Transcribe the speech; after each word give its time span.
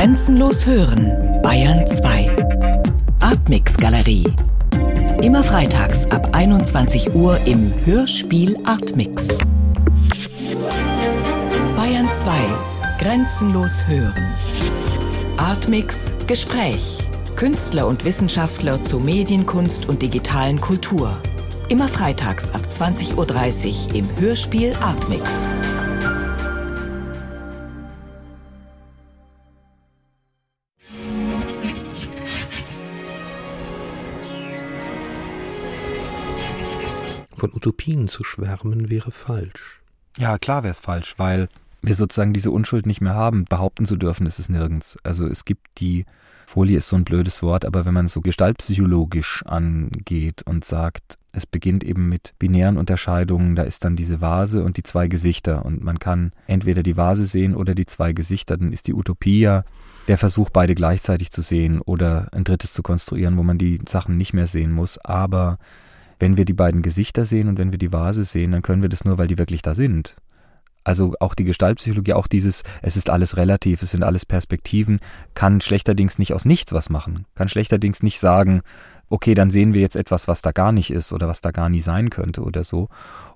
Grenzenlos 0.00 0.64
hören, 0.64 1.12
Bayern 1.42 1.86
2. 1.86 2.30
Artmix 3.20 3.76
Galerie. 3.76 4.24
Immer 5.20 5.44
freitags 5.44 6.10
ab 6.10 6.30
21 6.32 7.14
Uhr 7.14 7.36
im 7.44 7.70
Hörspiel 7.84 8.56
Artmix. 8.64 9.28
Bayern 11.76 12.08
2. 12.10 12.32
Grenzenlos 12.98 13.86
hören. 13.86 14.24
Artmix 15.36 16.10
Gespräch. 16.26 16.96
Künstler 17.36 17.86
und 17.86 18.02
Wissenschaftler 18.06 18.82
zu 18.82 19.00
Medienkunst 19.00 19.86
und 19.86 20.00
digitalen 20.00 20.62
Kultur. 20.62 21.14
Immer 21.68 21.88
freitags 21.88 22.50
ab 22.54 22.62
20.30 22.70 23.16
Uhr 23.16 23.94
im 23.96 24.06
Hörspiel 24.18 24.74
Artmix. 24.80 25.28
Von 37.40 37.54
Utopien 37.54 38.06
zu 38.06 38.22
schwärmen 38.22 38.90
wäre 38.90 39.10
falsch. 39.10 39.80
Ja, 40.18 40.36
klar 40.36 40.62
wäre 40.62 40.72
es 40.72 40.80
falsch, 40.80 41.14
weil 41.16 41.48
wir 41.80 41.94
sozusagen 41.94 42.34
diese 42.34 42.50
Unschuld 42.50 42.84
nicht 42.84 43.00
mehr 43.00 43.14
haben. 43.14 43.46
Behaupten 43.46 43.86
zu 43.86 43.96
dürfen 43.96 44.26
ist 44.26 44.38
es 44.38 44.50
nirgends. 44.50 44.98
Also 45.04 45.26
es 45.26 45.46
gibt 45.46 45.66
die 45.78 46.04
Folie 46.44 46.76
ist 46.76 46.88
so 46.88 46.96
ein 46.96 47.04
blödes 47.04 47.42
Wort, 47.42 47.64
aber 47.64 47.86
wenn 47.86 47.94
man 47.94 48.08
so 48.08 48.20
gestaltpsychologisch 48.20 49.42
angeht 49.46 50.42
und 50.44 50.66
sagt, 50.66 51.16
es 51.32 51.46
beginnt 51.46 51.82
eben 51.82 52.10
mit 52.10 52.34
binären 52.38 52.76
Unterscheidungen, 52.76 53.56
da 53.56 53.62
ist 53.62 53.86
dann 53.86 53.96
diese 53.96 54.20
Vase 54.20 54.62
und 54.62 54.76
die 54.76 54.82
zwei 54.82 55.08
Gesichter 55.08 55.64
und 55.64 55.82
man 55.82 55.98
kann 55.98 56.32
entweder 56.46 56.82
die 56.82 56.98
Vase 56.98 57.24
sehen 57.24 57.56
oder 57.56 57.74
die 57.74 57.86
zwei 57.86 58.12
Gesichter, 58.12 58.58
dann 58.58 58.74
ist 58.74 58.86
die 58.86 58.94
Utopie 58.94 59.40
ja 59.40 59.64
der 60.08 60.18
Versuch, 60.18 60.50
beide 60.50 60.74
gleichzeitig 60.74 61.30
zu 61.30 61.40
sehen 61.40 61.80
oder 61.80 62.28
ein 62.32 62.44
drittes 62.44 62.74
zu 62.74 62.82
konstruieren, 62.82 63.38
wo 63.38 63.42
man 63.42 63.56
die 63.56 63.80
Sachen 63.88 64.18
nicht 64.18 64.34
mehr 64.34 64.46
sehen 64.46 64.72
muss, 64.72 64.98
aber 64.98 65.56
wenn 66.20 66.36
wir 66.36 66.44
die 66.44 66.52
beiden 66.52 66.82
Gesichter 66.82 67.24
sehen 67.24 67.48
und 67.48 67.58
wenn 67.58 67.72
wir 67.72 67.78
die 67.78 67.92
Vase 67.92 68.24
sehen, 68.24 68.52
dann 68.52 68.62
können 68.62 68.82
wir 68.82 68.88
das 68.88 69.04
nur, 69.04 69.18
weil 69.18 69.26
die 69.26 69.38
wirklich 69.38 69.62
da 69.62 69.74
sind. 69.74 70.16
Also 70.84 71.14
auch 71.20 71.34
die 71.34 71.44
Gestaltpsychologie, 71.44 72.12
auch 72.12 72.26
dieses, 72.26 72.62
es 72.82 72.96
ist 72.96 73.10
alles 73.10 73.36
relativ, 73.36 73.82
es 73.82 73.90
sind 73.90 74.02
alles 74.04 74.24
Perspektiven, 74.24 75.00
kann 75.34 75.60
schlechterdings 75.60 76.18
nicht 76.18 76.32
aus 76.32 76.44
nichts 76.44 76.72
was 76.72 76.88
machen, 76.88 77.26
kann 77.34 77.48
schlechterdings 77.48 78.02
nicht 78.02 78.18
sagen, 78.18 78.62
okay, 79.08 79.34
dann 79.34 79.50
sehen 79.50 79.74
wir 79.74 79.80
jetzt 79.80 79.96
etwas, 79.96 80.28
was 80.28 80.40
da 80.40 80.52
gar 80.52 80.72
nicht 80.72 80.90
ist 80.90 81.12
oder 81.12 81.28
was 81.28 81.40
da 81.40 81.50
gar 81.50 81.68
nie 81.68 81.80
sein 81.80 82.10
könnte 82.10 82.42
oder 82.42 82.64
so. 82.64 82.88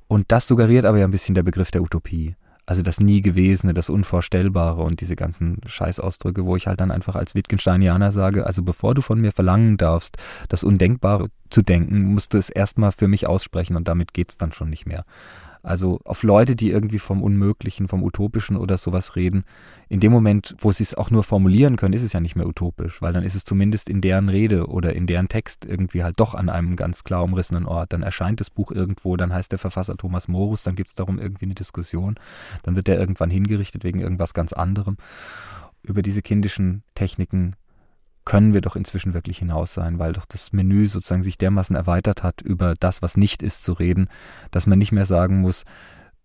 Und 0.07 0.27
das 0.29 0.47
suggeriert 0.47 0.85
aber 0.85 0.98
ja 0.98 1.07
ein 1.07 1.11
bisschen 1.11 1.35
der 1.35 1.43
Begriff 1.43 1.71
der 1.71 1.83
Utopie. 1.83 2.37
Also 2.67 2.83
das 2.83 2.98
Nie 2.98 3.20
Gewesene, 3.20 3.75
das 3.75 3.91
Unvorstellbare 3.91 4.83
und 4.83 5.01
diese 5.01 5.17
ganzen 5.17 5.61
Scheißausdrücke, 5.67 6.47
wo 6.47 6.57
ich 6.57 6.67
halt 6.67 6.81
dann 6.81 6.91
einfach 6.91 7.15
als 7.15 7.34
Wittgensteinianer 7.34 8.11
sage, 8.11 8.47
also 8.47 8.62
bevor 8.62 8.95
du 8.95 9.03
von 9.03 9.20
mir 9.20 9.33
verlangen 9.33 9.77
darfst, 9.77 10.17
das 10.48 10.65
Undenkbare 10.65 11.29
zu 11.51 11.62
denken, 11.62 12.05
musst 12.05 12.33
du 12.33 12.39
es 12.39 12.48
erstmal 12.51 12.92
für 12.92 13.09
mich 13.09 13.27
aussprechen 13.27 13.77
und 13.77 13.87
damit 13.87 14.15
geht's 14.15 14.39
dann 14.39 14.53
schon 14.53 14.70
nicht 14.70 14.87
mehr. 14.87 15.05
Also 15.65 15.98
auf 16.05 16.23
Leute, 16.23 16.57
die 16.57 16.70
irgendwie 16.70 16.98
vom 16.98 17.23
Unmöglichen, 17.23 17.89
vom 17.89 18.03
Utopischen 18.03 18.59
oder 18.59 18.77
sowas 18.77 19.17
reden, 19.17 19.45
in 19.89 19.98
dem 19.98 20.12
Moment, 20.12 20.55
wo 20.59 20.70
sie 20.70 20.83
es 20.83 20.95
auch 20.95 21.11
nur 21.11 21.25
formulieren 21.25 21.77
können, 21.77 21.95
ist 21.95 22.03
es 22.03 22.12
ja 22.12 22.20
nicht 22.20 22.37
mehr 22.37 22.47
utopisch, 22.47 23.01
weil 23.01 23.15
dann 23.15 23.25
ist 23.25 23.34
es 23.34 23.45
zumindest 23.45 23.89
in 23.89 24.03
deren 24.03 24.29
Rede 24.29 24.67
oder 24.67 24.95
in 24.95 25.07
deren 25.07 25.29
Text 25.29 25.65
irgendwie 25.65 26.05
halt 26.05 26.20
doch 26.20 26.35
an 26.35 26.51
einem 26.51 26.77
ganz 26.77 27.03
klar 27.03 27.25
umrissenen 27.25 27.65
Ort. 27.65 27.95
Dann 27.95 28.03
erscheint 28.03 28.41
das 28.41 28.51
Buch 28.51 28.70
irgendwo, 28.70 29.17
dann 29.17 29.33
heißt 29.33 29.53
der 29.53 29.59
Verfasser 29.59 29.97
Thomas 29.97 30.29
Morus, 30.29 30.65
dann 30.65 30.75
gibt 30.75 30.91
es 30.91 30.97
darum 30.97 31.19
irgendwie 31.19 31.47
eine 31.47 31.55
Diskussion, 31.55 32.17
dann 32.62 32.77
wird 32.77 32.87
der 32.87 33.01
irgendwann 33.01 33.31
hingerichtet 33.31 33.85
wegen 33.85 34.01
irgendwas 34.01 34.35
ganz 34.35 34.53
anderem. 34.53 34.98
Über 35.83 36.03
diese 36.03 36.20
kindischen 36.20 36.83
Techniken 36.95 37.57
können 38.25 38.55
wir 38.55 38.61
doch 38.61 38.77
inzwischen 38.77 39.14
wirklich 39.14 39.39
hinaus 39.39 39.75
sein, 39.75 39.98
weil 39.98 40.12
doch 40.12 40.25
das 40.25 40.53
Menü 40.53 40.86
sozusagen 40.86 41.22
sich 41.22 41.39
dermaßen 41.39 41.77
erweitert 41.77 42.22
hat, 42.22 42.41
über 42.41 42.75
das, 42.78 43.03
was 43.03 43.17
nicht 43.17 43.42
ist, 43.42 43.64
zu 43.64 43.73
reden, 43.73 44.08
dass 44.51 44.67
man 44.67 44.79
nicht 44.79 44.92
mehr 44.92 45.07
sagen 45.07 45.40
muss, 45.40 45.64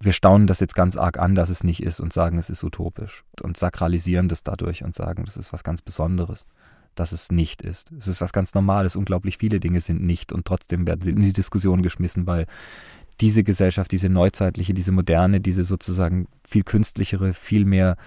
wir 0.02 0.14
staunen 0.14 0.48
das 0.48 0.62
jetzt 0.62 0.76
ganz 0.76 0.96
arg 0.96 1.20
an, 1.20 1.36
dass 1.36 1.50
es 1.50 1.64
nicht 1.64 1.84
ist 1.84 2.00
und 2.00 2.14
sagen, 2.14 2.38
es 2.38 2.50
ist 2.50 2.64
utopisch 2.64 3.26
und 3.42 3.58
sakralisieren 3.58 4.30
das 4.30 4.44
dadurch 4.44 4.84
und 4.84 4.96
sagen, 4.96 5.26
das 5.26 5.36
ist 5.36 5.52
was 5.52 5.64
ganz 5.64 5.82
Besonderes, 5.82 6.48
dass 6.96 7.12
es 7.12 7.32
nicht 7.32 7.62
ist. 7.62 7.92
Es 7.98 8.08
ist 8.08 8.22
was 8.22 8.32
ganz 8.32 8.54
Normales. 8.54 8.96
Unglaublich 8.96 9.38
viele 9.38 9.60
Dinge 9.60 9.82
sind 9.82 10.02
nicht 10.02 10.32
und 10.32 10.46
trotzdem 10.46 10.88
werden 10.88 11.02
sie 11.02 11.12
in 11.12 11.22
die 11.22 11.34
Diskussion 11.34 11.82
geschmissen, 11.82 12.28
weil 12.28 12.46
diese 13.20 13.44
Gesellschaft, 13.44 13.92
diese 13.92 14.08
neuzeitliche, 14.08 14.74
diese 14.74 14.94
moderne, 14.94 15.42
diese 15.42 15.66
sozusagen 15.66 16.28
viel 16.48 16.64
künstlichere, 16.64 17.34
viel 17.34 17.66
mehr 17.66 17.98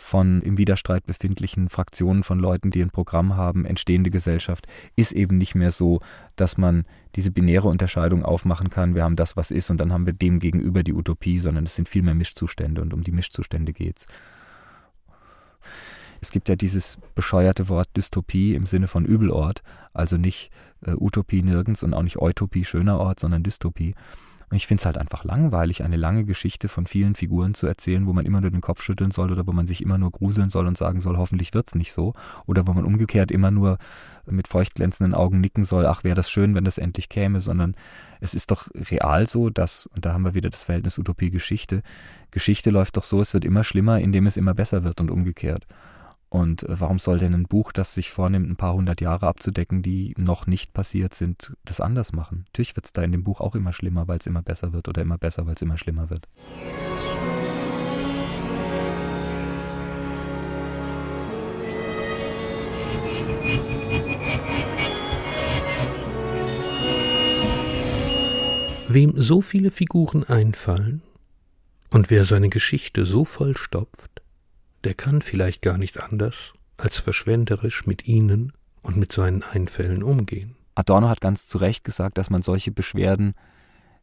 von 0.00 0.40
im 0.42 0.56
Widerstreit 0.56 1.06
befindlichen 1.06 1.68
Fraktionen 1.68 2.22
von 2.22 2.38
Leuten, 2.38 2.70
die 2.70 2.82
ein 2.82 2.90
Programm 2.90 3.36
haben, 3.36 3.64
entstehende 3.64 4.10
Gesellschaft, 4.10 4.66
ist 4.96 5.12
eben 5.12 5.36
nicht 5.36 5.54
mehr 5.54 5.70
so, 5.70 6.00
dass 6.36 6.56
man 6.56 6.84
diese 7.16 7.30
binäre 7.30 7.68
Unterscheidung 7.68 8.24
aufmachen 8.24 8.70
kann, 8.70 8.94
wir 8.94 9.04
haben 9.04 9.16
das, 9.16 9.36
was 9.36 9.50
ist, 9.50 9.70
und 9.70 9.78
dann 9.78 9.92
haben 9.92 10.06
wir 10.06 10.12
dem 10.12 10.38
gegenüber 10.38 10.82
die 10.82 10.94
Utopie, 10.94 11.38
sondern 11.38 11.64
es 11.64 11.76
sind 11.76 11.88
viel 11.88 12.02
mehr 12.02 12.14
Mischzustände 12.14 12.80
und 12.80 12.94
um 12.94 13.02
die 13.02 13.12
Mischzustände 13.12 13.72
geht's. 13.72 14.06
Es 16.22 16.30
gibt 16.30 16.48
ja 16.48 16.56
dieses 16.56 16.98
bescheuerte 17.14 17.68
Wort 17.68 17.88
Dystopie 17.96 18.54
im 18.54 18.66
Sinne 18.66 18.88
von 18.88 19.04
Übelort, 19.04 19.62
also 19.92 20.16
nicht 20.16 20.50
äh, 20.84 20.92
Utopie 20.92 21.42
nirgends 21.42 21.82
und 21.82 21.94
auch 21.94 22.02
nicht 22.02 22.20
Utopie 22.20 22.64
schöner 22.64 22.98
Ort, 22.98 23.20
sondern 23.20 23.42
Dystopie. 23.42 23.94
Und 24.50 24.56
ich 24.56 24.66
finde 24.66 24.80
es 24.80 24.86
halt 24.86 24.98
einfach 24.98 25.22
langweilig, 25.22 25.84
eine 25.84 25.96
lange 25.96 26.24
Geschichte 26.24 26.68
von 26.68 26.88
vielen 26.88 27.14
Figuren 27.14 27.54
zu 27.54 27.68
erzählen, 27.68 28.06
wo 28.06 28.12
man 28.12 28.26
immer 28.26 28.40
nur 28.40 28.50
den 28.50 28.60
Kopf 28.60 28.82
schütteln 28.82 29.12
soll 29.12 29.30
oder 29.30 29.46
wo 29.46 29.52
man 29.52 29.68
sich 29.68 29.80
immer 29.80 29.96
nur 29.96 30.10
gruseln 30.10 30.48
soll 30.48 30.66
und 30.66 30.76
sagen 30.76 31.00
soll, 31.00 31.16
hoffentlich 31.18 31.54
wird's 31.54 31.76
nicht 31.76 31.92
so. 31.92 32.14
Oder 32.46 32.66
wo 32.66 32.72
man 32.72 32.84
umgekehrt 32.84 33.30
immer 33.30 33.52
nur 33.52 33.78
mit 34.26 34.48
feuchtglänzenden 34.48 35.14
Augen 35.14 35.40
nicken 35.40 35.62
soll, 35.62 35.86
ach, 35.86 36.02
wäre 36.02 36.16
das 36.16 36.28
schön, 36.28 36.56
wenn 36.56 36.64
das 36.64 36.78
endlich 36.78 37.08
käme, 37.08 37.40
sondern 37.40 37.76
es 38.18 38.34
ist 38.34 38.50
doch 38.50 38.68
real 38.74 39.28
so, 39.28 39.50
dass, 39.50 39.86
und 39.86 40.04
da 40.04 40.12
haben 40.12 40.24
wir 40.24 40.34
wieder 40.34 40.50
das 40.50 40.64
Verhältnis 40.64 40.98
Utopie-Geschichte, 40.98 41.82
Geschichte 42.32 42.70
läuft 42.70 42.96
doch 42.96 43.04
so, 43.04 43.20
es 43.20 43.32
wird 43.34 43.44
immer 43.44 43.62
schlimmer, 43.62 44.00
indem 44.00 44.26
es 44.26 44.36
immer 44.36 44.54
besser 44.54 44.82
wird 44.82 45.00
und 45.00 45.10
umgekehrt. 45.10 45.66
Und 46.30 46.62
äh, 46.62 46.80
warum 46.80 47.00
soll 47.00 47.18
denn 47.18 47.34
ein 47.34 47.48
Buch, 47.48 47.72
das 47.72 47.92
sich 47.92 48.10
vornimmt, 48.10 48.48
ein 48.48 48.56
paar 48.56 48.74
hundert 48.74 49.00
Jahre 49.00 49.26
abzudecken, 49.26 49.82
die 49.82 50.14
noch 50.16 50.46
nicht 50.46 50.72
passiert 50.72 51.12
sind, 51.12 51.52
das 51.64 51.80
anders 51.80 52.12
machen? 52.12 52.44
Natürlich 52.46 52.76
wird 52.76 52.86
es 52.86 52.92
da 52.92 53.02
in 53.02 53.12
dem 53.12 53.24
Buch 53.24 53.40
auch 53.40 53.56
immer 53.56 53.72
schlimmer, 53.72 54.06
weil 54.06 54.18
es 54.18 54.28
immer 54.28 54.40
besser 54.42 54.72
wird 54.72 54.88
oder 54.88 55.02
immer 55.02 55.18
besser, 55.18 55.46
weil 55.46 55.54
es 55.54 55.62
immer 55.62 55.76
schlimmer 55.76 56.08
wird. 56.08 56.28
Wem 68.88 69.12
so 69.16 69.40
viele 69.40 69.70
Figuren 69.70 70.24
einfallen 70.24 71.02
und 71.90 72.10
wer 72.10 72.24
seine 72.24 72.48
Geschichte 72.48 73.06
so 73.06 73.24
vollstopft, 73.24 74.20
der 74.84 74.94
kann 74.94 75.22
vielleicht 75.22 75.62
gar 75.62 75.78
nicht 75.78 76.02
anders, 76.02 76.52
als 76.76 76.98
verschwenderisch 76.98 77.86
mit 77.86 78.06
ihnen 78.06 78.52
und 78.82 78.96
mit 78.96 79.12
seinen 79.12 79.42
Einfällen 79.42 80.02
umgehen. 80.02 80.56
Adorno 80.74 81.08
hat 81.08 81.20
ganz 81.20 81.46
zu 81.46 81.58
Recht 81.58 81.84
gesagt, 81.84 82.16
dass 82.16 82.30
man 82.30 82.42
solche 82.42 82.70
Beschwerden 82.70 83.34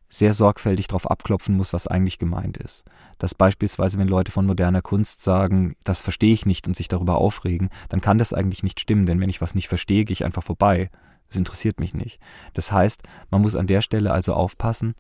sehr 0.09 0.33
sorgfältig 0.33 0.88
darauf 0.88 1.09
abklopfen 1.09 1.55
muss, 1.55 1.73
was 1.73 1.88
eigentlich 1.88 2.17
gemeint 2.17 2.57
ist. 2.57 2.85
Dass 3.17 3.35
beispielsweise, 3.35 3.97
wenn 3.97 4.07
Leute 4.07 4.31
von 4.31 4.45
moderner 4.45 4.81
Kunst 4.81 5.21
sagen, 5.21 5.75
das 5.83 6.01
verstehe 6.01 6.33
ich 6.33 6.45
nicht 6.45 6.67
und 6.67 6.75
sich 6.75 6.88
darüber 6.88 7.17
aufregen, 7.17 7.69
dann 7.89 7.99
kann 7.99 8.17
das 8.17 8.31
eigentlich 8.31 8.63
nicht 8.63 8.79
stimmen, 8.79 9.05
denn 9.05 9.19
wenn 9.19 9.29
ich 9.29 9.41
was 9.41 9.55
nicht 9.55 9.67
verstehe, 9.67 10.05
gehe 10.05 10.13
ich 10.13 10.23
einfach 10.23 10.44
vorbei. 10.44 10.89
Das 11.27 11.38
interessiert 11.38 11.79
mich 11.79 11.94
nicht. 11.94 12.19
Das 12.53 12.71
heißt, 12.71 13.03
man 13.29 13.41
muss 13.41 13.55
an 13.55 13.67
der 13.67 13.81
Stelle 13.81 14.11
also 14.13 14.33
aufpassen 14.33 14.95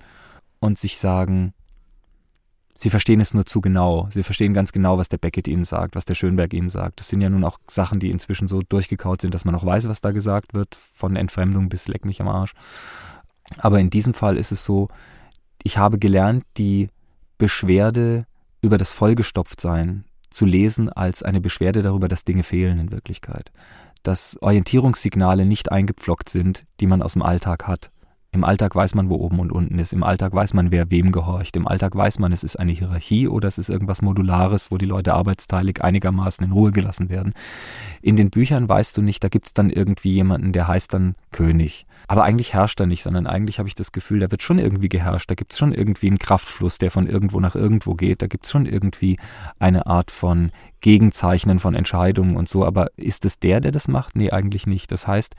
und 0.59 0.77
sich 0.77 0.97
sagen, 0.97 1.53
Sie 2.79 2.91
verstehen 2.91 3.19
es 3.19 3.33
nur 3.33 3.47
zu 3.47 3.59
genau. 3.59 4.07
Sie 4.11 4.21
verstehen 4.21 4.53
ganz 4.53 4.71
genau, 4.71 4.99
was 4.99 5.09
der 5.09 5.17
Beckett 5.17 5.47
ihnen 5.47 5.65
sagt, 5.65 5.95
was 5.95 6.05
der 6.05 6.13
Schönberg 6.13 6.53
ihnen 6.53 6.69
sagt. 6.69 6.99
Das 6.99 7.07
sind 7.07 7.21
ja 7.21 7.29
nun 7.29 7.43
auch 7.43 7.57
Sachen, 7.67 7.99
die 7.99 8.11
inzwischen 8.11 8.47
so 8.47 8.61
durchgekaut 8.61 9.21
sind, 9.21 9.33
dass 9.33 9.45
man 9.45 9.55
auch 9.55 9.65
weiß, 9.65 9.89
was 9.89 9.99
da 9.99 10.11
gesagt 10.11 10.53
wird, 10.53 10.75
von 10.75 11.15
Entfremdung 11.15 11.69
bis 11.69 11.87
Leck 11.87 12.05
mich 12.05 12.21
am 12.21 12.27
Arsch. 12.27 12.53
Aber 13.57 13.79
in 13.79 13.89
diesem 13.89 14.13
Fall 14.13 14.37
ist 14.37 14.51
es 14.51 14.63
so, 14.63 14.89
ich 15.63 15.79
habe 15.79 15.97
gelernt, 15.97 16.43
die 16.57 16.89
Beschwerde 17.39 18.27
über 18.61 18.77
das 18.77 18.93
Vollgestopftsein 18.93 20.05
zu 20.29 20.45
lesen 20.45 20.89
als 20.89 21.23
eine 21.23 21.41
Beschwerde 21.41 21.81
darüber, 21.81 22.07
dass 22.07 22.25
Dinge 22.25 22.43
fehlen 22.43 22.77
in 22.77 22.91
Wirklichkeit. 22.91 23.51
Dass 24.03 24.37
Orientierungssignale 24.39 25.45
nicht 25.45 25.71
eingepflockt 25.71 26.29
sind, 26.29 26.63
die 26.79 26.85
man 26.85 27.01
aus 27.01 27.13
dem 27.13 27.23
Alltag 27.23 27.65
hat. 27.65 27.89
Im 28.31 28.43
Alltag 28.43 28.75
weiß 28.75 28.93
man, 28.93 29.09
wo 29.09 29.15
oben 29.15 29.39
und 29.39 29.51
unten 29.51 29.79
ist. 29.79 29.93
Im 29.93 30.03
Alltag 30.03 30.33
weiß 30.33 30.53
man, 30.53 30.71
wer 30.71 30.91
wem 30.91 31.11
gehorcht. 31.11 31.55
Im 31.55 31.67
Alltag 31.67 31.95
weiß 31.95 32.19
man, 32.19 32.31
es 32.31 32.43
ist 32.43 32.57
eine 32.57 32.71
Hierarchie 32.71 33.27
oder 33.27 33.47
es 33.47 33.57
ist 33.57 33.69
irgendwas 33.69 34.01
Modulares, 34.01 34.69
wo 34.69 34.77
die 34.77 34.85
Leute 34.85 35.13
arbeitsteilig 35.13 35.81
einigermaßen 35.81 36.45
in 36.45 36.51
Ruhe 36.51 36.71
gelassen 36.71 37.09
werden. 37.09 37.33
In 38.01 38.15
den 38.15 38.29
Büchern 38.29 38.67
weißt 38.69 38.95
du 38.97 39.01
nicht, 39.01 39.23
da 39.23 39.29
gibt's 39.29 39.53
dann 39.53 39.69
irgendwie 39.69 40.11
jemanden, 40.11 40.51
der 40.51 40.67
heißt 40.67 40.93
dann 40.93 41.15
König. 41.31 41.86
Aber 42.07 42.23
eigentlich 42.23 42.53
herrscht 42.53 42.79
er 42.79 42.85
nicht, 42.85 43.03
sondern 43.03 43.27
eigentlich 43.27 43.59
habe 43.59 43.67
ich 43.67 43.75
das 43.75 43.91
Gefühl, 43.91 44.19
da 44.19 44.31
wird 44.31 44.41
schon 44.41 44.59
irgendwie 44.59 44.89
geherrscht. 44.89 45.29
Da 45.29 45.35
gibt's 45.35 45.57
schon 45.57 45.73
irgendwie 45.73 46.07
einen 46.07 46.19
Kraftfluss, 46.19 46.77
der 46.77 46.91
von 46.91 47.07
irgendwo 47.07 47.39
nach 47.39 47.55
irgendwo 47.55 47.95
geht. 47.95 48.21
Da 48.21 48.27
gibt's 48.27 48.51
schon 48.51 48.65
irgendwie 48.65 49.17
eine 49.59 49.87
Art 49.87 50.11
von 50.11 50.51
Gegenzeichnen 50.79 51.59
von 51.59 51.75
Entscheidungen 51.75 52.37
und 52.37 52.47
so. 52.47 52.65
Aber 52.65 52.87
ist 52.95 53.25
es 53.25 53.39
der, 53.39 53.59
der 53.59 53.71
das 53.71 53.87
macht? 53.87 54.15
Nee, 54.15 54.31
eigentlich 54.31 54.67
nicht. 54.67 54.91
Das 54.91 55.07
heißt, 55.07 55.35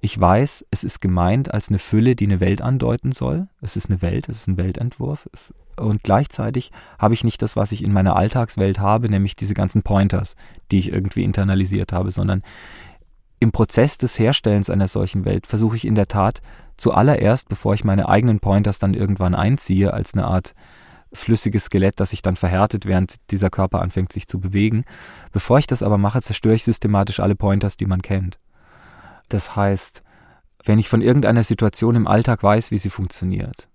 ich 0.00 0.20
weiß, 0.20 0.66
es 0.70 0.84
ist 0.84 1.00
gemeint 1.00 1.52
als 1.52 1.68
eine 1.68 1.78
Fülle, 1.78 2.14
die 2.14 2.26
eine 2.26 2.40
Welt 2.40 2.60
andeuten 2.60 3.10
soll. 3.10 3.48
Es 3.60 3.76
ist 3.76 3.90
eine 3.90 4.02
Welt, 4.02 4.28
es 4.28 4.36
ist 4.36 4.48
ein 4.48 4.58
Weltentwurf. 4.58 5.28
Es, 5.32 5.54
und 5.76 6.02
gleichzeitig 6.02 6.70
habe 6.98 7.14
ich 7.14 7.24
nicht 7.24 7.42
das, 7.42 7.56
was 7.56 7.72
ich 7.72 7.82
in 7.82 7.92
meiner 7.92 8.14
Alltagswelt 8.14 8.78
habe, 8.78 9.08
nämlich 9.08 9.34
diese 9.34 9.54
ganzen 9.54 9.82
Pointers, 9.82 10.36
die 10.70 10.78
ich 10.78 10.92
irgendwie 10.92 11.24
internalisiert 11.24 11.92
habe, 11.92 12.10
sondern 12.10 12.42
im 13.40 13.52
Prozess 13.52 13.98
des 13.98 14.18
Herstellens 14.18 14.70
einer 14.70 14.88
solchen 14.88 15.24
Welt 15.24 15.46
versuche 15.46 15.76
ich 15.76 15.86
in 15.86 15.94
der 15.94 16.06
Tat 16.06 16.40
zuallererst, 16.76 17.48
bevor 17.48 17.74
ich 17.74 17.84
meine 17.84 18.08
eigenen 18.08 18.40
Pointers 18.40 18.78
dann 18.78 18.94
irgendwann 18.94 19.34
einziehe, 19.34 19.92
als 19.92 20.14
eine 20.14 20.24
Art 20.26 20.54
flüssiges 21.12 21.66
Skelett, 21.66 22.00
das 22.00 22.10
sich 22.10 22.22
dann 22.22 22.36
verhärtet, 22.36 22.86
während 22.86 23.16
dieser 23.30 23.50
Körper 23.50 23.80
anfängt 23.80 24.12
sich 24.12 24.26
zu 24.26 24.40
bewegen. 24.40 24.84
Bevor 25.32 25.58
ich 25.58 25.66
das 25.66 25.82
aber 25.82 25.98
mache, 25.98 26.22
zerstöre 26.22 26.54
ich 26.54 26.64
systematisch 26.64 27.20
alle 27.20 27.36
Pointers, 27.36 27.76
die 27.76 27.86
man 27.86 28.02
kennt. 28.02 28.38
Das 29.28 29.56
heißt, 29.56 30.02
wenn 30.64 30.78
ich 30.78 30.88
von 30.88 31.02
irgendeiner 31.02 31.44
Situation 31.44 31.94
im 31.94 32.06
Alltag 32.06 32.42
weiß, 32.42 32.70
wie 32.70 32.78
sie 32.78 32.90
funktioniert, 32.90 33.68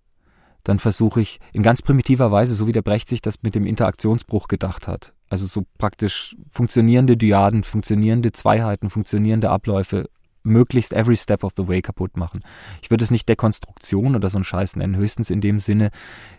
dann 0.63 0.79
versuche 0.79 1.21
ich 1.21 1.39
in 1.53 1.63
ganz 1.63 1.81
primitiver 1.81 2.31
Weise, 2.31 2.53
so 2.55 2.67
wie 2.67 2.71
der 2.71 2.81
Brecht 2.81 3.07
sich 3.07 3.21
das 3.21 3.41
mit 3.41 3.55
dem 3.55 3.65
Interaktionsbruch 3.65 4.47
gedacht 4.47 4.87
hat, 4.87 5.13
also 5.29 5.45
so 5.45 5.65
praktisch 5.77 6.35
funktionierende 6.49 7.15
Dyaden, 7.15 7.63
funktionierende 7.63 8.31
Zweiheiten, 8.31 8.89
funktionierende 8.89 9.49
Abläufe 9.49 10.09
möglichst 10.43 10.93
every 10.93 11.17
step 11.17 11.43
of 11.43 11.53
the 11.55 11.67
way 11.67 11.81
kaputt 11.81 12.17
machen. 12.17 12.41
Ich 12.81 12.89
würde 12.89 13.03
es 13.03 13.11
nicht 13.11 13.29
Dekonstruktion 13.29 14.15
oder 14.15 14.29
so 14.29 14.37
einen 14.37 14.45
Scheiß 14.45 14.75
nennen, 14.77 14.95
höchstens 14.95 15.29
in 15.29 15.41
dem 15.41 15.59
Sinne, 15.59 15.91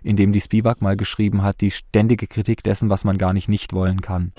in 0.03 0.17
dem 0.17 0.33
die 0.33 0.41
Spivak 0.41 0.81
mal 0.81 0.97
geschrieben 0.97 1.43
hat, 1.43 1.61
die 1.61 1.71
ständige 1.71 2.27
Kritik 2.27 2.63
dessen, 2.63 2.91
was 2.91 3.05
man 3.05 3.19
gar 3.19 3.33
nicht 3.33 3.49
nicht 3.49 3.73
wollen 3.73 4.01
kann. 4.01 4.33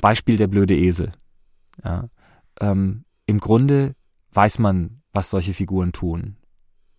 Beispiel 0.00 0.36
der 0.36 0.46
blöde 0.46 0.76
Esel. 0.76 1.12
Ja, 1.84 2.08
ähm, 2.60 3.04
Im 3.26 3.38
Grunde 3.38 3.94
weiß 4.32 4.58
man, 4.58 5.02
was 5.16 5.30
solche 5.30 5.54
Figuren 5.54 5.92
tun. 5.92 6.36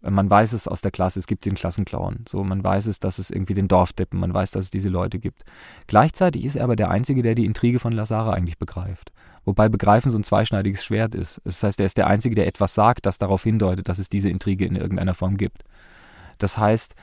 Man 0.02 0.30
weiß 0.30 0.54
es 0.54 0.68
aus 0.68 0.82
der 0.82 0.92
Klasse, 0.92 1.20
es 1.20 1.28
gibt 1.28 1.46
den 1.46 1.56
Klassenclown. 1.56 2.26
So, 2.30 2.44
man 2.44 2.64
weiß 2.64 2.86
es, 2.86 3.00
dass 3.00 3.18
es 3.18 3.32
irgendwie 3.32 3.56
den 3.56 3.68
Dorfdeppen, 3.68 4.20
man 4.20 4.34
weiß, 4.34 4.52
dass 4.52 4.66
es 4.66 4.70
diese 4.70 4.90
Leute 4.90 5.18
gibt. 5.20 5.44
Gleichzeitig 5.88 6.46
ist 6.46 6.56
er 6.56 6.66
aber 6.66 6.76
der 6.76 6.92
Einzige, 6.92 7.24
der 7.24 7.34
die 7.34 7.46
Intrige 7.46 7.80
von 7.80 7.94
Lazara 7.94 8.34
eigentlich 8.34 8.60
begreift. 8.60 9.12
Wobei 9.44 9.70
begreifen 9.70 10.12
so 10.12 10.18
ein 10.18 10.24
zweischneidiges 10.24 10.84
Schwert 10.84 11.16
ist. 11.16 11.42
Das 11.44 11.64
heißt, 11.64 11.80
er 11.80 11.88
ist 11.88 11.98
der 11.98 12.08
Einzige, 12.08 12.36
der 12.36 12.48
etwas 12.48 12.76
sagt, 12.76 13.06
das 13.06 13.18
darauf 13.18 13.44
hindeutet, 13.44 13.90
dass 13.90 13.98
es 13.98 14.10
diese 14.10 14.30
Intrige 14.30 14.66
in 14.66 14.76
irgendeiner 14.76 15.14
Form 15.14 15.36
gibt. 15.36 15.64
Das 16.38 16.58
heißt, 16.58 16.94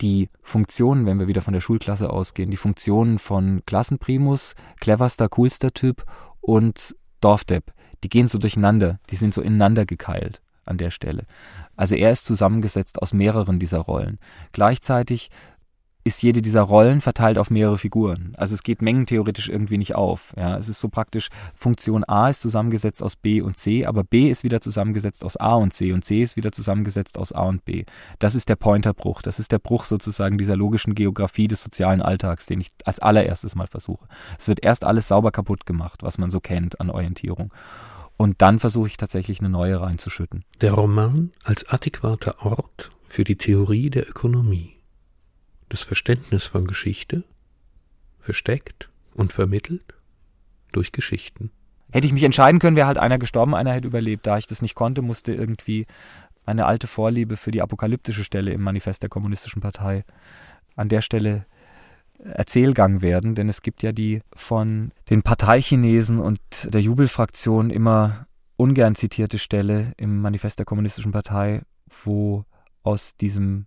die 0.00 0.28
Funktionen, 0.42 1.06
wenn 1.06 1.18
wir 1.18 1.28
wieder 1.28 1.42
von 1.42 1.54
der 1.54 1.60
Schulklasse 1.60 2.10
ausgehen, 2.10 2.50
die 2.50 2.56
Funktionen 2.56 3.18
von 3.18 3.62
Klassenprimus, 3.66 4.54
cleverster, 4.80 5.28
coolster 5.28 5.72
Typ 5.72 6.04
und 6.40 6.94
Dorfdepp, 7.20 7.72
die 8.04 8.08
gehen 8.08 8.28
so 8.28 8.38
durcheinander, 8.38 9.00
die 9.10 9.16
sind 9.16 9.34
so 9.34 9.42
ineinander 9.42 9.86
gekeilt 9.86 10.40
an 10.66 10.78
der 10.78 10.90
Stelle. 10.90 11.24
Also 11.76 11.94
er 11.94 12.10
ist 12.10 12.26
zusammengesetzt 12.26 13.00
aus 13.00 13.12
mehreren 13.12 13.58
dieser 13.58 13.78
Rollen. 13.78 14.18
Gleichzeitig 14.52 15.30
ist 16.06 16.22
jede 16.22 16.42
dieser 16.42 16.60
Rollen 16.60 17.00
verteilt 17.00 17.38
auf 17.38 17.50
mehrere 17.50 17.78
Figuren. 17.78 18.34
Also 18.36 18.54
es 18.54 18.62
geht 18.62 18.82
mengentheoretisch 18.82 19.48
irgendwie 19.48 19.78
nicht 19.78 19.94
auf. 19.94 20.34
Ja, 20.36 20.58
es 20.58 20.68
ist 20.68 20.78
so 20.78 20.90
praktisch, 20.90 21.30
Funktion 21.54 22.04
A 22.04 22.28
ist 22.28 22.42
zusammengesetzt 22.42 23.02
aus 23.02 23.16
B 23.16 23.40
und 23.40 23.56
C, 23.56 23.86
aber 23.86 24.04
B 24.04 24.30
ist 24.30 24.44
wieder 24.44 24.60
zusammengesetzt 24.60 25.24
aus 25.24 25.38
A 25.38 25.54
und 25.54 25.72
C 25.72 25.92
und 25.92 26.04
C 26.04 26.22
ist 26.22 26.36
wieder 26.36 26.52
zusammengesetzt 26.52 27.16
aus 27.16 27.32
A 27.32 27.44
und 27.44 27.64
B. 27.64 27.84
Das 28.18 28.34
ist 28.34 28.50
der 28.50 28.56
Pointerbruch. 28.56 29.22
Das 29.22 29.38
ist 29.38 29.50
der 29.50 29.58
Bruch 29.58 29.86
sozusagen 29.86 30.36
dieser 30.36 30.56
logischen 30.56 30.94
Geografie 30.94 31.48
des 31.48 31.62
sozialen 31.62 32.02
Alltags, 32.02 32.44
den 32.44 32.60
ich 32.60 32.72
als 32.84 32.98
allererstes 32.98 33.54
mal 33.54 33.66
versuche. 33.66 34.06
Es 34.38 34.46
wird 34.46 34.62
erst 34.62 34.84
alles 34.84 35.08
sauber 35.08 35.32
kaputt 35.32 35.64
gemacht, 35.64 36.02
was 36.02 36.18
man 36.18 36.30
so 36.30 36.38
kennt 36.38 36.80
an 36.80 36.90
Orientierung. 36.90 37.50
Und 38.16 38.42
dann 38.42 38.60
versuche 38.60 38.86
ich 38.86 38.96
tatsächlich 38.96 39.40
eine 39.40 39.48
neue 39.48 39.80
reinzuschütten. 39.80 40.44
Der 40.60 40.72
Roman 40.72 41.32
als 41.42 41.68
adäquater 41.68 42.44
Ort 42.44 42.90
für 43.06 43.24
die 43.24 43.36
Theorie 43.36 43.90
der 43.90 44.08
Ökonomie. 44.08 44.76
Das 45.68 45.82
Verständnis 45.82 46.46
von 46.46 46.66
Geschichte, 46.66 47.24
versteckt 48.20 48.88
und 49.14 49.32
vermittelt 49.32 49.94
durch 50.72 50.92
Geschichten. 50.92 51.50
Hätte 51.92 52.06
ich 52.06 52.12
mich 52.12 52.24
entscheiden 52.24 52.58
können, 52.58 52.76
wäre 52.76 52.88
halt 52.88 52.98
einer 52.98 53.18
gestorben, 53.18 53.54
einer 53.54 53.72
hätte 53.72 53.86
überlebt. 53.86 54.26
Da 54.26 54.38
ich 54.38 54.46
das 54.46 54.62
nicht 54.62 54.74
konnte, 54.74 55.02
musste 55.02 55.32
irgendwie 55.32 55.86
meine 56.46 56.66
alte 56.66 56.86
Vorliebe 56.86 57.36
für 57.36 57.50
die 57.50 57.62
apokalyptische 57.62 58.24
Stelle 58.24 58.52
im 58.52 58.62
Manifest 58.62 59.02
der 59.02 59.10
Kommunistischen 59.10 59.62
Partei 59.62 60.04
an 60.76 60.88
der 60.88 61.02
Stelle 61.02 61.46
Erzählgang 62.18 63.02
werden, 63.02 63.34
denn 63.34 63.48
es 63.48 63.62
gibt 63.62 63.82
ja 63.82 63.92
die 63.92 64.22
von 64.34 64.92
den 65.10 65.22
Parteichinesen 65.22 66.18
und 66.18 66.40
der 66.64 66.80
Jubelfraktion 66.80 67.70
immer 67.70 68.26
ungern 68.56 68.94
zitierte 68.94 69.38
Stelle 69.38 69.92
im 69.96 70.20
Manifest 70.20 70.58
der 70.58 70.66
Kommunistischen 70.66 71.12
Partei, 71.12 71.62
wo 72.04 72.44
aus 72.82 73.16
diesem 73.16 73.66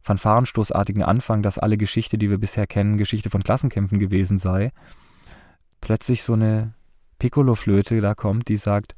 fanfarenstoßartigen 0.00 1.02
Anfang, 1.02 1.42
dass 1.42 1.58
alle 1.58 1.76
Geschichte, 1.76 2.18
die 2.18 2.30
wir 2.30 2.38
bisher 2.38 2.66
kennen, 2.66 2.98
Geschichte 2.98 3.30
von 3.30 3.42
Klassenkämpfen 3.42 3.98
gewesen 3.98 4.38
sei, 4.38 4.70
plötzlich 5.80 6.22
so 6.22 6.34
eine 6.34 6.74
Piccolo-Flöte 7.18 8.00
da 8.00 8.14
kommt, 8.14 8.48
die 8.48 8.56
sagt, 8.56 8.94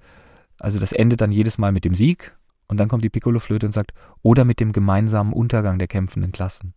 also 0.59 0.79
das 0.79 0.93
endet 0.93 1.21
dann 1.21 1.33
jedes 1.33 1.59
Mal 1.59 1.73
mit 1.73 1.85
dem 1.85 1.95
Sieg 1.95 2.37
und 2.69 2.79
dann 2.79 2.89
kommt 2.89 3.03
die 3.03 3.11
Piccolo-Flöte 3.11 3.67
und 3.67 3.73
sagt, 3.73 3.93
oder 4.23 4.45
mit 4.45 4.61
dem 4.61 4.73
gemeinsamen 4.73 5.33
Untergang 5.33 5.79
der 5.79 5.89
kämpfenden 5.89 6.33
Klassen. 6.33 6.75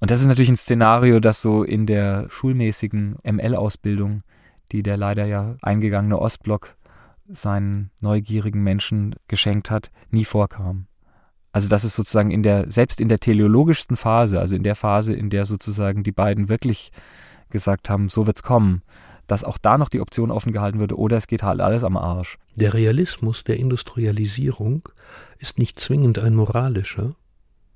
Und 0.00 0.10
das 0.10 0.20
ist 0.22 0.26
natürlich 0.26 0.48
ein 0.48 0.56
Szenario, 0.56 1.20
das 1.20 1.42
so 1.42 1.62
in 1.62 1.86
der 1.86 2.26
schulmäßigen 2.30 3.18
ML-Ausbildung, 3.22 4.22
die 4.72 4.82
der 4.82 4.96
leider 4.96 5.26
ja 5.26 5.56
eingegangene 5.60 6.18
Ostblock 6.18 6.74
seinen 7.28 7.90
neugierigen 8.00 8.62
Menschen 8.62 9.14
geschenkt 9.28 9.70
hat, 9.70 9.90
nie 10.10 10.24
vorkam. 10.24 10.86
Also 11.52 11.68
das 11.68 11.84
ist 11.84 11.96
sozusagen 11.96 12.30
in 12.30 12.42
der, 12.42 12.70
selbst 12.70 13.00
in 13.00 13.08
der 13.08 13.18
teleologischsten 13.18 13.96
Phase, 13.96 14.40
also 14.40 14.56
in 14.56 14.62
der 14.62 14.74
Phase, 14.74 15.14
in 15.14 15.30
der 15.30 15.44
sozusagen 15.44 16.02
die 16.02 16.12
beiden 16.12 16.48
wirklich 16.48 16.92
gesagt 17.50 17.90
haben, 17.90 18.08
so 18.08 18.26
wird's 18.26 18.42
kommen, 18.42 18.82
dass 19.26 19.44
auch 19.44 19.58
da 19.58 19.76
noch 19.76 19.88
die 19.88 20.00
Option 20.00 20.30
offen 20.30 20.52
gehalten 20.52 20.78
würde, 20.78 20.96
oder 20.96 21.16
es 21.16 21.26
geht 21.26 21.42
halt 21.42 21.60
alles 21.60 21.84
am 21.84 21.96
Arsch. 21.96 22.38
Der 22.56 22.74
Realismus 22.74 23.44
der 23.44 23.58
Industrialisierung 23.58 24.88
ist 25.38 25.58
nicht 25.58 25.78
zwingend 25.78 26.18
ein 26.20 26.34
moralischer 26.34 27.14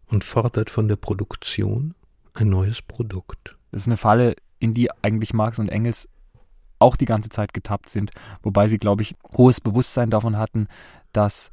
und 0.06 0.24
fordert 0.24 0.70
von 0.70 0.88
der 0.88 0.96
Produktion 0.96 1.94
ein 2.34 2.48
neues 2.48 2.82
Produkt. 2.82 3.56
Das 3.70 3.82
ist 3.82 3.88
eine 3.88 3.96
Falle, 3.96 4.36
in 4.58 4.74
die 4.74 4.90
eigentlich 5.02 5.32
Marx 5.34 5.58
und 5.58 5.68
Engels 5.68 6.08
auch 6.78 6.96
die 6.96 7.06
ganze 7.06 7.28
Zeit 7.28 7.54
getappt 7.54 7.88
sind, 7.88 8.10
wobei 8.42 8.68
sie, 8.68 8.78
glaube 8.78 9.02
ich, 9.02 9.14
hohes 9.36 9.60
Bewusstsein 9.60 10.10
davon 10.10 10.36
hatten, 10.36 10.66
dass 11.12 11.50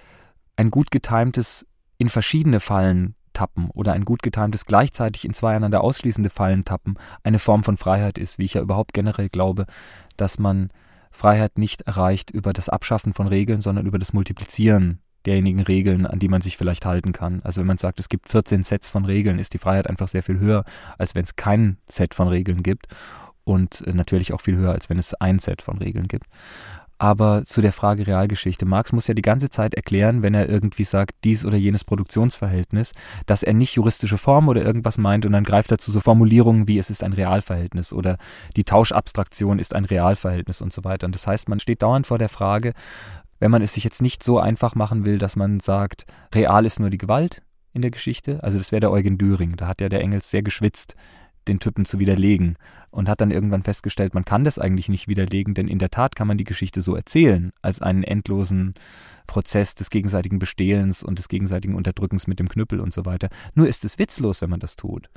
ein 0.56 0.72
gut 0.72 0.92
getimtes 0.92 1.66
in 1.98 2.10
verschiedene 2.10 2.60
Fallen 2.60 3.16
tappen 3.34 3.70
oder 3.72 3.94
ein 3.94 4.06
gut 4.06 4.24
getimtes 4.24 4.66
gleichzeitig 4.66 5.24
in 5.24 5.34
zwei 5.34 5.56
einander 5.56 5.84
ausschließende 5.84 6.30
Fallen 6.30 6.66
tappen 6.66 6.96
eine 7.24 7.40
Form 7.40 7.64
von 7.64 7.78
Freiheit 7.78 8.18
ist, 8.18 8.38
wie 8.38 8.46
ich 8.46 8.56
ja 8.56 8.62
überhaupt 8.62 8.94
generell 8.94 9.30
glaube, 9.30 9.66
dass 10.18 10.38
man 10.38 10.70
Freiheit 11.12 11.58
nicht 11.58 11.82
erreicht 11.82 12.32
über 12.32 12.54
das 12.54 12.70
Abschaffen 12.70 13.14
von 13.14 13.28
Regeln, 13.28 13.62
sondern 13.62 13.86
über 13.86 14.00
das 14.00 14.14
Multiplizieren 14.14 15.00
derjenigen 15.25 15.62
Regeln, 15.62 16.06
an 16.06 16.20
die 16.20 16.28
man 16.28 16.42
sich 16.42 16.58
vielleicht 16.58 16.86
halten 16.86 17.12
kann. 17.13 17.42
Also 17.44 17.62
wenn 17.62 17.68
man 17.68 17.78
sagt, 17.78 18.00
es 18.00 18.10
gibt 18.10 18.30
14 18.30 18.63
Sets 18.63 18.90
von 18.90 19.06
Regeln, 19.06 19.40
ist 19.40 19.54
die 19.54 19.60
Freiheit 19.60 19.88
einfach 19.88 20.08
sehr 20.08 20.24
viel 20.24 20.40
höher, 20.40 20.63
als 20.98 21.16
wenn 21.16 21.24
es 21.24 21.36
kein 21.36 21.78
Set 21.88 22.13
von 22.13 22.28
Regeln 22.28 22.63
gibt 22.63 22.88
und 23.44 23.82
äh, 23.88 23.94
natürlich 23.94 24.34
auch 24.34 24.42
viel 24.42 24.56
höher, 24.56 24.72
als 24.72 24.90
wenn 24.90 25.00
es 25.00 25.13
ein 25.16 25.40
Set 25.40 25.62
von 25.62 25.78
Regeln 25.78 26.08
gibt. 26.08 26.25
Aber 27.01 27.46
zu 27.46 27.63
der 27.63 27.74
Frage 27.74 28.06
Realgeschichte. 28.06 28.68
Marx 28.68 28.94
muss 28.94 29.08
ja 29.08 29.16
die 29.16 29.24
ganze 29.24 29.50
Zeit 29.50 29.74
erklären, 29.74 30.22
wenn 30.22 30.36
er 30.36 30.48
irgendwie 30.48 30.84
sagt, 30.84 31.16
dies 31.24 31.44
oder 31.44 31.58
jenes 31.58 31.84
Produktionsverhältnis, 31.84 32.92
dass 33.25 33.42
er 33.42 33.56
nicht 33.56 33.74
juristische 33.74 34.20
Form 34.20 34.48
oder 34.50 34.63
irgendwas 34.63 35.00
meint 35.00 35.25
und 35.25 35.32
dann 35.32 35.44
greift 35.44 35.72
er 35.72 35.80
zu 35.80 35.92
so 35.92 36.00
Formulierungen 36.00 36.68
wie 36.68 36.78
es 36.78 36.92
ist 36.92 37.04
ein 37.04 37.13
Realverhältnis 37.13 37.92
oder 37.92 38.20
die 38.56 38.66
Tauschabstraktion 38.66 39.58
ist 39.58 39.74
ein 39.74 39.86
Realverhältnis 39.86 40.62
und 40.62 40.72
so 40.72 40.84
weiter. 40.84 41.08
Und 41.08 41.16
das 41.16 41.25
heißt, 41.25 41.50
man 41.50 41.60
steht 41.60 41.82
dauernd 41.82 42.06
vor 42.06 42.20
der 42.20 42.30
Frage, 42.30 42.74
wenn 43.41 43.51
man 43.51 43.63
es 43.63 43.74
sich 43.74 43.83
jetzt 43.83 44.03
nicht 44.03 44.24
so 44.24 44.39
einfach 44.39 44.75
machen 44.75 45.03
will, 45.03 45.17
dass 45.17 45.36
man 45.36 45.60
sagt, 45.60 46.05
real 46.33 46.63
ist 46.63 46.79
nur 46.79 46.91
die 46.91 47.00
Gewalt 47.00 47.41
in 47.74 47.81
der 47.81 47.89
Geschichte. 47.89 48.41
Also 48.43 48.60
das 48.60 48.71
wäre 48.71 48.81
der 48.81 48.91
Eugen 48.91 49.17
Düring. 49.17 49.57
Da 49.57 49.67
hat 49.67 49.81
ja 49.81 49.89
der 49.89 50.01
Engels 50.01 50.29
sehr 50.29 50.43
geschwitzt, 50.43 50.95
den 51.48 51.60
Typen 51.60 51.86
zu 51.86 51.98
widerlegen 51.98 52.55
und 52.91 53.10
hat 53.10 53.19
dann 53.19 53.31
irgendwann 53.31 53.63
festgestellt, 53.63 54.13
man 54.13 54.25
kann 54.25 54.43
das 54.43 54.60
eigentlich 54.60 54.89
nicht 54.89 55.07
widerlegen, 55.07 55.55
denn 55.55 55.67
in 55.67 55.79
der 55.79 55.89
Tat 55.89 56.15
kann 56.15 56.27
man 56.27 56.38
die 56.38 56.43
Geschichte 56.43 56.83
so 56.83 56.95
erzählen, 56.95 57.51
als 57.63 57.81
einen 57.81 58.03
endlosen 58.03 58.75
Prozess 59.25 59.74
des 59.74 59.89
gegenseitigen 59.89 60.38
Bestehlens 60.38 61.01
und 61.01 61.17
des 61.17 61.27
gegenseitigen 61.27 61.74
Unterdrückens 61.74 62.27
mit 62.27 62.38
dem 62.38 62.48
Knüppel 62.48 62.79
und 62.79 62.93
so 62.93 63.07
weiter. 63.07 63.29
Nur 63.55 63.67
ist 63.67 63.83
es 63.86 63.98
witzlos, 63.98 64.43
wenn 64.43 64.51
man 64.51 64.60
das 64.60 64.75
tut. 64.75 65.10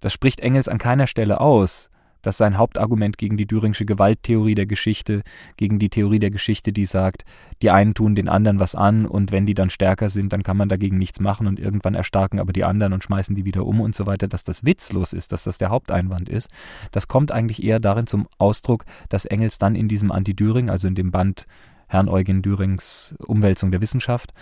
Das 0.00 0.12
spricht 0.12 0.38
Engels 0.38 0.68
an 0.68 0.78
keiner 0.78 1.08
Stelle 1.08 1.40
aus. 1.40 1.90
Das 2.22 2.34
ist 2.34 2.38
sein 2.38 2.58
Hauptargument 2.58 3.18
gegen 3.18 3.36
die 3.36 3.46
Düringsche 3.46 3.84
Gewalttheorie 3.84 4.54
der 4.54 4.66
Geschichte, 4.66 5.22
gegen 5.56 5.78
die 5.78 5.88
Theorie 5.88 6.18
der 6.18 6.30
Geschichte, 6.30 6.72
die 6.72 6.84
sagt, 6.84 7.24
die 7.62 7.70
einen 7.70 7.94
tun 7.94 8.14
den 8.14 8.28
anderen 8.28 8.60
was 8.60 8.74
an 8.74 9.06
und 9.06 9.32
wenn 9.32 9.46
die 9.46 9.54
dann 9.54 9.70
stärker 9.70 10.10
sind, 10.10 10.32
dann 10.32 10.42
kann 10.42 10.56
man 10.56 10.68
dagegen 10.68 10.98
nichts 10.98 11.20
machen 11.20 11.46
und 11.46 11.58
irgendwann 11.58 11.94
erstarken 11.94 12.40
aber 12.40 12.52
die 12.52 12.64
anderen 12.64 12.92
und 12.92 13.04
schmeißen 13.04 13.34
die 13.34 13.44
wieder 13.44 13.64
um 13.66 13.80
und 13.80 13.94
so 13.94 14.06
weiter, 14.06 14.28
dass 14.28 14.44
das 14.44 14.64
witzlos 14.64 15.12
ist, 15.12 15.32
dass 15.32 15.44
das 15.44 15.58
der 15.58 15.70
Haupteinwand 15.70 16.28
ist. 16.28 16.48
Das 16.92 17.08
kommt 17.08 17.32
eigentlich 17.32 17.62
eher 17.62 17.80
darin 17.80 18.06
zum 18.06 18.28
Ausdruck, 18.38 18.84
dass 19.08 19.24
Engels 19.24 19.58
dann 19.58 19.74
in 19.74 19.88
diesem 19.88 20.10
Anti-Düring, 20.10 20.70
also 20.70 20.88
in 20.88 20.94
dem 20.94 21.10
Band 21.10 21.46
Herrn 21.88 22.08
Eugen 22.08 22.42
Dürings 22.42 23.14
Umwälzung 23.26 23.70
der 23.70 23.80
Wissenschaft, 23.80 24.32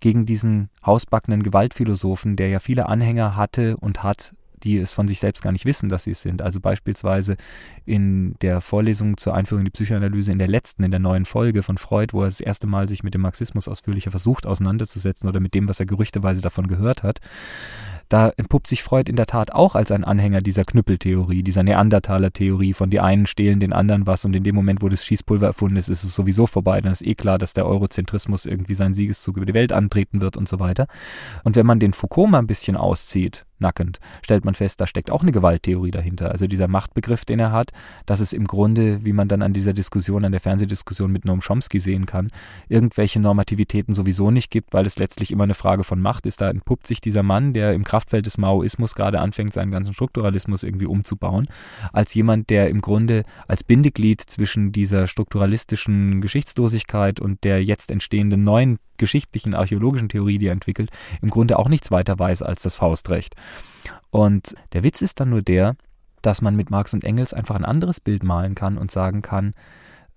gegen 0.00 0.26
diesen 0.26 0.68
hausbackenen 0.84 1.42
Gewaltphilosophen, 1.42 2.36
der 2.36 2.48
ja 2.48 2.60
viele 2.60 2.88
Anhänger 2.88 3.34
hatte 3.34 3.76
und 3.78 4.02
hat, 4.02 4.34
die 4.64 4.78
es 4.78 4.92
von 4.92 5.08
sich 5.08 5.20
selbst 5.20 5.42
gar 5.42 5.52
nicht 5.52 5.64
wissen, 5.64 5.88
dass 5.88 6.04
sie 6.04 6.12
es 6.12 6.22
sind. 6.22 6.42
Also 6.42 6.60
beispielsweise 6.60 7.36
in 7.84 8.34
der 8.42 8.60
Vorlesung 8.60 9.16
zur 9.16 9.34
Einführung 9.34 9.60
in 9.60 9.66
die 9.66 9.70
Psychoanalyse 9.70 10.32
in 10.32 10.38
der 10.38 10.48
letzten, 10.48 10.84
in 10.84 10.90
der 10.90 11.00
neuen 11.00 11.24
Folge 11.24 11.62
von 11.62 11.78
Freud, 11.78 12.12
wo 12.12 12.22
er 12.22 12.28
das 12.28 12.40
erste 12.40 12.66
Mal 12.66 12.88
sich 12.88 13.02
mit 13.02 13.14
dem 13.14 13.22
Marxismus 13.22 13.68
ausführlicher 13.68 14.10
versucht 14.10 14.46
auseinanderzusetzen 14.46 15.28
oder 15.28 15.40
mit 15.40 15.54
dem, 15.54 15.68
was 15.68 15.80
er 15.80 15.86
gerüchteweise 15.86 16.40
davon 16.40 16.66
gehört 16.66 17.02
hat, 17.02 17.20
da 18.12 18.30
entpuppt 18.36 18.66
sich 18.66 18.82
Freud 18.82 19.08
in 19.08 19.16
der 19.16 19.24
Tat 19.24 19.52
auch 19.52 19.74
als 19.74 19.90
ein 19.90 20.04
Anhänger 20.04 20.42
dieser 20.42 20.64
Knüppeltheorie, 20.64 21.42
dieser 21.42 21.62
Neandertaler-Theorie, 21.62 22.74
von 22.74 22.90
die 22.90 23.00
einen 23.00 23.24
stehlen 23.24 23.58
den 23.58 23.72
anderen 23.72 24.06
was 24.06 24.26
und 24.26 24.36
in 24.36 24.44
dem 24.44 24.54
Moment, 24.54 24.82
wo 24.82 24.90
das 24.90 25.06
Schießpulver 25.06 25.46
erfunden 25.46 25.76
ist, 25.76 25.88
ist 25.88 26.04
es 26.04 26.14
sowieso 26.14 26.46
vorbei. 26.46 26.82
Dann 26.82 26.92
ist 26.92 27.00
eh 27.00 27.14
klar, 27.14 27.38
dass 27.38 27.54
der 27.54 27.64
Eurozentrismus 27.64 28.44
irgendwie 28.44 28.74
seinen 28.74 28.92
Siegeszug 28.92 29.38
über 29.38 29.46
die 29.46 29.54
Welt 29.54 29.72
antreten 29.72 30.20
wird 30.20 30.36
und 30.36 30.46
so 30.46 30.60
weiter. 30.60 30.88
Und 31.44 31.56
wenn 31.56 31.64
man 31.64 31.80
den 31.80 31.94
Foucault 31.94 32.30
mal 32.30 32.40
ein 32.40 32.46
bisschen 32.46 32.76
auszieht, 32.76 33.46
nackend, 33.62 33.98
stellt 34.22 34.44
man 34.44 34.54
fest, 34.54 34.80
da 34.80 34.86
steckt 34.86 35.10
auch 35.10 35.22
eine 35.22 35.32
Gewalttheorie 35.32 35.90
dahinter. 35.90 36.30
Also 36.30 36.46
dieser 36.46 36.68
Machtbegriff, 36.68 37.24
den 37.24 37.38
er 37.38 37.52
hat, 37.52 37.70
dass 38.04 38.20
es 38.20 38.34
im 38.34 38.46
Grunde, 38.46 39.04
wie 39.06 39.14
man 39.14 39.28
dann 39.28 39.40
an 39.40 39.54
dieser 39.54 39.72
Diskussion, 39.72 40.26
an 40.26 40.32
der 40.32 40.42
Fernsehdiskussion 40.42 41.10
mit 41.10 41.24
Noam 41.24 41.40
Chomsky 41.40 41.78
sehen 41.78 42.04
kann, 42.04 42.30
irgendwelche 42.68 43.20
Normativitäten 43.20 43.94
sowieso 43.94 44.30
nicht 44.30 44.50
gibt, 44.50 44.74
weil 44.74 44.84
es 44.84 44.98
letztlich 44.98 45.30
immer 45.30 45.44
eine 45.44 45.54
Frage 45.54 45.84
von 45.84 46.00
Macht 46.00 46.26
ist. 46.26 46.42
Da 46.42 46.50
entpuppt 46.50 46.86
sich 46.86 47.00
dieser 47.00 47.22
Mann, 47.22 47.54
der 47.54 47.72
im 47.72 47.84
Kraftfeld 47.84 48.26
des 48.26 48.36
Maoismus 48.36 48.94
gerade 48.94 49.20
anfängt, 49.20 49.54
seinen 49.54 49.70
ganzen 49.70 49.94
Strukturalismus 49.94 50.62
irgendwie 50.62 50.86
umzubauen, 50.86 51.46
als 51.92 52.12
jemand, 52.14 52.50
der 52.50 52.68
im 52.68 52.82
Grunde 52.82 53.24
als 53.46 53.64
Bindeglied 53.64 54.20
zwischen 54.20 54.72
dieser 54.72 55.06
strukturalistischen 55.06 56.20
Geschichtslosigkeit 56.20 57.20
und 57.20 57.44
der 57.44 57.64
jetzt 57.64 57.90
entstehenden 57.90 58.44
neuen 58.44 58.78
geschichtlichen, 59.02 59.54
archäologischen 59.54 60.08
Theorie, 60.08 60.38
die 60.38 60.46
er 60.46 60.52
entwickelt, 60.52 60.90
im 61.20 61.28
Grunde 61.28 61.58
auch 61.58 61.68
nichts 61.68 61.90
weiter 61.90 62.18
weiß 62.18 62.42
als 62.42 62.62
das 62.62 62.76
Faustrecht. 62.76 63.34
Und 64.10 64.54
der 64.72 64.82
Witz 64.82 65.02
ist 65.02 65.20
dann 65.20 65.30
nur 65.30 65.42
der, 65.42 65.76
dass 66.20 66.42
man 66.42 66.54
mit 66.54 66.70
Marx 66.70 66.94
und 66.94 67.04
Engels 67.04 67.34
einfach 67.34 67.56
ein 67.56 67.64
anderes 67.64 68.00
Bild 68.00 68.22
malen 68.22 68.54
kann 68.54 68.78
und 68.78 68.90
sagen 68.90 69.22
kann, 69.22 69.54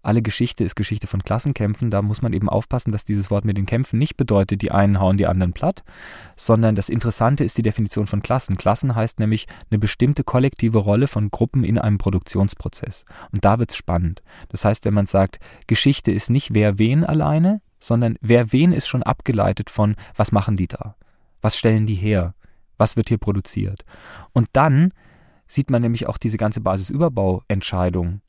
alle 0.06 0.22
Geschichte 0.22 0.64
ist 0.64 0.76
Geschichte 0.76 1.08
von 1.08 1.24
Klassenkämpfen. 1.24 1.90
Da 1.90 2.04
muss 2.04 2.22
man 2.22 2.32
eben 2.32 2.48
aufpassen, 2.48 2.92
dass 2.92 3.06
dieses 3.06 3.32
Wort 3.32 3.44
mit 3.44 3.58
den 3.58 3.66
Kämpfen 3.66 3.98
nicht 3.98 4.18
bedeutet, 4.18 4.62
die 4.62 4.70
einen 4.72 5.00
hauen 5.00 5.18
die 5.18 5.26
anderen 5.26 5.52
platt, 5.52 5.84
sondern 6.36 6.76
das 6.76 6.90
Interessante 6.90 7.44
ist 7.44 7.58
die 7.58 7.64
Definition 7.64 8.06
von 8.06 8.22
Klassen. 8.22 8.58
Klassen 8.58 8.96
heißt 8.96 9.20
nämlich 9.20 9.48
eine 9.72 9.80
bestimmte 9.80 10.24
kollektive 10.24 10.78
Rolle 10.78 11.08
von 11.08 11.32
Gruppen 11.32 11.64
in 11.64 11.80
einem 11.80 11.98
Produktionsprozess. 11.98 13.06
Und 13.32 13.46
da 13.46 13.58
wird 13.58 13.72
es 13.72 13.78
spannend. 13.78 14.22
Das 14.50 14.64
heißt, 14.64 14.86
wenn 14.86 14.94
man 14.94 15.08
sagt, 15.08 15.40
Geschichte 15.66 16.12
ist 16.12 16.30
nicht 16.30 16.54
wer 16.54 16.78
wen 16.78 17.04
alleine, 17.04 17.62
sondern 17.80 18.16
wer 18.22 18.52
wen 18.52 18.74
ist 18.74 18.88
schon 18.88 19.02
abgeleitet 19.02 19.72
von, 19.72 19.96
was 20.16 20.32
machen 20.32 20.56
die 20.56 20.68
da? 20.68 20.96
Was 21.42 21.58
stellen 21.58 21.88
die 21.88 21.96
her? 21.96 22.36
Was 22.78 22.96
wird 22.96 23.10
hier 23.10 23.18
produziert? 23.18 23.86
Und 24.34 24.48
dann 24.54 24.92
sieht 25.48 25.70
man 25.70 25.82
nämlich 25.82 26.08
auch 26.08 26.18
diese 26.18 26.38
ganze 26.38 26.62
Basisüberbauentscheidung 26.62 28.22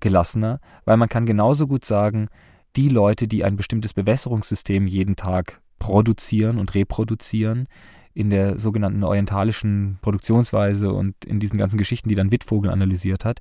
gelassener, 0.00 0.60
weil 0.84 0.96
man 0.96 1.08
kann 1.08 1.26
genauso 1.26 1.66
gut 1.66 1.84
sagen, 1.84 2.28
die 2.76 2.88
Leute, 2.88 3.28
die 3.28 3.44
ein 3.44 3.56
bestimmtes 3.56 3.94
Bewässerungssystem 3.94 4.86
jeden 4.86 5.16
Tag 5.16 5.60
produzieren 5.78 6.58
und 6.58 6.74
reproduzieren, 6.74 7.68
in 8.14 8.30
der 8.30 8.60
sogenannten 8.60 9.02
orientalischen 9.02 9.98
Produktionsweise 10.00 10.92
und 10.92 11.24
in 11.24 11.40
diesen 11.40 11.58
ganzen 11.58 11.78
Geschichten, 11.78 12.08
die 12.08 12.14
dann 12.14 12.30
Wittvogel 12.30 12.70
analysiert 12.70 13.24
hat, 13.24 13.40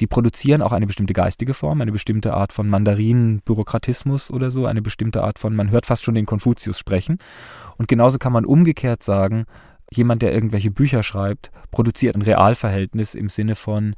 die 0.00 0.06
produzieren 0.06 0.62
auch 0.62 0.72
eine 0.72 0.86
bestimmte 0.86 1.12
geistige 1.12 1.52
Form, 1.52 1.82
eine 1.82 1.92
bestimmte 1.92 2.32
Art 2.32 2.52
von 2.52 2.68
Mandarinenbürokratismus 2.70 4.30
oder 4.30 4.50
so, 4.50 4.64
eine 4.64 4.80
bestimmte 4.80 5.22
Art 5.22 5.38
von, 5.38 5.54
man 5.54 5.70
hört 5.70 5.84
fast 5.84 6.04
schon 6.04 6.14
den 6.14 6.24
Konfuzius 6.24 6.78
sprechen. 6.78 7.18
Und 7.76 7.86
genauso 7.86 8.18
kann 8.18 8.32
man 8.32 8.46
umgekehrt 8.46 9.02
sagen, 9.02 9.44
jemand, 9.96 10.22
der 10.22 10.32
irgendwelche 10.32 10.70
Bücher 10.70 11.02
schreibt, 11.02 11.50
produziert 11.70 12.16
ein 12.16 12.22
Realverhältnis 12.22 13.14
im 13.14 13.28
Sinne 13.28 13.54
von, 13.56 13.94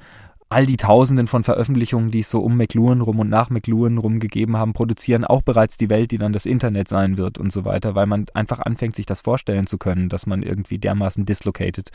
all 0.49 0.65
die 0.65 0.77
Tausenden 0.77 1.27
von 1.27 1.43
Veröffentlichungen, 1.43 2.11
die 2.11 2.21
es 2.21 2.31
so 2.31 2.41
um 2.41 2.57
McLuhan 2.57 3.01
rum 3.01 3.19
und 3.19 3.29
nach 3.29 3.51
McLuhan 3.51 3.99
rum 3.99 4.21
gegeben 4.21 4.57
haben, 4.57 4.75
produzieren 4.75 5.25
auch 5.25 5.43
bereits 5.43 5.77
die 5.77 5.91
Welt, 5.91 6.13
die 6.13 6.19
dann 6.19 6.33
das 6.33 6.47
Internet 6.47 6.87
sein 6.87 7.17
wird 7.17 7.39
und 7.39 7.53
so 7.53 7.65
weiter, 7.65 7.97
weil 7.97 8.07
man 8.07 8.27
einfach 8.33 8.61
anfängt, 8.61 8.95
sich 8.95 9.07
das 9.07 9.23
vorstellen 9.23 9.67
zu 9.67 9.77
können, 9.77 10.09
dass 10.09 10.27
man 10.27 10.43
irgendwie 10.43 10.79
dermaßen 10.79 11.25
dislocated 11.25 11.91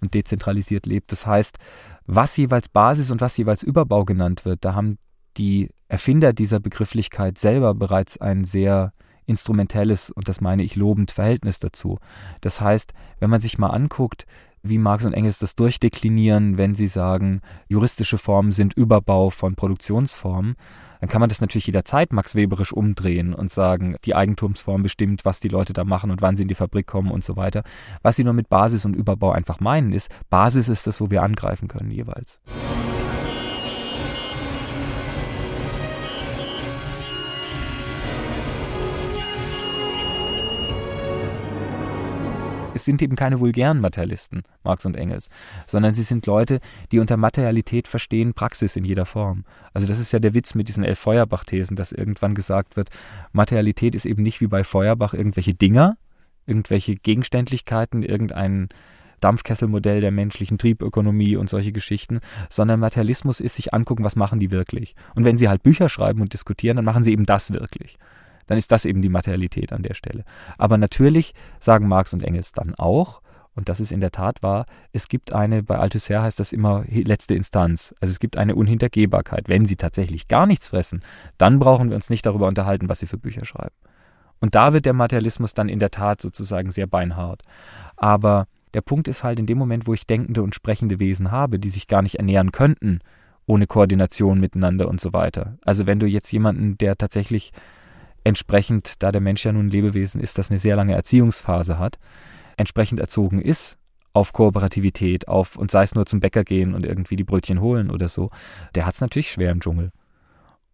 und 0.00 0.12
dezentralisiert 0.12 0.84
lebt. 0.84 1.12
Das 1.12 1.26
heißt, 1.26 1.58
was 2.06 2.36
jeweils 2.36 2.68
Basis 2.68 3.10
und 3.10 3.22
was 3.22 3.36
jeweils 3.38 3.62
Überbau 3.62 4.04
genannt 4.04 4.44
wird, 4.44 4.64
da 4.66 4.74
haben 4.74 4.98
die 5.38 5.70
Erfinder 5.88 6.32
dieser 6.34 6.60
Begrifflichkeit 6.60 7.38
selber 7.38 7.74
bereits 7.74 8.18
ein 8.18 8.44
sehr 8.44 8.92
instrumentelles 9.26 10.10
und 10.10 10.28
das 10.28 10.40
meine 10.40 10.62
ich 10.62 10.76
lobend 10.76 11.10
Verhältnis 11.10 11.58
dazu. 11.58 11.98
Das 12.40 12.60
heißt, 12.60 12.92
wenn 13.20 13.30
man 13.30 13.40
sich 13.40 13.58
mal 13.58 13.70
anguckt, 13.70 14.26
wie 14.64 14.78
Marx 14.78 15.04
und 15.04 15.12
Engels 15.12 15.38
das 15.38 15.56
durchdeklinieren, 15.56 16.56
wenn 16.56 16.74
sie 16.74 16.86
sagen, 16.86 17.42
juristische 17.68 18.16
Formen 18.16 18.50
sind 18.50 18.72
Überbau 18.72 19.28
von 19.28 19.54
Produktionsformen, 19.54 20.56
dann 21.00 21.08
kann 21.10 21.20
man 21.20 21.28
das 21.28 21.42
natürlich 21.42 21.66
jederzeit 21.66 22.14
Max 22.14 22.34
Weberisch 22.34 22.72
umdrehen 22.72 23.34
und 23.34 23.50
sagen, 23.50 23.96
die 24.06 24.14
Eigentumsform 24.14 24.82
bestimmt, 24.82 25.26
was 25.26 25.38
die 25.38 25.48
Leute 25.48 25.74
da 25.74 25.84
machen 25.84 26.10
und 26.10 26.22
wann 26.22 26.34
sie 26.34 26.42
in 26.42 26.48
die 26.48 26.54
Fabrik 26.54 26.86
kommen 26.86 27.10
und 27.10 27.22
so 27.22 27.36
weiter. 27.36 27.62
Was 28.00 28.16
sie 28.16 28.24
nur 28.24 28.32
mit 28.32 28.48
Basis 28.48 28.86
und 28.86 28.96
Überbau 28.96 29.32
einfach 29.32 29.60
meinen, 29.60 29.92
ist, 29.92 30.10
Basis 30.30 30.70
ist 30.70 30.86
das, 30.86 31.02
wo 31.02 31.10
wir 31.10 31.22
angreifen 31.22 31.68
können 31.68 31.90
jeweils. 31.90 32.40
Es 42.74 42.84
sind 42.84 43.00
eben 43.02 43.16
keine 43.16 43.40
vulgären 43.40 43.80
Materialisten, 43.80 44.42
Marx 44.64 44.84
und 44.84 44.96
Engels, 44.96 45.28
sondern 45.66 45.94
sie 45.94 46.02
sind 46.02 46.26
Leute, 46.26 46.60
die 46.92 46.98
unter 46.98 47.16
Materialität 47.16 47.88
verstehen 47.88 48.34
Praxis 48.34 48.76
in 48.76 48.84
jeder 48.84 49.06
Form. 49.06 49.44
Also 49.72 49.86
das 49.86 49.98
ist 49.98 50.12
ja 50.12 50.18
der 50.18 50.34
Witz 50.34 50.54
mit 50.54 50.68
diesen 50.68 50.84
elf 50.84 50.98
Feuerbach-Thesen, 50.98 51.76
dass 51.76 51.92
irgendwann 51.92 52.34
gesagt 52.34 52.76
wird, 52.76 52.90
Materialität 53.32 53.94
ist 53.94 54.06
eben 54.06 54.22
nicht 54.22 54.40
wie 54.40 54.48
bei 54.48 54.64
Feuerbach 54.64 55.14
irgendwelche 55.14 55.54
Dinger, 55.54 55.96
irgendwelche 56.46 56.96
Gegenständlichkeiten, 56.96 58.02
irgendein 58.02 58.68
Dampfkesselmodell 59.20 60.00
der 60.00 60.10
menschlichen 60.10 60.58
Triebökonomie 60.58 61.36
und 61.36 61.48
solche 61.48 61.72
Geschichten, 61.72 62.20
sondern 62.50 62.80
Materialismus 62.80 63.40
ist 63.40 63.54
sich 63.54 63.72
angucken, 63.72 64.04
was 64.04 64.16
machen 64.16 64.40
die 64.40 64.50
wirklich. 64.50 64.96
Und 65.14 65.24
wenn 65.24 65.38
sie 65.38 65.48
halt 65.48 65.62
Bücher 65.62 65.88
schreiben 65.88 66.20
und 66.20 66.32
diskutieren, 66.32 66.76
dann 66.76 66.84
machen 66.84 67.02
sie 67.02 67.12
eben 67.12 67.24
das 67.24 67.52
wirklich 67.52 67.96
dann 68.46 68.58
ist 68.58 68.72
das 68.72 68.84
eben 68.84 69.02
die 69.02 69.08
Materialität 69.08 69.72
an 69.72 69.82
der 69.82 69.94
Stelle. 69.94 70.24
Aber 70.58 70.78
natürlich 70.78 71.34
sagen 71.60 71.88
Marx 71.88 72.12
und 72.12 72.22
Engels 72.22 72.52
dann 72.52 72.74
auch, 72.74 73.22
und 73.54 73.68
das 73.68 73.80
ist 73.80 73.92
in 73.92 74.00
der 74.00 74.10
Tat 74.10 74.42
wahr, 74.42 74.66
es 74.92 75.08
gibt 75.08 75.32
eine, 75.32 75.62
bei 75.62 75.78
Althusser 75.78 76.22
heißt 76.22 76.40
das 76.40 76.52
immer 76.52 76.84
letzte 76.88 77.34
Instanz. 77.34 77.94
Also 78.00 78.10
es 78.10 78.18
gibt 78.18 78.36
eine 78.36 78.56
Unhintergehbarkeit. 78.56 79.48
Wenn 79.48 79.64
sie 79.64 79.76
tatsächlich 79.76 80.28
gar 80.28 80.46
nichts 80.46 80.68
fressen, 80.68 81.00
dann 81.38 81.58
brauchen 81.58 81.88
wir 81.88 81.96
uns 81.96 82.10
nicht 82.10 82.26
darüber 82.26 82.48
unterhalten, 82.48 82.88
was 82.88 82.98
sie 82.98 83.06
für 83.06 83.18
Bücher 83.18 83.44
schreiben. 83.44 83.74
Und 84.40 84.54
da 84.54 84.72
wird 84.72 84.86
der 84.86 84.92
Materialismus 84.92 85.54
dann 85.54 85.68
in 85.68 85.78
der 85.78 85.90
Tat 85.90 86.20
sozusagen 86.20 86.70
sehr 86.70 86.86
beinhart. 86.86 87.42
Aber 87.96 88.46
der 88.74 88.80
Punkt 88.80 89.06
ist 89.06 89.22
halt 89.22 89.38
in 89.38 89.46
dem 89.46 89.56
Moment, 89.56 89.86
wo 89.86 89.94
ich 89.94 90.06
denkende 90.06 90.42
und 90.42 90.54
sprechende 90.54 90.98
Wesen 90.98 91.30
habe, 91.30 91.60
die 91.60 91.70
sich 91.70 91.86
gar 91.86 92.02
nicht 92.02 92.16
ernähren 92.16 92.50
könnten, 92.50 92.98
ohne 93.46 93.66
Koordination 93.66 94.40
miteinander 94.40 94.88
und 94.88 95.00
so 95.00 95.12
weiter. 95.12 95.56
Also 95.64 95.86
wenn 95.86 96.00
du 96.00 96.06
jetzt 96.06 96.32
jemanden, 96.32 96.76
der 96.76 96.96
tatsächlich 96.96 97.52
entsprechend, 98.24 99.02
da 99.02 99.12
der 99.12 99.20
Mensch 99.20 99.44
ja 99.44 99.52
nun 99.52 99.66
ein 99.66 99.70
Lebewesen 99.70 100.20
ist, 100.20 100.38
das 100.38 100.50
eine 100.50 100.58
sehr 100.58 100.76
lange 100.76 100.94
Erziehungsphase 100.94 101.78
hat, 101.78 101.98
entsprechend 102.56 103.00
erzogen 103.00 103.40
ist 103.40 103.78
auf 104.12 104.32
Kooperativität, 104.32 105.28
auf 105.28 105.56
und 105.56 105.70
sei 105.70 105.82
es 105.82 105.94
nur 105.94 106.06
zum 106.06 106.20
Bäcker 106.20 106.44
gehen 106.44 106.74
und 106.74 106.86
irgendwie 106.86 107.16
die 107.16 107.24
Brötchen 107.24 107.60
holen 107.60 107.90
oder 107.90 108.08
so, 108.08 108.30
der 108.74 108.86
hat 108.86 108.94
es 108.94 109.00
natürlich 109.00 109.30
schwer 109.30 109.50
im 109.50 109.60
Dschungel. 109.60 109.90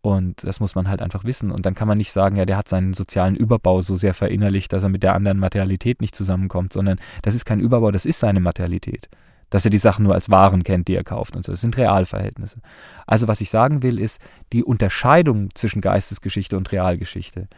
Und 0.03 0.45
das 0.45 0.61
muss 0.61 0.75
man 0.75 0.89
halt 0.89 1.03
einfach 1.03 1.25
wissen. 1.25 1.51
Und 1.51 1.67
dann 1.67 1.75
kann 1.75 1.89
man 1.89 1.99
nicht 1.99 2.13
sagen, 2.13 2.37
ja, 2.37 2.47
der 2.47 2.57
hat 2.57 2.69
seinen 2.69 2.95
sozialen 2.95 3.37
Überbau 3.37 3.83
so 3.83 3.97
sehr 3.97 4.15
verinnerlicht, 4.15 4.73
dass 4.73 4.83
er 4.83 4.89
mit 4.89 5.03
der 5.03 5.15
anderen 5.15 5.39
Materialität 5.39 6.01
nicht 6.01 6.15
zusammenkommt, 6.15 6.73
sondern 6.73 6.99
das 7.23 7.35
ist 7.35 7.45
kein 7.45 7.61
Überbau, 7.61 7.91
das 7.91 8.07
ist 8.07 8.19
seine 8.19 8.41
Materialität 8.41 9.09
dass 9.51 9.65
er 9.65 9.71
die 9.71 9.79
Sachen 9.79 10.05
nur 10.05 10.15
als 10.15 10.31
Waren 10.31 10.65
kennt, 10.65 10.89
die 10.89 10.95
er 10.95 11.05
kauft 11.05 11.37
und 11.37 11.45
so. 11.45 11.53
Das 11.53 11.61
sind 11.61 11.77
Realverhältnisse. 11.77 12.61
Also 13.07 13.29
was 13.29 13.41
ich 13.41 13.51
sagen 13.51 13.83
will, 13.83 13.99
ist, 13.99 14.21
die 14.53 14.65
Unterscheidung 14.65 15.51
zwischen 15.55 15.81
Geistesgeschichte 15.81 16.57
und 16.57 16.73
Realgeschichte 16.73 17.49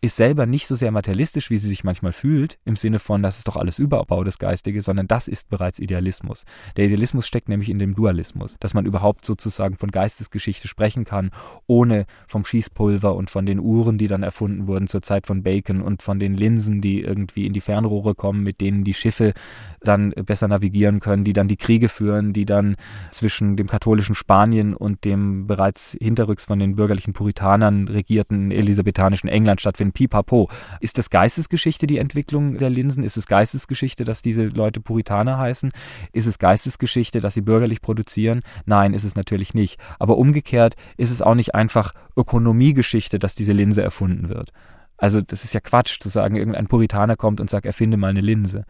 ist 0.00 0.16
selber 0.16 0.46
nicht 0.46 0.68
so 0.68 0.76
sehr 0.76 0.92
materialistisch, 0.92 1.50
wie 1.50 1.56
sie 1.56 1.66
sich 1.66 1.82
manchmal 1.82 2.12
fühlt, 2.12 2.58
im 2.64 2.76
Sinne 2.76 3.00
von, 3.00 3.22
das 3.22 3.38
ist 3.38 3.48
doch 3.48 3.56
alles 3.56 3.78
Überbau 3.80 4.22
des 4.22 4.38
Geistige, 4.38 4.80
sondern 4.80 5.08
das 5.08 5.26
ist 5.26 5.50
bereits 5.50 5.80
Idealismus. 5.80 6.44
Der 6.76 6.84
Idealismus 6.84 7.26
steckt 7.26 7.48
nämlich 7.48 7.68
in 7.68 7.80
dem 7.80 7.96
Dualismus, 7.96 8.56
dass 8.60 8.74
man 8.74 8.86
überhaupt 8.86 9.24
sozusagen 9.24 9.76
von 9.76 9.90
Geistesgeschichte 9.90 10.68
sprechen 10.68 11.04
kann, 11.04 11.30
ohne 11.66 12.06
vom 12.28 12.44
Schießpulver 12.44 13.14
und 13.16 13.28
von 13.28 13.44
den 13.44 13.58
Uhren, 13.58 13.98
die 13.98 14.06
dann 14.06 14.22
erfunden 14.22 14.68
wurden 14.68 14.86
zur 14.86 15.02
Zeit 15.02 15.26
von 15.26 15.42
Bacon 15.42 15.82
und 15.82 16.02
von 16.02 16.20
den 16.20 16.34
Linsen, 16.34 16.80
die 16.80 17.00
irgendwie 17.00 17.46
in 17.46 17.52
die 17.52 17.60
Fernrohre 17.60 18.14
kommen, 18.14 18.44
mit 18.44 18.60
denen 18.60 18.84
die 18.84 18.94
Schiffe 18.94 19.32
dann 19.80 20.10
besser 20.10 20.46
navigieren 20.46 21.00
können, 21.00 21.24
die 21.24 21.32
dann 21.32 21.48
die 21.48 21.56
Kriege 21.56 21.88
führen, 21.88 22.32
die 22.32 22.44
dann 22.44 22.76
zwischen 23.10 23.56
dem 23.56 23.66
katholischen 23.66 24.14
Spanien 24.14 24.74
und 24.74 25.04
dem 25.04 25.48
bereits 25.48 25.96
hinterrücks 26.00 26.44
von 26.44 26.60
den 26.60 26.76
bürgerlichen 26.76 27.14
Puritanern 27.14 27.88
regierten 27.88 28.52
elisabethanischen 28.52 29.28
England 29.28 29.60
stattfinden 29.60 29.87
Linsen, 29.88 29.92
pipapo. 29.92 30.48
Ist 30.80 30.98
das 30.98 31.10
Geistesgeschichte 31.10 31.86
die 31.86 31.98
Entwicklung 31.98 32.58
der 32.58 32.70
Linsen? 32.70 33.04
Ist 33.04 33.16
es 33.16 33.26
Geistesgeschichte, 33.26 34.04
dass 34.04 34.22
diese 34.22 34.44
Leute 34.44 34.80
Puritaner 34.80 35.38
heißen? 35.38 35.70
Ist 36.12 36.26
es 36.26 36.38
Geistesgeschichte, 36.38 37.20
dass 37.20 37.34
sie 37.34 37.40
bürgerlich 37.40 37.80
produzieren? 37.80 38.42
Nein, 38.66 38.94
ist 38.94 39.04
es 39.04 39.16
natürlich 39.16 39.54
nicht. 39.54 39.78
Aber 39.98 40.16
umgekehrt 40.18 40.74
ist 40.96 41.10
es 41.10 41.22
auch 41.22 41.34
nicht 41.34 41.54
einfach 41.54 41.92
Ökonomiegeschichte, 42.16 43.18
dass 43.18 43.34
diese 43.34 43.52
Linse 43.52 43.82
erfunden 43.82 44.28
wird. 44.28 44.50
Also 44.96 45.20
das 45.20 45.44
ist 45.44 45.54
ja 45.54 45.60
Quatsch 45.60 46.00
zu 46.00 46.08
sagen, 46.08 46.36
irgendein 46.36 46.66
Puritaner 46.66 47.16
kommt 47.16 47.40
und 47.40 47.48
sagt, 47.48 47.66
erfinde 47.66 47.96
mal 47.96 48.08
eine 48.10 48.20
Linse. 48.20 48.64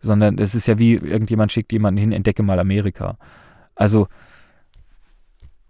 Sondern 0.00 0.38
es 0.38 0.54
ist 0.54 0.68
ja 0.68 0.78
wie 0.78 0.94
irgendjemand 0.94 1.52
schickt 1.52 1.72
jemanden 1.72 1.98
hin, 1.98 2.12
entdecke 2.12 2.42
mal 2.42 2.58
Amerika. 2.58 3.16
Also 3.74 4.08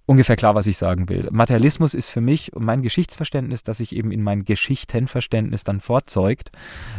ungefähr 0.08 0.36
klar, 0.36 0.54
was 0.54 0.66
ich 0.66 0.78
sagen 0.78 1.10
will. 1.10 1.28
Materialismus 1.30 1.92
ist 1.92 2.08
für 2.08 2.22
mich 2.22 2.54
und 2.54 2.64
mein 2.64 2.80
Geschichtsverständnis, 2.80 3.62
das 3.62 3.76
sich 3.76 3.94
eben 3.94 4.10
in 4.10 4.22
mein 4.22 4.46
Geschichtenverständnis 4.46 5.64
dann 5.64 5.80
vorzeugt, 5.80 6.50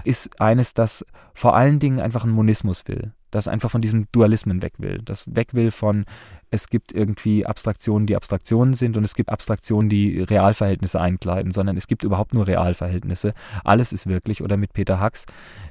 ist 0.03 0.39
eines, 0.39 0.75
das 0.75 1.03
vor 1.33 1.55
allen 1.55 1.79
Dingen 1.79 1.99
einfach 1.99 2.23
einen 2.23 2.33
Monismus 2.33 2.87
will. 2.87 3.13
Das 3.31 3.47
einfach 3.47 3.71
von 3.71 3.81
diesem 3.81 4.07
Dualismen 4.11 4.61
weg 4.61 4.73
will. 4.77 5.01
Das 5.03 5.35
weg 5.35 5.55
will 5.55 5.71
von, 5.71 6.05
es 6.51 6.67
gibt 6.67 6.91
irgendwie 6.91 7.47
Abstraktionen, 7.47 8.05
die 8.05 8.15
Abstraktionen 8.15 8.75
sind 8.75 8.95
und 8.95 9.03
es 9.03 9.15
gibt 9.15 9.31
Abstraktionen, 9.31 9.89
die 9.89 10.21
Realverhältnisse 10.21 11.01
einkleiden, 11.01 11.51
sondern 11.51 11.77
es 11.77 11.87
gibt 11.87 12.03
überhaupt 12.03 12.35
nur 12.35 12.47
Realverhältnisse. 12.47 13.33
Alles 13.63 13.91
ist 13.91 14.05
wirklich. 14.05 14.43
Oder 14.43 14.55
mit 14.55 14.73
Peter 14.73 14.99
Hacks, 14.99 15.25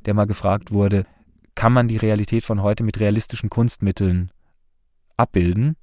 der 0.07 0.15
mal 0.15 0.27
gefragt 0.27 0.73
wurde, 0.73 1.05
kann 1.55 1.73
man 1.73 1.87
die 1.87 1.97
Realität 1.97 2.45
von 2.45 2.63
heute 2.63 2.83
mit 2.83 2.99
realistischen 2.99 3.49
Kunstmitteln 3.49 4.33
abbilden? 5.17 5.77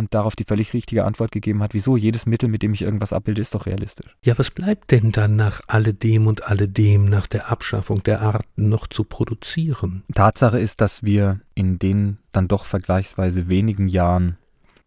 Und 0.00 0.14
darauf 0.14 0.34
die 0.34 0.44
völlig 0.44 0.72
richtige 0.74 1.04
Antwort 1.04 1.30
gegeben 1.30 1.62
hat, 1.62 1.74
wieso 1.74 1.96
jedes 1.96 2.26
Mittel, 2.26 2.48
mit 2.48 2.62
dem 2.62 2.72
ich 2.72 2.82
irgendwas 2.82 3.12
abbilde, 3.12 3.40
ist 3.40 3.54
doch 3.54 3.66
realistisch. 3.66 4.16
Ja, 4.24 4.36
was 4.36 4.50
bleibt 4.50 4.90
denn 4.90 5.12
dann 5.12 5.36
nach 5.36 5.60
alledem 5.68 6.26
und 6.26 6.48
alledem, 6.48 7.04
nach 7.04 7.28
der 7.28 7.50
Abschaffung 7.50 8.02
der 8.02 8.22
Arten 8.22 8.68
noch 8.68 8.88
zu 8.88 9.04
produzieren? 9.04 10.02
Tatsache 10.12 10.58
ist, 10.58 10.80
dass 10.80 11.04
wir 11.04 11.40
in 11.54 11.78
den 11.78 12.18
dann 12.32 12.48
doch 12.48 12.64
vergleichsweise 12.64 13.48
wenigen 13.48 13.88
Jahren 13.88 14.36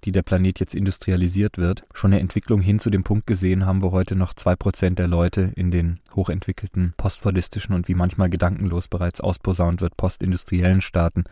die 0.04 0.12
der 0.12 0.22
Planet 0.22 0.60
jetzt 0.60 0.76
industrialisiert 0.76 1.58
wird, 1.58 1.84
schon 1.94 2.12
eine 2.12 2.20
Entwicklung 2.20 2.60
hin 2.60 2.80
zu 2.80 2.90
dem 2.90 3.04
Punkt 3.04 3.26
gesehen 3.26 3.66
haben, 3.66 3.82
wo 3.82 3.92
heute 3.92 4.18
noch 4.18 4.34
zwei 4.34 4.54
Prozent 4.54 5.00
der 5.00 5.08
Leute 5.08 5.54
in 5.56 5.72
den 5.72 6.02
hochentwickelten, 6.14 6.94
postfordistischen 6.98 7.74
und 7.74 7.88
wie 7.88 7.96
manchmal 7.96 8.30
gedankenlos 8.30 8.90
bereits 8.90 9.22
ausposaunt 9.22 9.80
wird, 9.80 9.96
postindustriellen 9.96 10.82
Staaten 10.82 11.24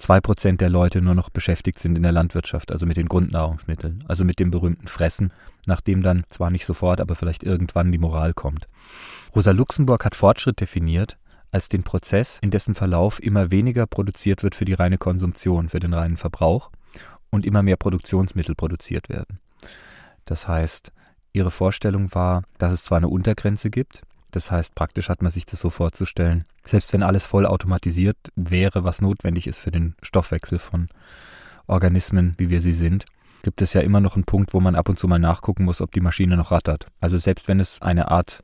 zwei 0.00 0.20
Prozent 0.20 0.60
der 0.60 0.70
Leute 0.70 1.02
nur 1.02 1.14
noch 1.14 1.30
beschäftigt 1.30 1.78
sind 1.78 1.96
in 1.96 2.02
der 2.02 2.12
Landwirtschaft, 2.12 2.72
also 2.72 2.86
mit 2.86 2.96
den 2.96 3.08
Grundnahrungsmitteln, 3.08 4.02
also 4.08 4.24
mit 4.24 4.38
dem 4.38 4.50
berühmten 4.50 4.86
Fressen, 4.86 5.32
nachdem 5.66 6.02
dann 6.02 6.24
zwar 6.28 6.50
nicht 6.50 6.64
sofort, 6.64 7.00
aber 7.00 7.14
vielleicht 7.14 7.44
irgendwann 7.44 7.92
die 7.92 7.98
Moral 7.98 8.32
kommt. 8.32 8.66
Rosa 9.34 9.52
Luxemburg 9.52 10.04
hat 10.04 10.16
Fortschritt 10.16 10.60
definiert 10.60 11.16
als 11.52 11.68
den 11.68 11.82
Prozess, 11.82 12.38
in 12.40 12.50
dessen 12.50 12.74
Verlauf 12.74 13.22
immer 13.22 13.50
weniger 13.50 13.86
produziert 13.86 14.42
wird 14.42 14.54
für 14.54 14.64
die 14.64 14.74
reine 14.74 14.98
Konsumption, 14.98 15.68
für 15.68 15.80
den 15.80 15.94
reinen 15.94 16.16
Verbrauch 16.16 16.70
und 17.30 17.44
immer 17.44 17.62
mehr 17.62 17.76
Produktionsmittel 17.76 18.54
produziert 18.54 19.08
werden. 19.08 19.38
Das 20.24 20.48
heißt, 20.48 20.92
ihre 21.32 21.50
Vorstellung 21.50 22.14
war, 22.14 22.44
dass 22.58 22.72
es 22.72 22.84
zwar 22.84 22.98
eine 22.98 23.08
Untergrenze 23.08 23.70
gibt, 23.70 24.02
das 24.30 24.50
heißt, 24.50 24.74
praktisch 24.74 25.08
hat 25.08 25.22
man 25.22 25.30
sich 25.30 25.46
das 25.46 25.60
so 25.60 25.70
vorzustellen, 25.70 26.44
selbst 26.64 26.92
wenn 26.92 27.02
alles 27.02 27.26
voll 27.26 27.46
automatisiert 27.46 28.16
wäre, 28.36 28.84
was 28.84 29.00
notwendig 29.00 29.46
ist 29.46 29.58
für 29.58 29.70
den 29.70 29.94
Stoffwechsel 30.02 30.58
von 30.58 30.88
Organismen, 31.66 32.34
wie 32.38 32.50
wir 32.50 32.60
sie 32.60 32.72
sind, 32.72 33.04
gibt 33.42 33.62
es 33.62 33.72
ja 33.72 33.80
immer 33.80 34.00
noch 34.00 34.16
einen 34.16 34.24
Punkt, 34.24 34.52
wo 34.54 34.60
man 34.60 34.74
ab 34.74 34.88
und 34.88 34.98
zu 34.98 35.08
mal 35.08 35.18
nachgucken 35.18 35.64
muss, 35.64 35.80
ob 35.80 35.92
die 35.92 36.00
Maschine 36.00 36.36
noch 36.36 36.50
rattert. 36.50 36.86
Also 37.00 37.16
selbst 37.18 37.48
wenn 37.48 37.60
es 37.60 37.80
eine 37.80 38.10
Art 38.10 38.42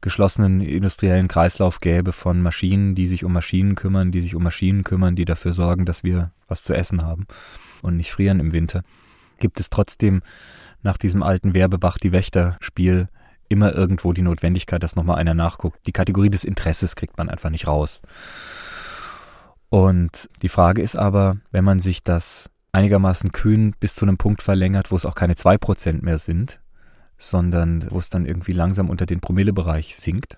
geschlossenen 0.00 0.60
industriellen 0.60 1.28
Kreislauf 1.28 1.80
gäbe 1.80 2.12
von 2.12 2.40
Maschinen, 2.40 2.94
die 2.94 3.06
sich 3.06 3.24
um 3.24 3.32
Maschinen 3.32 3.74
kümmern, 3.74 4.10
die 4.10 4.20
sich 4.20 4.34
um 4.34 4.42
Maschinen 4.42 4.84
kümmern, 4.84 5.16
die 5.16 5.24
dafür 5.24 5.52
sorgen, 5.52 5.84
dass 5.84 6.02
wir 6.02 6.32
was 6.48 6.62
zu 6.62 6.74
essen 6.74 7.02
haben 7.02 7.26
und 7.82 7.96
nicht 7.96 8.10
frieren 8.10 8.40
im 8.40 8.52
Winter, 8.52 8.82
gibt 9.38 9.60
es 9.60 9.70
trotzdem 9.70 10.22
nach 10.82 10.96
diesem 10.96 11.22
alten 11.22 11.54
Werbebach 11.54 11.98
die 11.98 12.12
Wächter-Spiel 12.12 13.08
immer 13.52 13.72
irgendwo 13.72 14.12
die 14.12 14.22
Notwendigkeit, 14.22 14.82
dass 14.82 14.96
nochmal 14.96 15.18
einer 15.18 15.34
nachguckt. 15.34 15.86
Die 15.86 15.92
Kategorie 15.92 16.30
des 16.30 16.44
Interesses 16.44 16.96
kriegt 16.96 17.18
man 17.18 17.28
einfach 17.28 17.50
nicht 17.50 17.66
raus. 17.66 18.02
Und 19.68 20.28
die 20.42 20.48
Frage 20.48 20.82
ist 20.82 20.96
aber, 20.96 21.36
wenn 21.50 21.64
man 21.64 21.78
sich 21.78 22.02
das 22.02 22.50
einigermaßen 22.72 23.32
kühn 23.32 23.74
bis 23.78 23.94
zu 23.94 24.04
einem 24.04 24.18
Punkt 24.18 24.42
verlängert, 24.42 24.90
wo 24.90 24.96
es 24.96 25.06
auch 25.06 25.14
keine 25.14 25.36
zwei 25.36 25.58
Prozent 25.58 26.02
mehr 26.02 26.18
sind, 26.18 26.60
sondern 27.16 27.86
wo 27.90 27.98
es 27.98 28.10
dann 28.10 28.26
irgendwie 28.26 28.52
langsam 28.52 28.90
unter 28.90 29.06
den 29.06 29.20
Promillebereich 29.20 29.94
sinkt, 29.96 30.36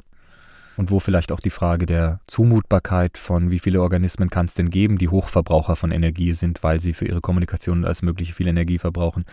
und 0.76 0.90
wo 0.90 0.98
vielleicht 0.98 1.32
auch 1.32 1.40
die 1.40 1.50
Frage 1.50 1.86
der 1.86 2.20
Zumutbarkeit 2.26 3.18
von 3.18 3.50
wie 3.50 3.58
viele 3.58 3.80
Organismen 3.80 4.30
kann 4.30 4.46
es 4.46 4.54
denn 4.54 4.70
geben, 4.70 4.98
die 4.98 5.08
Hochverbraucher 5.08 5.76
von 5.76 5.92
Energie 5.92 6.32
sind, 6.32 6.62
weil 6.62 6.80
sie 6.80 6.94
für 6.94 7.06
ihre 7.06 7.20
Kommunikation 7.20 7.78
und 7.78 7.84
alles 7.84 8.02
mögliche 8.02 8.32
viel 8.32 8.48
Energie 8.48 8.78
verbrauchen, 8.78 9.24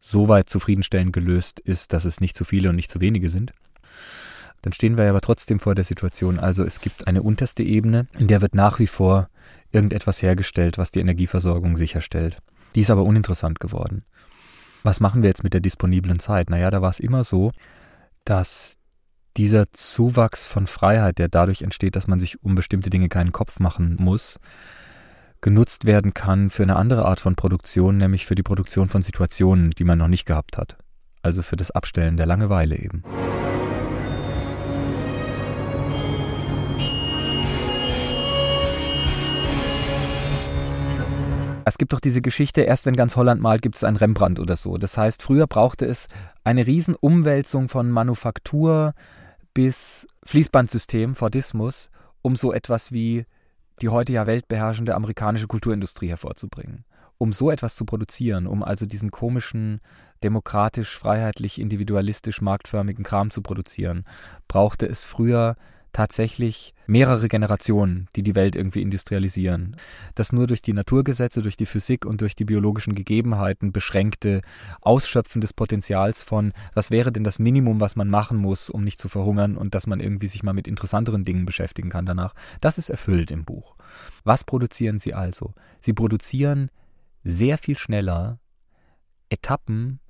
so 0.00 0.28
weit 0.28 0.48
zufriedenstellend 0.48 1.12
gelöst 1.12 1.60
ist, 1.60 1.92
dass 1.92 2.04
es 2.04 2.20
nicht 2.20 2.36
zu 2.36 2.44
viele 2.44 2.70
und 2.70 2.76
nicht 2.76 2.90
zu 2.90 3.00
wenige 3.00 3.28
sind. 3.28 3.52
Dann 4.62 4.72
stehen 4.72 4.98
wir 4.98 5.08
aber 5.08 5.20
trotzdem 5.20 5.60
vor 5.60 5.74
der 5.74 5.84
Situation, 5.84 6.38
also 6.38 6.64
es 6.64 6.80
gibt 6.80 7.06
eine 7.06 7.22
unterste 7.22 7.62
Ebene, 7.62 8.08
in 8.18 8.26
der 8.26 8.42
wird 8.42 8.54
nach 8.54 8.78
wie 8.78 8.86
vor 8.86 9.28
irgendetwas 9.70 10.22
hergestellt, 10.22 10.78
was 10.78 10.90
die 10.90 11.00
Energieversorgung 11.00 11.76
sicherstellt. 11.76 12.38
Die 12.74 12.80
ist 12.80 12.90
aber 12.90 13.04
uninteressant 13.04 13.60
geworden. 13.60 14.04
Was 14.82 15.00
machen 15.00 15.22
wir 15.22 15.28
jetzt 15.28 15.44
mit 15.44 15.54
der 15.54 15.60
disponiblen 15.60 16.18
Zeit? 16.18 16.50
Naja, 16.50 16.70
da 16.70 16.82
war 16.82 16.90
es 16.90 17.00
immer 17.00 17.24
so, 17.24 17.52
dass 18.24 18.76
dieser 19.36 19.72
Zuwachs 19.72 20.46
von 20.46 20.66
Freiheit, 20.66 21.18
der 21.18 21.28
dadurch 21.28 21.62
entsteht, 21.62 21.96
dass 21.96 22.08
man 22.08 22.20
sich 22.20 22.42
um 22.42 22.54
bestimmte 22.54 22.90
Dinge 22.90 23.08
keinen 23.08 23.32
Kopf 23.32 23.60
machen 23.60 23.96
muss, 23.98 24.38
genutzt 25.40 25.86
werden 25.86 26.14
kann 26.14 26.50
für 26.50 26.62
eine 26.62 26.76
andere 26.76 27.04
Art 27.06 27.20
von 27.20 27.34
Produktion, 27.34 27.96
nämlich 27.96 28.26
für 28.26 28.34
die 28.34 28.42
Produktion 28.42 28.88
von 28.88 29.02
Situationen, 29.02 29.70
die 29.70 29.84
man 29.84 29.98
noch 29.98 30.08
nicht 30.08 30.26
gehabt 30.26 30.58
hat. 30.58 30.76
Also 31.22 31.42
für 31.42 31.56
das 31.56 31.70
Abstellen 31.70 32.16
der 32.16 32.26
Langeweile 32.26 32.76
eben. 32.76 33.02
Es 41.64 41.78
gibt 41.78 41.92
doch 41.92 42.00
diese 42.00 42.20
Geschichte, 42.20 42.62
erst 42.62 42.84
wenn 42.84 42.96
ganz 42.96 43.16
Holland 43.16 43.40
malt, 43.40 43.62
gibt 43.62 43.76
es 43.76 43.84
einen 43.84 43.96
Rembrandt 43.96 44.40
oder 44.40 44.56
so. 44.56 44.76
Das 44.76 44.98
heißt, 44.98 45.22
früher 45.22 45.46
brauchte 45.46 45.86
es 45.86 46.08
eine 46.42 46.66
Riesenumwälzung 46.66 47.68
von 47.68 47.90
Manufaktur 47.90 48.92
bis 49.54 50.06
Fließbandsystem, 50.24 51.14
Fordismus, 51.14 51.90
um 52.22 52.34
so 52.34 52.52
etwas 52.52 52.92
wie 52.92 53.24
die 53.82 53.88
heute 53.88 54.12
ja 54.12 54.26
weltbeherrschende 54.26 54.94
amerikanische 54.94 55.46
Kulturindustrie 55.46 56.08
hervorzubringen. 56.08 56.84
Um 57.18 57.32
so 57.32 57.50
etwas 57.50 57.74
zu 57.76 57.84
produzieren, 57.84 58.46
um 58.46 58.62
also 58.62 58.86
diesen 58.86 59.10
komischen, 59.10 59.80
demokratisch, 60.22 60.96
freiheitlich, 60.96 61.60
individualistisch, 61.60 62.40
marktförmigen 62.40 63.04
Kram 63.04 63.30
zu 63.30 63.42
produzieren, 63.42 64.04
brauchte 64.48 64.86
es 64.86 65.04
früher 65.04 65.56
tatsächlich 65.92 66.74
mehrere 66.86 67.28
Generationen, 67.28 68.08
die 68.16 68.22
die 68.22 68.34
Welt 68.34 68.56
irgendwie 68.56 68.82
industrialisieren. 68.82 69.76
Das 70.14 70.32
nur 70.32 70.46
durch 70.46 70.62
die 70.62 70.72
Naturgesetze, 70.72 71.42
durch 71.42 71.56
die 71.56 71.66
Physik 71.66 72.04
und 72.04 72.20
durch 72.20 72.34
die 72.34 72.44
biologischen 72.44 72.94
Gegebenheiten 72.94 73.72
beschränkte 73.72 74.42
Ausschöpfen 74.80 75.40
des 75.40 75.52
Potenzials 75.52 76.24
von, 76.24 76.52
was 76.74 76.90
wäre 76.90 77.12
denn 77.12 77.24
das 77.24 77.38
Minimum, 77.38 77.80
was 77.80 77.96
man 77.96 78.08
machen 78.08 78.38
muss, 78.38 78.70
um 78.70 78.84
nicht 78.84 79.00
zu 79.00 79.08
verhungern 79.08 79.56
und 79.56 79.74
dass 79.74 79.86
man 79.86 80.00
irgendwie 80.00 80.28
sich 80.28 80.42
mal 80.42 80.52
mit 80.52 80.68
interessanteren 80.68 81.24
Dingen 81.24 81.46
beschäftigen 81.46 81.90
kann 81.90 82.06
danach. 82.06 82.34
Das 82.60 82.78
ist 82.78 82.90
erfüllt 82.90 83.30
im 83.30 83.44
Buch. 83.44 83.76
Was 84.24 84.44
produzieren 84.44 84.98
sie 84.98 85.14
also? 85.14 85.54
Sie 85.80 85.92
produzieren 85.92 86.70
sehr 87.22 87.58
viel 87.58 87.76
schneller 87.76 88.40
Etappen 89.28 90.00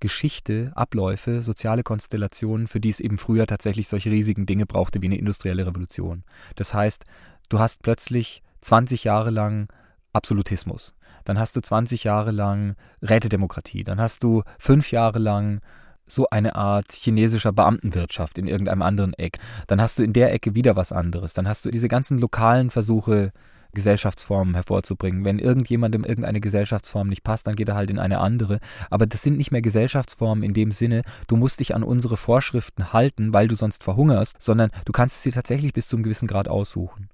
Geschichte, 0.00 0.72
Abläufe, 0.74 1.42
soziale 1.42 1.82
Konstellationen, 1.82 2.66
für 2.66 2.80
die 2.80 2.88
es 2.88 3.00
eben 3.00 3.18
früher 3.18 3.46
tatsächlich 3.46 3.88
solche 3.88 4.10
riesigen 4.10 4.46
Dinge 4.46 4.66
brauchte 4.66 5.02
wie 5.02 5.06
eine 5.06 5.18
industrielle 5.18 5.66
Revolution. 5.66 6.24
Das 6.56 6.74
heißt, 6.74 7.04
du 7.48 7.58
hast 7.58 7.82
plötzlich 7.82 8.42
20 8.62 9.04
Jahre 9.04 9.30
lang 9.30 9.68
Absolutismus. 10.12 10.94
Dann 11.24 11.38
hast 11.38 11.54
du 11.56 11.60
20 11.60 12.04
Jahre 12.04 12.30
lang 12.32 12.76
Rätedemokratie. 13.02 13.84
Dann 13.84 14.00
hast 14.00 14.24
du 14.24 14.42
fünf 14.58 14.90
Jahre 14.90 15.18
lang 15.18 15.60
so 16.06 16.28
eine 16.30 16.56
Art 16.56 16.90
chinesischer 16.92 17.52
Beamtenwirtschaft 17.52 18.38
in 18.38 18.48
irgendeinem 18.48 18.82
anderen 18.82 19.14
Eck. 19.14 19.38
Dann 19.68 19.80
hast 19.80 19.98
du 19.98 20.02
in 20.02 20.12
der 20.12 20.32
Ecke 20.32 20.54
wieder 20.54 20.76
was 20.76 20.92
anderes. 20.92 21.34
Dann 21.34 21.46
hast 21.46 21.64
du 21.64 21.70
diese 21.70 21.88
ganzen 21.88 22.18
lokalen 22.18 22.70
Versuche, 22.70 23.32
Gesellschaftsformen 23.72 24.54
hervorzubringen. 24.54 25.24
Wenn 25.24 25.38
irgendjemandem 25.38 26.04
irgendeine 26.04 26.40
Gesellschaftsform 26.40 27.08
nicht 27.08 27.22
passt, 27.22 27.46
dann 27.46 27.56
geht 27.56 27.68
er 27.68 27.74
halt 27.74 27.90
in 27.90 27.98
eine 27.98 28.18
andere. 28.18 28.60
Aber 28.90 29.06
das 29.06 29.22
sind 29.22 29.36
nicht 29.36 29.52
mehr 29.52 29.62
Gesellschaftsformen 29.62 30.42
in 30.42 30.54
dem 30.54 30.72
Sinne, 30.72 31.02
du 31.28 31.36
musst 31.36 31.60
dich 31.60 31.74
an 31.74 31.82
unsere 31.82 32.16
Vorschriften 32.16 32.92
halten, 32.92 33.32
weil 33.32 33.48
du 33.48 33.54
sonst 33.54 33.84
verhungerst, 33.84 34.36
sondern 34.40 34.70
du 34.84 34.92
kannst 34.92 35.16
es 35.16 35.22
dir 35.22 35.32
tatsächlich 35.32 35.72
bis 35.72 35.88
zu 35.88 35.96
einem 35.96 36.04
gewissen 36.04 36.28
Grad 36.28 36.48
aussuchen. 36.48 37.08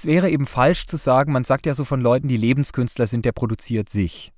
Es 0.00 0.06
wäre 0.06 0.30
eben 0.30 0.46
falsch 0.46 0.86
zu 0.86 0.96
sagen, 0.96 1.30
man 1.30 1.44
sagt 1.44 1.66
ja 1.66 1.74
so 1.74 1.84
von 1.84 2.00
Leuten, 2.00 2.26
die 2.26 2.38
Lebenskünstler 2.38 3.06
sind, 3.06 3.26
der 3.26 3.32
produziert 3.32 3.90
sich. 3.90 4.32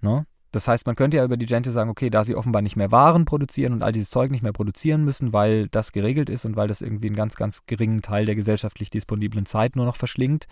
Ne? 0.00 0.24
Das 0.50 0.66
heißt, 0.66 0.86
man 0.86 0.96
könnte 0.96 1.18
ja 1.18 1.24
über 1.24 1.36
die 1.36 1.44
Gente 1.44 1.70
sagen, 1.70 1.90
okay, 1.90 2.08
da 2.08 2.24
sie 2.24 2.34
offenbar 2.34 2.62
nicht 2.62 2.76
mehr 2.76 2.90
Waren 2.90 3.26
produzieren 3.26 3.74
und 3.74 3.82
all 3.82 3.92
dieses 3.92 4.08
Zeug 4.08 4.30
nicht 4.30 4.42
mehr 4.42 4.54
produzieren 4.54 5.04
müssen, 5.04 5.34
weil 5.34 5.68
das 5.68 5.92
geregelt 5.92 6.30
ist 6.30 6.46
und 6.46 6.56
weil 6.56 6.68
das 6.68 6.80
irgendwie 6.80 7.08
einen 7.08 7.16
ganz, 7.16 7.36
ganz 7.36 7.66
geringen 7.66 8.00
Teil 8.00 8.24
der 8.24 8.34
gesellschaftlich 8.34 8.88
disponiblen 8.88 9.44
Zeit 9.44 9.76
nur 9.76 9.84
noch 9.84 9.96
verschlingt, 9.96 10.46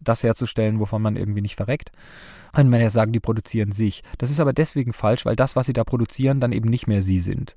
das 0.00 0.22
herzustellen, 0.22 0.80
wovon 0.80 1.00
man 1.00 1.16
irgendwie 1.16 1.40
nicht 1.40 1.56
verreckt, 1.56 1.90
könnte 2.52 2.70
man 2.70 2.82
ja 2.82 2.90
sagen, 2.90 3.12
die 3.12 3.20
produzieren 3.20 3.72
sich. 3.72 4.02
Das 4.18 4.30
ist 4.30 4.40
aber 4.40 4.52
deswegen 4.52 4.92
falsch, 4.92 5.24
weil 5.24 5.36
das, 5.36 5.56
was 5.56 5.64
sie 5.64 5.72
da 5.72 5.84
produzieren, 5.84 6.40
dann 6.40 6.52
eben 6.52 6.68
nicht 6.68 6.88
mehr 6.88 7.00
sie 7.00 7.20
sind. 7.20 7.56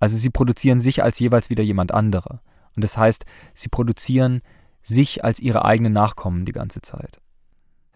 Also 0.00 0.16
sie 0.16 0.30
produzieren 0.30 0.80
sich 0.80 1.04
als 1.04 1.20
jeweils 1.20 1.50
wieder 1.50 1.62
jemand 1.62 1.94
anderer. 1.94 2.40
Und 2.74 2.82
das 2.82 2.96
heißt, 2.98 3.26
sie 3.54 3.68
produzieren 3.68 4.40
sich 4.82 5.24
als 5.24 5.40
ihre 5.40 5.64
eigenen 5.64 5.92
Nachkommen 5.92 6.44
die 6.44 6.52
ganze 6.52 6.80
Zeit. 6.80 7.20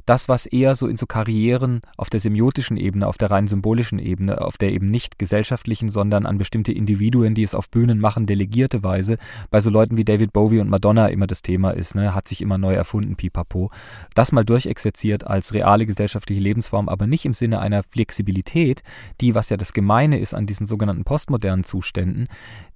Das, 0.05 0.29
was 0.29 0.47
eher 0.47 0.75
so 0.75 0.89
in 0.89 0.97
so 0.97 1.07
Karrieren 1.07 1.81
auf 1.97 2.11
der 2.11 2.19
semiotischen 2.19 2.77
Ebene, 2.77 3.07
auf 3.07 3.19
der 3.19 3.31
rein 3.31 3.47
symbolischen 3.47 4.01
Ebene, 4.01 4.41
auf 4.41 4.59
der 4.59 4.73
eben 4.73 4.91
nicht 4.91 5.19
gesellschaftlichen, 5.19 5.89
sondern 5.89 6.27
an 6.27 6.39
bestimmte 6.39 6.73
Individuen, 6.73 7.35
die 7.35 7.45
es 7.45 7.55
auf 7.55 7.71
Bühnen 7.71 8.01
machen, 8.01 8.27
delegierte 8.27 8.83
Weise, 8.83 9.19
bei 9.51 9.61
so 9.61 9.71
Leuten 9.71 9.97
wie 9.97 10.05
David 10.05 10.33
Bowie 10.33 10.61
und 10.61 10.69
Madonna 10.69 11.07
immer 11.07 11.29
das 11.29 11.43
Thema 11.43 11.71
ist, 11.71 11.95
ne, 11.95 12.15
hat 12.15 12.27
sich 12.27 12.41
immer 12.41 12.59
neu 12.59 12.75
erfunden, 12.75 13.15
pipapo. 13.15 13.71
Das 14.15 14.33
mal 14.33 14.45
durchexerziert 14.45 15.25
als 15.25 15.55
reale 15.55 15.87
gesellschaftliche 15.87 16.41
Lebensform, 16.41 16.89
aber 16.89 17.07
nicht 17.07 17.25
im 17.25 17.33
Sinne 17.33 17.61
einer 17.61 17.85
Flexibilität, 17.85 18.83
die, 19.21 19.37
was 19.37 19.51
ja 19.51 19.57
das 19.57 19.73
Gemeine 19.73 20.19
ist 20.19 20.35
an 20.35 20.47
diesen 20.47 20.67
sogenannten 20.67 21.05
postmodernen 21.05 21.63
Zuständen, 21.63 22.27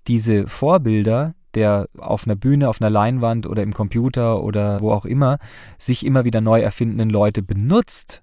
diese 0.07 0.47
Vorbilder, 0.47 1.35
der 1.57 1.89
auf 1.99 2.27
einer 2.27 2.37
Bühne, 2.37 2.69
auf 2.69 2.81
einer 2.81 2.91
Leinwand 2.91 3.47
oder 3.47 3.63
im 3.63 3.73
Computer 3.73 4.43
oder 4.43 4.81
wo 4.81 4.93
auch 4.93 5.07
immer 5.07 5.39
sich 5.79 6.07
immer 6.07 6.25
wieder 6.25 6.41
neu 6.41 6.61
erfindenden 6.61 7.11
Leute 7.11 7.43
benutzt, 7.43 8.23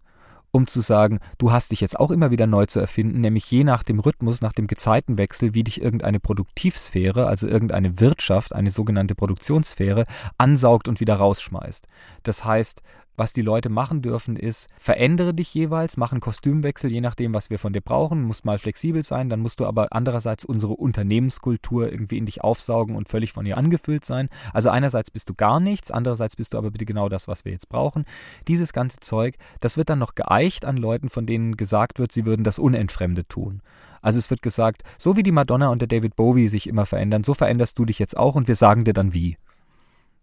um 0.51 0.67
zu 0.67 0.81
sagen, 0.81 1.19
du 1.39 1.51
hast 1.51 1.71
dich 1.71 1.81
jetzt 1.81 1.99
auch 1.99 2.11
immer 2.11 2.29
wieder 2.29 2.45
neu 2.45 2.67
zu 2.67 2.79
erfinden, 2.79 3.21
nämlich 3.21 3.49
je 3.49 3.63
nach 3.63 3.81
dem 3.81 3.99
Rhythmus, 3.99 4.41
nach 4.41 4.53
dem 4.53 4.67
Gezeitenwechsel, 4.67 5.55
wie 5.55 5.63
dich 5.63 5.81
irgendeine 5.81 6.19
Produktivsphäre, 6.19 7.25
also 7.25 7.47
irgendeine 7.47 7.99
Wirtschaft, 7.99 8.53
eine 8.53 8.69
sogenannte 8.69 9.15
Produktionssphäre, 9.15 10.05
ansaugt 10.37 10.87
und 10.87 10.99
wieder 10.99 11.15
rausschmeißt. 11.15 11.87
Das 12.21 12.45
heißt, 12.45 12.83
was 13.17 13.33
die 13.33 13.41
Leute 13.41 13.69
machen 13.69 14.01
dürfen, 14.01 14.35
ist, 14.35 14.69
verändere 14.77 15.33
dich 15.33 15.53
jeweils, 15.53 15.97
mach 15.97 16.11
einen 16.11 16.21
Kostümwechsel, 16.21 16.91
je 16.91 17.01
nachdem, 17.01 17.33
was 17.33 17.49
wir 17.49 17.59
von 17.59 17.73
dir 17.73 17.81
brauchen, 17.81 18.23
musst 18.23 18.45
mal 18.45 18.57
flexibel 18.57 19.03
sein, 19.03 19.29
dann 19.29 19.39
musst 19.39 19.59
du 19.59 19.65
aber 19.65 19.87
andererseits 19.91 20.45
unsere 20.45 20.73
Unternehmenskultur 20.73 21.91
irgendwie 21.91 22.17
in 22.17 22.25
dich 22.25 22.43
aufsaugen 22.43 22.95
und 22.95 23.09
völlig 23.09 23.31
von 23.31 23.45
ihr 23.45 23.57
angefüllt 23.57 24.05
sein. 24.05 24.29
Also 24.53 24.69
einerseits 24.69 25.11
bist 25.11 25.29
du 25.29 25.33
gar 25.33 25.59
nichts, 25.59 25.91
andererseits 25.91 26.35
bist 26.35 26.53
du 26.53 26.57
aber 26.57 26.71
bitte 26.71 26.85
genau 26.85 27.09
das, 27.09 27.27
was 27.27 27.45
wir 27.45 27.51
jetzt 27.51 27.69
brauchen. 27.69 28.05
Dieses 28.47 28.73
ganze 28.73 28.99
Zeug, 28.99 29.35
das 29.59 29.77
wird 29.77 29.89
dann 29.89 29.99
noch 29.99 30.15
geeicht 30.15 30.65
an 30.65 30.77
Leuten, 30.77 31.09
von 31.09 31.25
denen 31.25 31.57
gesagt 31.57 31.99
wird, 31.99 32.11
sie 32.11 32.25
würden 32.25 32.43
das 32.43 32.59
Unentfremde 32.59 33.27
tun. 33.27 33.61
Also 34.01 34.19
es 34.19 34.29
wird 34.29 34.41
gesagt, 34.41 34.83
so 34.97 35.15
wie 35.15 35.23
die 35.23 35.31
Madonna 35.31 35.69
und 35.69 35.81
der 35.81 35.87
David 35.87 36.15
Bowie 36.15 36.47
sich 36.47 36.67
immer 36.67 36.85
verändern, 36.85 37.23
so 37.23 37.33
veränderst 37.33 37.79
du 37.79 37.85
dich 37.85 37.99
jetzt 37.99 38.17
auch 38.17 38.35
und 38.35 38.47
wir 38.47 38.55
sagen 38.55 38.83
dir 38.83 38.93
dann 38.93 39.13
wie. 39.13 39.37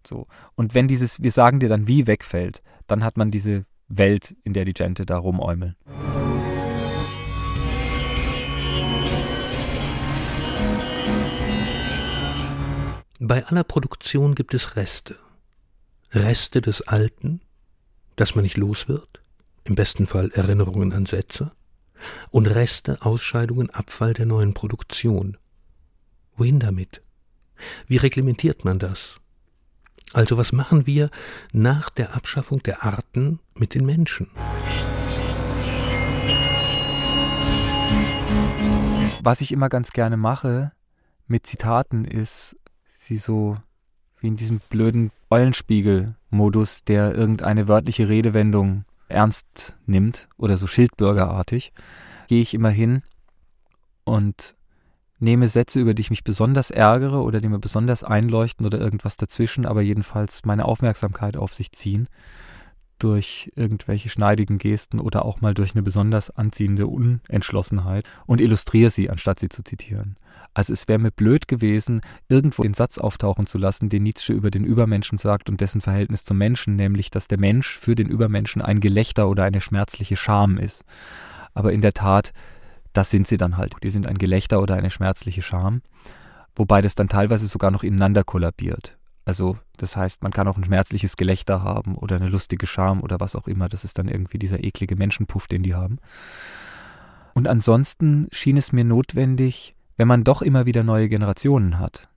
So. 0.06 0.26
Und 0.54 0.74
wenn 0.74 0.88
dieses 0.88 1.22
Wir 1.22 1.32
sagen 1.32 1.60
dir 1.60 1.68
dann 1.68 1.86
wie 1.86 2.06
wegfällt, 2.06 2.62
dann 2.86 3.04
hat 3.04 3.16
man 3.16 3.30
diese 3.30 3.64
Welt, 3.88 4.34
in 4.44 4.52
der 4.52 4.64
die 4.64 4.72
Gente 4.72 5.04
da 5.04 5.18
rumäumeln. 5.18 5.76
Bei 13.22 13.44
aller 13.46 13.64
Produktion 13.64 14.34
gibt 14.34 14.54
es 14.54 14.76
Reste. 14.76 15.16
Reste 16.12 16.60
des 16.60 16.82
Alten, 16.88 17.42
das 18.16 18.34
man 18.34 18.44
nicht 18.44 18.56
los 18.56 18.88
wird, 18.88 19.20
im 19.64 19.74
besten 19.74 20.06
Fall 20.06 20.30
Erinnerungen 20.32 20.92
an 20.92 21.04
Sätze, 21.04 21.52
und 22.30 22.46
Reste, 22.46 22.98
Ausscheidungen, 23.02 23.70
Abfall 23.70 24.14
der 24.14 24.26
neuen 24.26 24.54
Produktion. 24.54 25.36
Wohin 26.34 26.60
damit? 26.60 27.02
Wie 27.86 27.98
reglementiert 27.98 28.64
man 28.64 28.78
das? 28.78 29.16
Also 30.12 30.36
was 30.36 30.52
machen 30.52 30.86
wir 30.86 31.08
nach 31.52 31.88
der 31.88 32.16
Abschaffung 32.16 32.62
der 32.64 32.82
Arten 32.82 33.38
mit 33.54 33.74
den 33.74 33.86
Menschen? 33.86 34.28
Was 39.22 39.40
ich 39.40 39.52
immer 39.52 39.68
ganz 39.68 39.92
gerne 39.92 40.16
mache 40.16 40.72
mit 41.28 41.46
Zitaten 41.46 42.04
ist, 42.04 42.56
sie 42.88 43.18
so 43.18 43.56
wie 44.18 44.28
in 44.28 44.36
diesem 44.36 44.58
blöden 44.68 45.12
Eulenspiegel-Modus, 45.30 46.84
der 46.84 47.14
irgendeine 47.14 47.68
wörtliche 47.68 48.08
Redewendung 48.08 48.84
ernst 49.08 49.76
nimmt 49.86 50.28
oder 50.36 50.56
so 50.56 50.66
Schildbürgerartig, 50.66 51.72
gehe 52.26 52.42
ich 52.42 52.54
immer 52.54 52.70
hin 52.70 53.02
und 54.04 54.56
nehme 55.20 55.48
Sätze, 55.48 55.80
über 55.80 55.94
die 55.94 56.00
ich 56.02 56.10
mich 56.10 56.24
besonders 56.24 56.70
ärgere 56.70 57.22
oder 57.22 57.40
die 57.40 57.48
mir 57.48 57.58
besonders 57.58 58.02
einleuchten 58.04 58.66
oder 58.66 58.78
irgendwas 58.78 59.16
dazwischen, 59.16 59.66
aber 59.66 59.82
jedenfalls 59.82 60.44
meine 60.44 60.64
Aufmerksamkeit 60.64 61.36
auf 61.36 61.54
sich 61.54 61.72
ziehen 61.72 62.08
durch 62.98 63.50
irgendwelche 63.56 64.08
schneidigen 64.08 64.58
Gesten 64.58 65.00
oder 65.00 65.24
auch 65.24 65.40
mal 65.40 65.54
durch 65.54 65.74
eine 65.74 65.82
besonders 65.82 66.30
anziehende 66.30 66.86
Unentschlossenheit 66.86 68.04
und 68.26 68.40
illustriere 68.40 68.90
sie, 68.90 69.10
anstatt 69.10 69.40
sie 69.40 69.48
zu 69.48 69.62
zitieren. 69.62 70.16
Also 70.52 70.72
es 70.72 70.88
wäre 70.88 70.98
mir 70.98 71.10
blöd 71.10 71.48
gewesen, 71.48 72.00
irgendwo 72.28 72.62
den 72.62 72.74
Satz 72.74 72.98
auftauchen 72.98 73.46
zu 73.46 73.56
lassen, 73.56 73.88
den 73.88 74.02
Nietzsche 74.02 74.32
über 74.32 74.50
den 74.50 74.64
Übermenschen 74.64 75.16
sagt 75.16 75.48
und 75.48 75.60
dessen 75.60 75.80
Verhältnis 75.80 76.24
zum 76.24 76.38
Menschen, 76.38 76.76
nämlich 76.76 77.10
dass 77.10 77.28
der 77.28 77.38
Mensch 77.38 77.78
für 77.78 77.94
den 77.94 78.08
Übermenschen 78.08 78.60
ein 78.60 78.80
Gelächter 78.80 79.28
oder 79.28 79.44
eine 79.44 79.60
schmerzliche 79.60 80.16
Scham 80.16 80.58
ist. 80.58 80.84
Aber 81.54 81.72
in 81.72 81.80
der 81.80 81.94
Tat 81.94 82.32
das 82.92 83.10
sind 83.10 83.26
sie 83.26 83.36
dann 83.36 83.56
halt. 83.56 83.74
Die 83.82 83.90
sind 83.90 84.06
ein 84.06 84.18
Gelächter 84.18 84.60
oder 84.60 84.74
eine 84.74 84.90
schmerzliche 84.90 85.42
Scham, 85.42 85.82
wobei 86.54 86.82
das 86.82 86.94
dann 86.94 87.08
teilweise 87.08 87.46
sogar 87.46 87.70
noch 87.70 87.82
ineinander 87.82 88.24
kollabiert. 88.24 88.98
Also 89.24 89.58
das 89.76 89.96
heißt, 89.96 90.22
man 90.22 90.32
kann 90.32 90.48
auch 90.48 90.56
ein 90.56 90.64
schmerzliches 90.64 91.16
Gelächter 91.16 91.62
haben 91.62 91.94
oder 91.96 92.16
eine 92.16 92.28
lustige 92.28 92.66
Scham 92.66 93.00
oder 93.00 93.20
was 93.20 93.36
auch 93.36 93.46
immer. 93.46 93.68
Das 93.68 93.84
ist 93.84 93.98
dann 93.98 94.08
irgendwie 94.08 94.38
dieser 94.38 94.62
eklige 94.64 94.96
Menschenpuff, 94.96 95.46
den 95.46 95.62
die 95.62 95.74
haben. 95.74 95.98
Und 97.34 97.46
ansonsten 97.46 98.28
schien 98.32 98.56
es 98.56 98.72
mir 98.72 98.84
notwendig, 98.84 99.76
wenn 99.96 100.08
man 100.08 100.24
doch 100.24 100.42
immer 100.42 100.66
wieder 100.66 100.82
neue 100.82 101.08
Generationen 101.08 101.78
hat. 101.78 102.08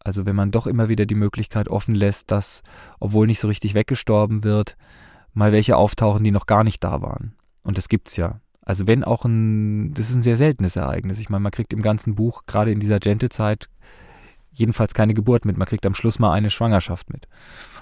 Also 0.00 0.26
wenn 0.26 0.36
man 0.36 0.50
doch 0.50 0.66
immer 0.66 0.88
wieder 0.88 1.06
die 1.06 1.14
Möglichkeit 1.14 1.68
offen 1.68 1.94
lässt, 1.94 2.30
dass, 2.30 2.62
obwohl 2.98 3.26
nicht 3.26 3.40
so 3.40 3.48
richtig 3.48 3.74
weggestorben 3.74 4.44
wird, 4.44 4.76
mal 5.32 5.52
welche 5.52 5.76
auftauchen, 5.76 6.24
die 6.24 6.30
noch 6.30 6.46
gar 6.46 6.64
nicht 6.64 6.82
da 6.82 7.02
waren. 7.02 7.34
Und 7.62 7.78
das 7.78 7.88
gibt's 7.88 8.16
ja. 8.16 8.40
Also 8.68 8.86
wenn 8.86 9.02
auch 9.02 9.24
ein, 9.24 9.94
das 9.94 10.10
ist 10.10 10.16
ein 10.16 10.22
sehr 10.22 10.36
seltenes 10.36 10.76
Ereignis. 10.76 11.18
Ich 11.20 11.30
meine, 11.30 11.40
man 11.40 11.52
kriegt 11.52 11.72
im 11.72 11.80
ganzen 11.80 12.14
Buch, 12.14 12.42
gerade 12.44 12.70
in 12.70 12.80
dieser 12.80 13.00
Gente-Zeit, 13.00 13.70
jedenfalls 14.52 14.92
keine 14.92 15.14
Geburt 15.14 15.46
mit. 15.46 15.56
Man 15.56 15.66
kriegt 15.66 15.86
am 15.86 15.94
Schluss 15.94 16.18
mal 16.18 16.34
eine 16.34 16.50
Schwangerschaft 16.50 17.10
mit. 17.10 17.28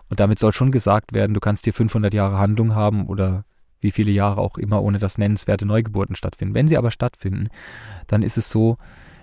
Und 0.09 0.21
damit 0.21 0.39
soll 0.39 0.53
schon 0.53 0.71
gesagt 0.71 1.13
werden, 1.13 1.35
du 1.35 1.41
kannst 1.41 1.65
hier 1.65 1.75
500 1.75 2.15
Jahre 2.15 2.39
Handlung 2.39 2.77
haben 2.77 3.09
oder 3.09 3.45
wie 3.81 3.91
viele 3.91 4.13
Jahre 4.13 4.41
auch 4.41 4.59
immer, 4.59 4.81
ohne 4.81 5.01
dass 5.01 5.19
nennenswerte 5.19 5.67
Neugeburten 5.67 6.15
stattfinden. 6.15 6.55
Wenn 6.55 6.69
sie 6.69 6.77
aber 6.79 6.93
stattfinden, 6.93 7.49
dann 8.07 8.23
ist 8.23 8.39
es 8.39 8.49
so, 8.49 8.77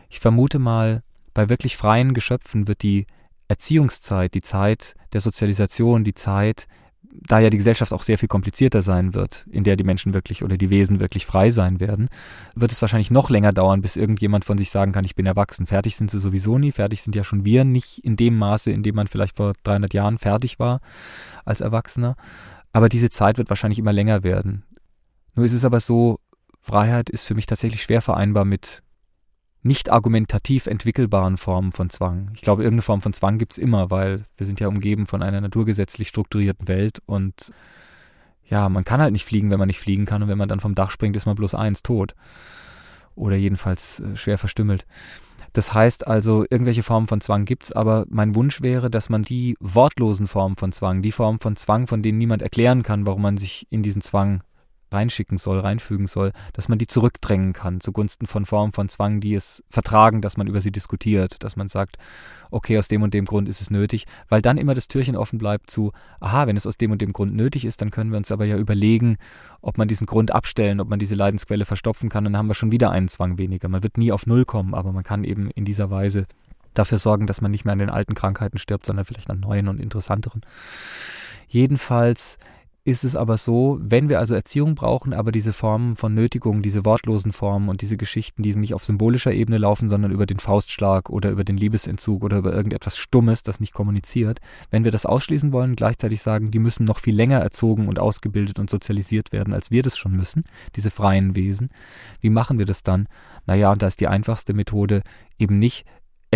ich 0.09 0.19
vermute 0.19 0.59
mal, 0.59 1.01
bei 1.33 1.47
wirklich 1.47 1.77
freien 1.77 2.13
Geschöpfen 2.13 2.67
wird 2.67 2.83
die 2.83 3.07
Erziehungszeit, 3.47 4.33
die 4.33 4.41
Zeit 4.41 4.95
der 5.13 5.21
Sozialisation, 5.21 6.03
die 6.03 6.13
Zeit 6.13 6.67
da 7.11 7.39
ja 7.39 7.49
die 7.49 7.57
Gesellschaft 7.57 7.93
auch 7.93 8.01
sehr 8.01 8.17
viel 8.17 8.27
komplizierter 8.27 8.81
sein 8.81 9.13
wird, 9.13 9.45
in 9.49 9.63
der 9.63 9.75
die 9.75 9.83
Menschen 9.83 10.13
wirklich 10.13 10.43
oder 10.43 10.57
die 10.57 10.69
Wesen 10.69 10.99
wirklich 10.99 11.25
frei 11.25 11.49
sein 11.49 11.79
werden, 11.79 12.09
wird 12.55 12.71
es 12.71 12.81
wahrscheinlich 12.81 13.11
noch 13.11 13.29
länger 13.29 13.51
dauern, 13.51 13.81
bis 13.81 13.95
irgendjemand 13.95 14.45
von 14.45 14.57
sich 14.57 14.71
sagen 14.71 14.91
kann, 14.91 15.05
ich 15.05 15.15
bin 15.15 15.25
erwachsen. 15.25 15.67
Fertig 15.67 15.95
sind 15.95 16.11
sie 16.11 16.19
sowieso 16.19 16.57
nie, 16.57 16.71
fertig 16.71 17.01
sind 17.01 17.15
ja 17.15 17.23
schon 17.23 17.45
wir 17.45 17.63
nicht 17.63 17.99
in 17.99 18.15
dem 18.15 18.37
Maße, 18.37 18.71
in 18.71 18.83
dem 18.83 18.95
man 18.95 19.07
vielleicht 19.07 19.37
vor 19.37 19.53
300 19.63 19.93
Jahren 19.93 20.17
fertig 20.17 20.59
war 20.59 20.79
als 21.45 21.61
Erwachsener. 21.61 22.15
Aber 22.71 22.89
diese 22.89 23.09
Zeit 23.09 23.37
wird 23.37 23.49
wahrscheinlich 23.49 23.79
immer 23.79 23.93
länger 23.93 24.23
werden. 24.23 24.63
Nur 25.35 25.45
ist 25.45 25.53
es 25.53 25.65
aber 25.65 25.79
so, 25.79 26.19
Freiheit 26.61 27.09
ist 27.09 27.27
für 27.27 27.35
mich 27.35 27.45
tatsächlich 27.45 27.83
schwer 27.83 28.01
vereinbar 28.01 28.45
mit 28.45 28.81
nicht 29.63 29.89
argumentativ 29.89 30.67
entwickelbaren 30.67 31.37
Formen 31.37 31.71
von 31.71 31.89
Zwang. 31.89 32.31
Ich 32.35 32.41
glaube, 32.41 32.63
irgendeine 32.63 32.81
Form 32.83 33.01
von 33.01 33.13
Zwang 33.13 33.37
gibt 33.37 33.53
es 33.53 33.57
immer, 33.57 33.89
weil 33.89 34.25
wir 34.37 34.45
sind 34.45 34.59
ja 34.59 34.67
umgeben 34.67 35.07
von 35.07 35.23
einer 35.23 35.41
naturgesetzlich 35.41 36.09
strukturierten 36.09 36.67
Welt 36.67 36.99
und 37.05 37.53
ja, 38.45 38.67
man 38.69 38.83
kann 38.83 39.01
halt 39.01 39.13
nicht 39.13 39.25
fliegen, 39.25 39.51
wenn 39.51 39.59
man 39.59 39.67
nicht 39.67 39.79
fliegen 39.79 40.05
kann 40.05 40.21
und 40.21 40.29
wenn 40.29 40.37
man 40.37 40.49
dann 40.49 40.59
vom 40.59 40.75
Dach 40.75 40.91
springt, 40.91 41.15
ist 41.15 41.25
man 41.25 41.35
bloß 41.35 41.55
eins 41.55 41.81
tot. 41.81 42.13
Oder 43.15 43.35
jedenfalls 43.35 44.01
äh, 44.01 44.15
schwer 44.15 44.37
verstümmelt. 44.37 44.85
Das 45.53 45.73
heißt 45.73 46.07
also, 46.07 46.45
irgendwelche 46.49 46.83
Formen 46.83 47.07
von 47.07 47.21
Zwang 47.21 47.45
gibt's, 47.45 47.71
aber 47.71 48.05
mein 48.09 48.35
Wunsch 48.35 48.61
wäre, 48.61 48.89
dass 48.89 49.09
man 49.09 49.21
die 49.21 49.55
wortlosen 49.59 50.27
Formen 50.27 50.55
von 50.55 50.71
Zwang, 50.71 51.03
die 51.03 51.11
Formen 51.11 51.39
von 51.39 51.55
Zwang, 51.55 51.85
von 51.87 52.01
denen 52.01 52.17
niemand 52.17 52.41
erklären 52.41 52.81
kann, 52.81 53.05
warum 53.05 53.21
man 53.21 53.37
sich 53.37 53.67
in 53.69 53.83
diesen 53.83 54.01
Zwang 54.01 54.43
reinschicken 54.93 55.37
soll, 55.37 55.59
reinfügen 55.59 56.07
soll, 56.07 56.31
dass 56.53 56.69
man 56.69 56.77
die 56.77 56.87
zurückdrängen 56.87 57.53
kann 57.53 57.81
zugunsten 57.81 58.27
von 58.27 58.45
Formen 58.45 58.73
von 58.73 58.89
Zwang, 58.89 59.19
die 59.19 59.33
es 59.33 59.63
vertragen, 59.69 60.21
dass 60.21 60.37
man 60.37 60.47
über 60.47 60.61
sie 60.61 60.71
diskutiert, 60.71 61.43
dass 61.43 61.55
man 61.55 61.67
sagt, 61.67 61.97
okay, 62.51 62.77
aus 62.77 62.87
dem 62.87 63.01
und 63.01 63.13
dem 63.13 63.25
Grund 63.25 63.49
ist 63.49 63.61
es 63.61 63.69
nötig, 63.69 64.05
weil 64.29 64.41
dann 64.41 64.57
immer 64.57 64.75
das 64.75 64.87
Türchen 64.87 65.15
offen 65.15 65.39
bleibt 65.39 65.69
zu, 65.69 65.91
aha, 66.19 66.47
wenn 66.47 66.57
es 66.57 66.67
aus 66.67 66.77
dem 66.77 66.91
und 66.91 67.01
dem 67.01 67.13
Grund 67.13 67.33
nötig 67.33 67.65
ist, 67.65 67.81
dann 67.81 67.91
können 67.91 68.11
wir 68.11 68.17
uns 68.17 68.31
aber 68.31 68.45
ja 68.45 68.57
überlegen, 68.57 69.17
ob 69.61 69.77
man 69.77 69.87
diesen 69.87 70.05
Grund 70.07 70.31
abstellen, 70.31 70.79
ob 70.79 70.89
man 70.89 70.99
diese 70.99 71.15
Leidensquelle 71.15 71.65
verstopfen 71.65 72.09
kann, 72.09 72.23
dann 72.23 72.37
haben 72.37 72.47
wir 72.47 72.55
schon 72.55 72.71
wieder 72.71 72.91
einen 72.91 73.07
Zwang 73.07 73.37
weniger. 73.37 73.69
Man 73.69 73.83
wird 73.83 73.97
nie 73.97 74.11
auf 74.11 74.27
Null 74.27 74.45
kommen, 74.45 74.73
aber 74.73 74.91
man 74.91 75.03
kann 75.03 75.23
eben 75.23 75.49
in 75.51 75.65
dieser 75.65 75.89
Weise 75.89 76.27
dafür 76.73 76.97
sorgen, 76.97 77.27
dass 77.27 77.41
man 77.41 77.51
nicht 77.51 77.65
mehr 77.65 77.73
an 77.73 77.79
den 77.79 77.89
alten 77.89 78.15
Krankheiten 78.15 78.57
stirbt, 78.57 78.85
sondern 78.85 79.05
vielleicht 79.05 79.29
an 79.29 79.39
neuen 79.39 79.67
und 79.67 79.79
interessanteren. 79.79 80.41
Jedenfalls 81.47 82.37
ist 82.85 83.05
es 83.05 83.15
aber 83.15 83.37
so, 83.37 83.77
wenn 83.81 84.09
wir 84.09 84.19
also 84.19 84.35
Erziehung 84.35 84.75
brauchen, 84.75 85.13
aber 85.13 85.31
diese 85.31 85.53
Formen 85.53 85.95
von 85.95 86.13
Nötigung, 86.13 86.61
diese 86.61 86.83
wortlosen 86.83 87.31
Formen 87.31 87.69
und 87.69 87.81
diese 87.81 87.95
Geschichten, 87.95 88.43
die 88.43 88.53
nicht 88.55 88.73
auf 88.73 88.83
symbolischer 88.83 89.31
Ebene 89.31 89.57
laufen, 89.57 89.87
sondern 89.87 90.11
über 90.11 90.25
den 90.25 90.39
Faustschlag 90.39 91.09
oder 91.09 91.31
über 91.31 91.45
den 91.45 91.55
Liebesentzug 91.55 92.23
oder 92.23 92.37
über 92.39 92.53
irgendetwas 92.53 92.97
Stummes, 92.97 93.41
das 93.41 93.61
nicht 93.61 93.73
kommuniziert, 93.73 94.39
wenn 94.69 94.83
wir 94.83 94.91
das 94.91 95.05
ausschließen 95.05 95.53
wollen, 95.53 95.77
gleichzeitig 95.77 96.21
sagen, 96.21 96.51
die 96.51 96.59
müssen 96.59 96.83
noch 96.83 96.99
viel 96.99 97.15
länger 97.15 97.39
erzogen 97.39 97.87
und 97.87 97.99
ausgebildet 97.99 98.59
und 98.59 98.69
sozialisiert 98.69 99.31
werden, 99.31 99.53
als 99.53 99.71
wir 99.71 99.81
das 99.81 99.97
schon 99.97 100.11
müssen, 100.11 100.43
diese 100.75 100.91
freien 100.91 101.37
Wesen, 101.37 101.69
wie 102.19 102.29
machen 102.29 102.59
wir 102.59 102.65
das 102.65 102.83
dann? 102.83 103.07
Naja, 103.45 103.71
und 103.71 103.81
da 103.81 103.87
ist 103.87 104.01
die 104.01 104.07
einfachste 104.07 104.53
Methode 104.53 105.03
eben 105.39 105.57
nicht 105.57 105.85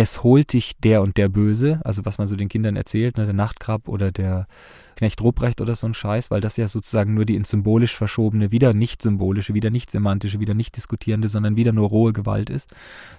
es 0.00 0.22
holt 0.22 0.52
dich 0.52 0.76
der 0.78 1.02
und 1.02 1.16
der 1.16 1.28
Böse, 1.28 1.80
also 1.82 2.04
was 2.04 2.18
man 2.18 2.28
so 2.28 2.36
den 2.36 2.48
Kindern 2.48 2.76
erzählt, 2.76 3.18
ne, 3.18 3.24
der 3.24 3.34
Nachtkrab 3.34 3.88
oder 3.88 4.12
der 4.12 4.46
Knecht 4.94 5.20
Ruprecht 5.20 5.60
oder 5.60 5.74
so 5.74 5.88
ein 5.88 5.94
Scheiß, 5.94 6.30
weil 6.30 6.40
das 6.40 6.56
ja 6.56 6.68
sozusagen 6.68 7.14
nur 7.14 7.24
die 7.24 7.34
ins 7.34 7.50
symbolisch 7.50 7.96
verschobene, 7.96 8.52
wieder 8.52 8.74
nicht 8.74 9.02
symbolische, 9.02 9.54
wieder 9.54 9.70
nicht 9.70 9.90
semantische, 9.90 10.38
wieder 10.38 10.54
nicht 10.54 10.76
diskutierende, 10.76 11.26
sondern 11.26 11.56
wieder 11.56 11.72
nur 11.72 11.88
rohe 11.88 12.12
Gewalt 12.12 12.48
ist, 12.48 12.70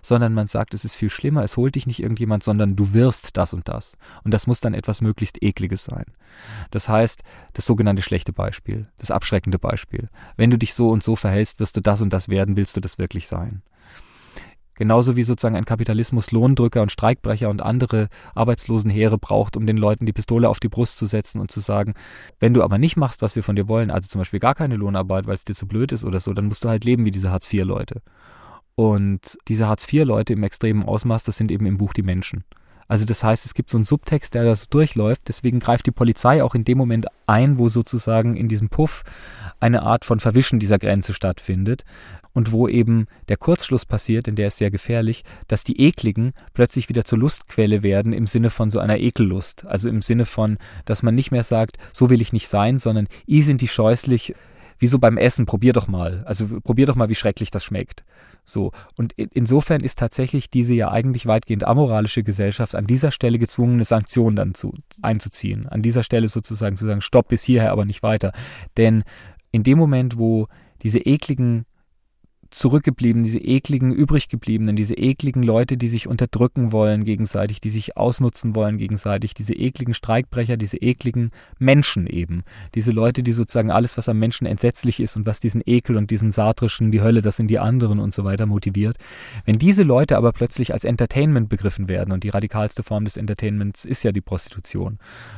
sondern 0.01 0.33
man 0.33 0.47
sagt, 0.47 0.73
es 0.73 0.85
ist 0.85 0.95
viel 0.95 1.09
schlimmer, 1.09 1.43
es 1.43 1.57
holt 1.57 1.75
dich 1.75 1.85
nicht 1.85 2.01
irgendjemand, 2.01 2.43
sondern 2.43 2.77
du 2.77 2.93
wirst 2.93 3.35
das 3.35 3.53
und 3.53 3.67
das. 3.67 3.97
Und 4.23 4.33
das 4.33 4.47
muss 4.47 4.61
dann 4.61 4.73
etwas 4.73 5.01
möglichst 5.01 5.43
ekliges 5.43 5.83
sein. 5.83 6.05
Das 6.71 6.87
heißt, 6.87 7.23
das 7.51 7.65
sogenannte 7.65 8.03
schlechte 8.03 8.31
Beispiel, 8.31 8.87
das 8.99 9.11
abschreckende 9.11 9.59
Beispiel. 9.59 10.07
Wenn 10.37 10.49
du 10.49 10.57
dich 10.57 10.73
so 10.73 10.87
und 10.91 11.03
so 11.03 11.17
verhältst, 11.17 11.59
wirst 11.59 11.75
du 11.75 11.81
das 11.81 12.01
und 12.01 12.13
das 12.13 12.29
werden, 12.29 12.55
willst 12.55 12.77
du 12.77 12.79
das 12.79 12.97
wirklich 12.99 13.27
sein. 13.27 13.63
Genauso 14.79 15.17
wie 15.17 15.23
sozusagen 15.23 15.57
ein 15.57 15.65
Kapitalismus 15.65 16.31
Lohndrücker 16.31 16.81
und 16.81 16.89
Streikbrecher 16.89 17.49
und 17.49 17.61
andere 17.61 18.07
Arbeitslosenheere 18.33 19.17
braucht, 19.17 19.57
um 19.57 19.65
den 19.65 19.75
Leuten 19.75 20.05
die 20.05 20.13
Pistole 20.13 20.47
auf 20.47 20.61
die 20.61 20.69
Brust 20.69 20.97
zu 20.97 21.05
setzen 21.05 21.41
und 21.41 21.51
zu 21.51 21.59
sagen, 21.59 21.95
wenn 22.39 22.53
du 22.53 22.63
aber 22.63 22.77
nicht 22.77 22.95
machst, 22.95 23.21
was 23.21 23.35
wir 23.35 23.43
von 23.43 23.57
dir 23.57 23.67
wollen, 23.67 23.91
also 23.91 24.07
zum 24.07 24.21
Beispiel 24.21 24.39
gar 24.39 24.55
keine 24.55 24.77
Lohnarbeit, 24.77 25.27
weil 25.27 25.33
es 25.33 25.43
dir 25.43 25.53
zu 25.53 25.67
blöd 25.67 25.91
ist 25.91 26.05
oder 26.05 26.21
so, 26.21 26.33
dann 26.33 26.45
musst 26.45 26.63
du 26.63 26.69
halt 26.69 26.85
leben 26.85 27.03
wie 27.03 27.11
diese 27.11 27.29
Hartz-IV-Leute. 27.29 28.01
Und 28.75 29.37
diese 29.49 29.67
Hartz-IV-Leute 29.67 30.31
im 30.31 30.43
extremen 30.43 30.83
Ausmaß, 30.83 31.25
das 31.25 31.35
sind 31.35 31.51
eben 31.51 31.65
im 31.65 31.77
Buch 31.77 31.91
die 31.91 32.01
Menschen. 32.01 32.45
Also 32.87 33.03
das 33.03 33.21
heißt, 33.21 33.45
es 33.45 33.53
gibt 33.53 33.69
so 33.69 33.77
einen 33.77 33.83
Subtext, 33.83 34.33
der 34.33 34.45
da 34.45 34.55
so 34.55 34.65
durchläuft. 34.69 35.23
Deswegen 35.27 35.59
greift 35.59 35.85
die 35.87 35.91
Polizei 35.91 36.41
auch 36.41 36.55
in 36.55 36.63
dem 36.63 36.77
Moment 36.77 37.07
ein, 37.27 37.59
wo 37.59 37.67
sozusagen 37.67 38.37
in 38.37 38.47
diesem 38.47 38.69
Puff 38.69 39.03
eine 39.59 39.83
Art 39.83 40.05
von 40.05 40.19
Verwischen 40.19 40.59
dieser 40.59 40.79
Grenze 40.79 41.13
stattfindet 41.13 41.83
und 42.33 42.51
wo 42.51 42.67
eben 42.67 43.07
der 43.27 43.37
Kurzschluss 43.37 43.85
passiert, 43.85 44.27
denn 44.27 44.35
der 44.35 44.47
ist 44.47 44.57
sehr 44.57 44.71
gefährlich, 44.71 45.23
dass 45.47 45.63
die 45.63 45.81
Ekligen 45.81 46.33
plötzlich 46.53 46.89
wieder 46.89 47.05
zur 47.05 47.19
Lustquelle 47.19 47.83
werden 47.83 48.13
im 48.13 48.27
Sinne 48.27 48.49
von 48.49 48.69
so 48.69 48.79
einer 48.79 48.97
Ekellust. 48.97 49.65
Also 49.65 49.89
im 49.89 50.01
Sinne 50.01 50.25
von, 50.25 50.57
dass 50.85 51.03
man 51.03 51.15
nicht 51.15 51.31
mehr 51.31 51.43
sagt, 51.43 51.77
so 51.91 52.09
will 52.09 52.21
ich 52.21 52.33
nicht 52.33 52.47
sein, 52.47 52.77
sondern 52.77 53.07
i 53.27 53.41
sind 53.41 53.61
die 53.61 53.67
scheußlich, 53.67 54.35
wie 54.77 54.87
so 54.87 54.99
beim 54.99 55.17
Essen, 55.17 55.45
probier 55.45 55.73
doch 55.73 55.87
mal. 55.87 56.23
Also 56.25 56.61
probier 56.61 56.85
doch 56.85 56.95
mal, 56.95 57.09
wie 57.09 57.15
schrecklich 57.15 57.51
das 57.51 57.63
schmeckt. 57.63 58.05
So. 58.45 58.71
Und 58.95 59.13
insofern 59.13 59.81
ist 59.81 59.99
tatsächlich 59.99 60.49
diese 60.49 60.73
ja 60.73 60.91
eigentlich 60.91 61.25
weitgehend 61.25 61.65
amoralische 61.65 62.23
Gesellschaft 62.23 62.75
an 62.75 62.87
dieser 62.87 63.11
Stelle 63.11 63.37
gezwungen, 63.37 63.73
eine 63.73 63.83
Sanktion 63.83 64.35
dann 64.35 64.53
zu, 64.53 64.73
einzuziehen. 65.01 65.67
An 65.67 65.81
dieser 65.81 66.03
Stelle 66.03 66.27
sozusagen 66.27 66.77
zu 66.77 66.85
sagen, 66.85 67.01
stopp 67.01 67.27
bis 67.27 67.43
hierher, 67.43 67.71
aber 67.71 67.85
nicht 67.85 68.01
weiter. 68.01 68.31
Denn 68.77 69.03
in 69.51 69.63
dem 69.63 69.77
Moment, 69.77 70.17
wo 70.17 70.47
diese 70.81 70.99
ekligen 70.99 71.65
zurückgeblieben, 72.51 73.23
diese 73.23 73.39
ekligen 73.39 73.91
übriggebliebenen, 73.91 74.75
diese 74.75 74.95
ekligen 74.95 75.43
Leute, 75.43 75.77
die 75.77 75.87
sich 75.87 76.07
unterdrücken 76.07 76.71
wollen 76.71 77.03
gegenseitig, 77.03 77.61
die 77.61 77.69
sich 77.69 77.95
ausnutzen 77.95 78.55
wollen 78.55 78.77
gegenseitig, 78.77 79.33
diese 79.33 79.53
ekligen 79.53 79.93
Streikbrecher, 79.93 80.57
diese 80.57 80.77
ekligen 80.77 81.31
Menschen 81.59 82.07
eben, 82.07 82.43
diese 82.73 82.91
Leute, 82.91 83.21
die 83.21 83.33
sozusagen 83.33 83.71
alles, 83.71 83.97
was 83.97 84.09
am 84.09 84.17
Menschen 84.17 84.47
entsetzlich 84.47 84.99
ist 84.99 85.15
und 85.15 85.27
was 85.27 85.39
diesen 85.39 85.61
Ekel 85.65 85.95
und 85.95 86.09
diesen 86.09 86.31
satrischen, 86.31 86.91
die 86.91 87.01
Hölle, 87.01 87.21
das 87.21 87.37
sind 87.37 87.49
die 87.49 87.59
anderen 87.59 87.99
und 87.99 88.13
so 88.13 88.23
weiter 88.23 88.47
motiviert. 88.47 88.97
Wenn 89.45 89.59
diese 89.59 89.83
Leute 89.83 90.17
aber 90.17 90.31
plötzlich 90.31 90.73
als 90.73 90.85
Entertainment 90.85 91.49
begriffen 91.49 91.87
werden 91.87 92.11
und 92.11 92.23
die 92.23 92.29
radikalste 92.29 92.81
Form 92.81 93.05
des 93.05 93.17
Entertainments 93.17 93.85
ist 93.85 94.03
ja 94.03 94.11
die 94.11 94.21
Prostitution, 94.21 94.97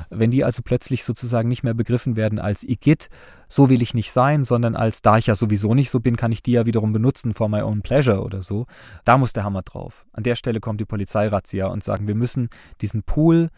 wenn 0.10 0.32
die 0.32 0.45
also 0.45 0.62
plötzlich 0.63 1.04
sozusagen 1.04 1.50
nicht 1.50 1.63
mehr 1.63 1.74
begriffen 1.74 2.15
werden 2.15 2.39
als 2.39 2.63
Igitt, 2.63 3.10
so 3.51 3.69
will 3.69 3.81
ich 3.81 3.93
nicht 3.93 4.13
sein, 4.13 4.45
sondern 4.45 4.77
als 4.77 5.01
da 5.01 5.17
ich 5.17 5.27
ja 5.27 5.35
sowieso 5.35 5.75
nicht 5.75 5.89
so 5.89 5.99
bin, 5.99 6.15
kann 6.15 6.31
ich 6.31 6.41
die 6.41 6.53
ja 6.53 6.65
wiederum 6.65 6.93
benutzen 6.93 7.33
for 7.33 7.49
my 7.49 7.61
own 7.61 7.81
pleasure 7.81 8.21
oder 8.21 8.41
so. 8.41 8.65
Da 9.03 9.17
muss 9.17 9.33
der 9.33 9.43
Hammer 9.43 9.61
drauf. 9.61 10.05
An 10.13 10.23
der 10.23 10.35
Stelle 10.35 10.61
kommt 10.61 10.79
die 10.79 10.85
Polizeirazzia 10.85 11.67
und 11.67 11.83
sagen, 11.83 12.07
wir 12.07 12.15
müssen 12.15 12.47
diesen 12.79 13.03
Pool 13.03 13.49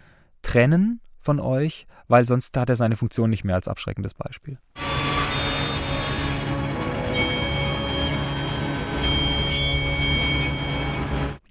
trennen 0.41 0.99
von 1.19 1.39
euch, 1.39 1.85
weil 2.07 2.25
sonst 2.25 2.57
hat 2.57 2.69
er 2.69 2.75
seine 2.75 2.95
Funktion 2.95 3.29
nicht 3.29 3.43
mehr 3.43 3.53
als 3.53 3.67
abschreckendes 3.67 4.15
Beispiel. 4.15 4.57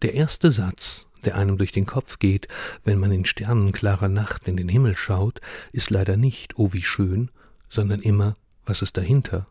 Der 0.02 0.14
erste 0.14 0.50
Satz, 0.50 1.06
der 1.24 1.36
einem 1.36 1.58
durch 1.58 1.70
den 1.70 1.86
Kopf 1.86 2.18
geht, 2.18 2.48
wenn 2.82 2.98
man 2.98 3.12
in 3.12 3.24
sternenklarer 3.24 4.08
Nacht 4.08 4.48
in 4.48 4.56
den 4.56 4.68
Himmel 4.68 4.96
schaut, 4.96 5.40
ist 5.70 5.90
leider 5.90 6.16
nicht, 6.16 6.58
oh 6.58 6.72
wie 6.72 6.82
schön, 6.82 7.30
sondern 7.72 8.00
immer, 8.00 8.34
was 8.66 8.82
ist 8.82 8.98
dahinter? 8.98 9.46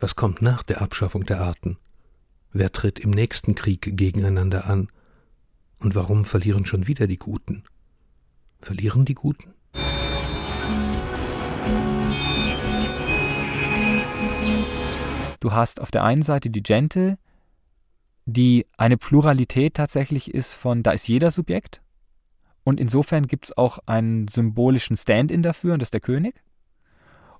Was 0.00 0.16
kommt 0.16 0.42
nach 0.42 0.62
der 0.62 0.82
Abschaffung 0.82 1.24
der 1.24 1.40
Arten? 1.40 1.78
Wer 2.52 2.70
tritt 2.72 2.98
im 2.98 3.08
nächsten 3.08 3.54
Krieg 3.54 3.96
gegeneinander 3.96 4.66
an? 4.66 4.90
Und 5.80 5.94
warum 5.94 6.26
verlieren 6.26 6.66
schon 6.66 6.86
wieder 6.86 7.06
die 7.06 7.16
Guten? 7.16 7.64
Verlieren 8.60 9.06
die 9.06 9.14
Guten? 9.14 9.54
Du 15.40 15.52
hast 15.52 15.80
auf 15.80 15.90
der 15.90 16.04
einen 16.04 16.22
Seite 16.22 16.50
die 16.50 16.62
Gente, 16.62 17.16
die 18.26 18.66
eine 18.76 18.98
Pluralität 18.98 19.72
tatsächlich 19.72 20.34
ist 20.34 20.52
von, 20.52 20.82
da 20.82 20.90
ist 20.90 21.08
jeder 21.08 21.30
Subjekt. 21.30 21.80
Und 22.62 22.78
insofern 22.78 23.26
gibt 23.26 23.46
es 23.46 23.56
auch 23.56 23.78
einen 23.86 24.28
symbolischen 24.28 24.98
Stand-in 24.98 25.42
dafür, 25.42 25.72
und 25.72 25.80
das 25.80 25.86
ist 25.86 25.94
der 25.94 26.00
König. 26.02 26.34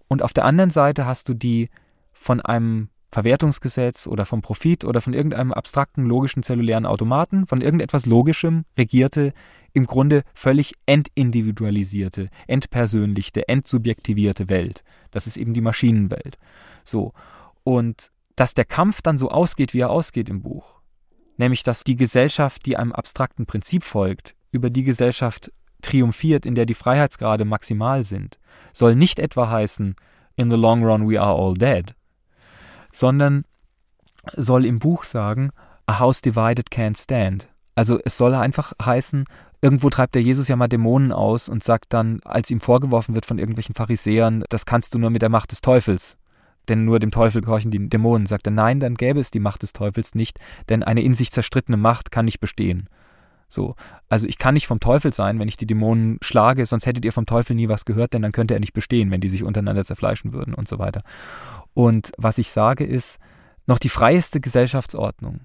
Und 0.09 0.23
auf 0.23 0.33
der 0.33 0.44
anderen 0.44 0.71
Seite 0.71 1.07
hast 1.07 1.29
du 1.29 1.35
die 1.35 1.68
von 2.12 2.40
einem 2.40 2.88
Verwertungsgesetz 3.11 4.07
oder 4.07 4.27
vom 4.27 4.42
Profit 4.42 4.85
oder 4.85 5.01
von 5.01 5.14
irgendeinem 5.14 5.53
abstrakten 5.53 6.05
logischen 6.05 6.42
zellulären 6.42 6.85
Automaten, 6.85 7.47
von 7.47 7.61
irgendetwas 7.61 8.05
Logischem 8.05 8.64
regierte, 8.77 9.33
im 9.73 9.87
Grunde 9.87 10.25
völlig 10.35 10.75
entindividualisierte, 10.87 12.31
entpersönlichte, 12.47 13.49
entsubjektivierte 13.49 14.49
Welt. 14.49 14.83
Das 15.11 15.27
ist 15.27 15.37
eben 15.37 15.55
die 15.55 15.61
Maschinenwelt. 15.61 16.38
So. 16.85 17.12
Und 17.64 18.11
dass 18.37 18.55
der 18.55 18.64
Kampf 18.64 19.03
dann 19.03 19.18
so 19.18 19.31
ausgeht, 19.31 19.75
wie 19.75 19.81
er 19.81 19.90
ausgeht 19.90 20.29
im 20.29 20.42
Buch, 20.42 20.81
nämlich 21.38 21.62
dass 21.62 21.85
die 21.85 21.97
Gesellschaft, 21.97 22.66
die 22.66 22.77
einem 22.77 22.92
abstrakten 22.92 23.47
Prinzip 23.47 23.85
folgt, 23.85 24.35
über 24.51 24.71
die 24.71 24.85
Gesellschaft 24.85 25.53
triumphiert, 25.83 26.47
in 26.47 26.55
der 26.55 26.67
die 26.67 26.75
Freiheitsgrade 26.75 27.45
maximal 27.45 28.03
sind, 28.03 28.38
soll 28.73 28.97
nicht 28.97 29.19
etwa 29.19 29.51
heißen, 29.51 29.95
in 30.37 30.51
the 30.51 30.57
long 30.57 30.85
run 30.85 31.09
we 31.09 31.21
are 31.21 31.37
all 31.37 31.55
dead, 31.55 31.95
sondern 32.93 33.45
soll 34.35 34.64
im 34.64 34.79
Buch 34.79 35.05
sagen, 35.05 35.51
a 35.87 35.99
house 35.99 36.21
divided 36.23 36.71
can't 36.71 37.01
stand. 37.01 37.49
Also 37.75 37.99
es 38.05 38.17
soll 38.17 38.35
einfach 38.35 38.73
heißen, 38.83 39.25
irgendwo 39.61 39.88
treibt 39.91 40.14
der 40.14 40.23
Jesus 40.23 40.49
ja 40.49 40.57
mal 40.57 40.69
Dämonen 40.69 41.12
aus 41.12 41.49
und 41.49 41.62
sagt 41.62 41.93
dann, 41.93 42.21
als 42.25 42.51
ihm 42.51 42.61
vorgeworfen 42.61 43.14
wird 43.14 43.27
von 43.27 43.38
irgendwelchen 43.38 43.75
Pharisäern, 43.75 44.45
das 44.49 44.67
kannst 44.67 44.95
du 44.95 44.99
nur 44.99 45.11
mit 45.11 45.23
der 45.23 45.29
Macht 45.29 45.53
des 45.53 45.61
Teufels. 45.61 46.17
denn 46.69 46.85
nur 46.85 46.99
dem 46.99 47.11
Teufel 47.11 47.41
gehorchen 47.43 47.71
die 47.71 47.88
Dämonen. 47.88 48.27
Sagt 48.27 48.47
er, 48.47 48.51
nein, 48.51 48.81
dann 48.81 48.95
gäbe 48.95 49.21
es 49.21 49.31
die 49.31 49.41
Macht 49.41 49.62
des 49.62 49.73
Teufels 49.73 50.14
nicht, 50.14 50.38
denn 50.69 50.83
eine 50.83 51.03
in 51.03 51.14
sich 51.14 51.33
zerstrittene 51.33 51.77
Macht 51.77 52.11
kann 52.11 52.27
nicht 52.27 52.41
bestehen. 52.41 52.88
So, 53.48 53.74
also 54.08 54.26
ich 54.26 54.38
kann 54.38 54.54
nicht 54.54 54.66
vom 54.66 54.80
Teufel 54.80 55.12
sein, 55.12 55.38
wenn 55.38 55.48
ich 55.48 55.56
die 55.56 55.66
Dämonen 55.66 56.18
schlage, 56.20 56.66
sonst 56.66 56.87
hättet 56.87 57.04
ihr 57.04 57.12
vom 57.12 57.26
Teufel 57.26 57.56
nie 57.56 57.68
was 57.68 57.87
gehört, 57.87 58.12
denn 58.12 58.22
dann 58.22 58.32
könnte 58.32 58.54
er 58.54 58.61
nicht 58.61 58.74
bestehen, 58.74 59.11
wenn 59.11 59.22
die 59.22 59.28
sich 59.28 59.42
untereinander 59.42 59.84
zerfleischen 59.84 60.32
würden 60.34 60.54
und 60.54 60.68
so 60.68 60.78
weiter. 60.78 61.00
Und 61.72 62.12
was 62.18 62.38
ich 62.38 62.50
sage 62.50 62.84
ist, 62.84 63.18
noch 63.66 63.78
die 63.78 63.88
freieste 63.88 64.40
Gesellschaftsordnung 64.40 65.40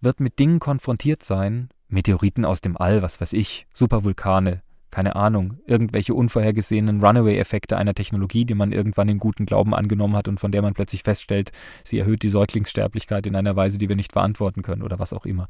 wird 0.00 0.20
mit 0.20 0.38
Dingen 0.38 0.60
konfrontiert 0.60 1.22
sein, 1.22 1.68
Meteoriten 1.88 2.44
aus 2.44 2.60
dem 2.60 2.76
All, 2.76 3.02
was 3.02 3.20
weiß 3.20 3.34
ich, 3.34 3.66
Supervulkane, 3.74 4.62
keine 4.90 5.16
Ahnung, 5.16 5.58
irgendwelche 5.66 6.14
unvorhergesehenen 6.14 7.02
Runaway-Effekte 7.04 7.76
einer 7.76 7.94
Technologie, 7.94 8.44
die 8.44 8.54
man 8.54 8.72
irgendwann 8.72 9.08
in 9.08 9.18
guten 9.18 9.46
Glauben 9.46 9.74
angenommen 9.74 10.16
hat 10.16 10.28
und 10.28 10.38
von 10.38 10.52
der 10.52 10.62
man 10.62 10.74
plötzlich 10.74 11.02
feststellt, 11.02 11.50
sie 11.82 11.98
erhöht 11.98 12.22
die 12.22 12.28
Säuglingssterblichkeit 12.28 13.26
in 13.26 13.36
einer 13.36 13.56
Weise, 13.56 13.78
die 13.78 13.88
wir 13.88 13.96
nicht 13.96 14.12
verantworten 14.12 14.62
können 14.62 14.82
oder 14.82 14.98
was 14.98 15.12
auch 15.12 15.24
immer. 15.24 15.46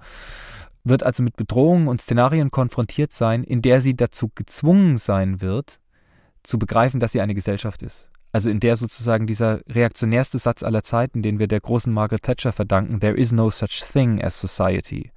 Wird 0.85 1.03
also 1.03 1.23
mit 1.23 1.37
Bedrohungen 1.37 1.89
und 1.89 2.01
Szenarien 2.01 2.51
konfrontiert 2.51 3.13
sein, 3.13 3.45
in 3.45 3.63
der 3.63 3.81
sie 3.81 3.95
dazu 3.95 4.31
gezwungen 4.35 4.97
sein 4.97 5.41
wird, 5.41 5.79
zu 6.43 6.59
begreifen, 6.59 6.99
dass 6.99 7.13
sie 7.13 7.21
eine 7.21 7.35
Gesellschaft 7.35 7.83
ist. 7.83 8.09
Also 8.33 8.51
in 8.51 8.61
der 8.61 8.77
sozusagen 8.77 9.27
dieser 9.27 9.61
reaktionärste 9.69 10.39
Satz 10.39 10.63
aller 10.63 10.83
Zeiten, 10.83 11.23
den 11.23 11.39
wir 11.39 11.47
der 11.47 11.61
großen 11.61 11.93
Margaret 11.93 12.23
Thatcher 12.23 12.53
verdanken, 12.53 12.99
There 12.99 13.17
is 13.17 13.31
no 13.31 13.51
such 13.51 13.85
thing 13.93 14.23
as 14.23 14.41
society, 14.41 15.13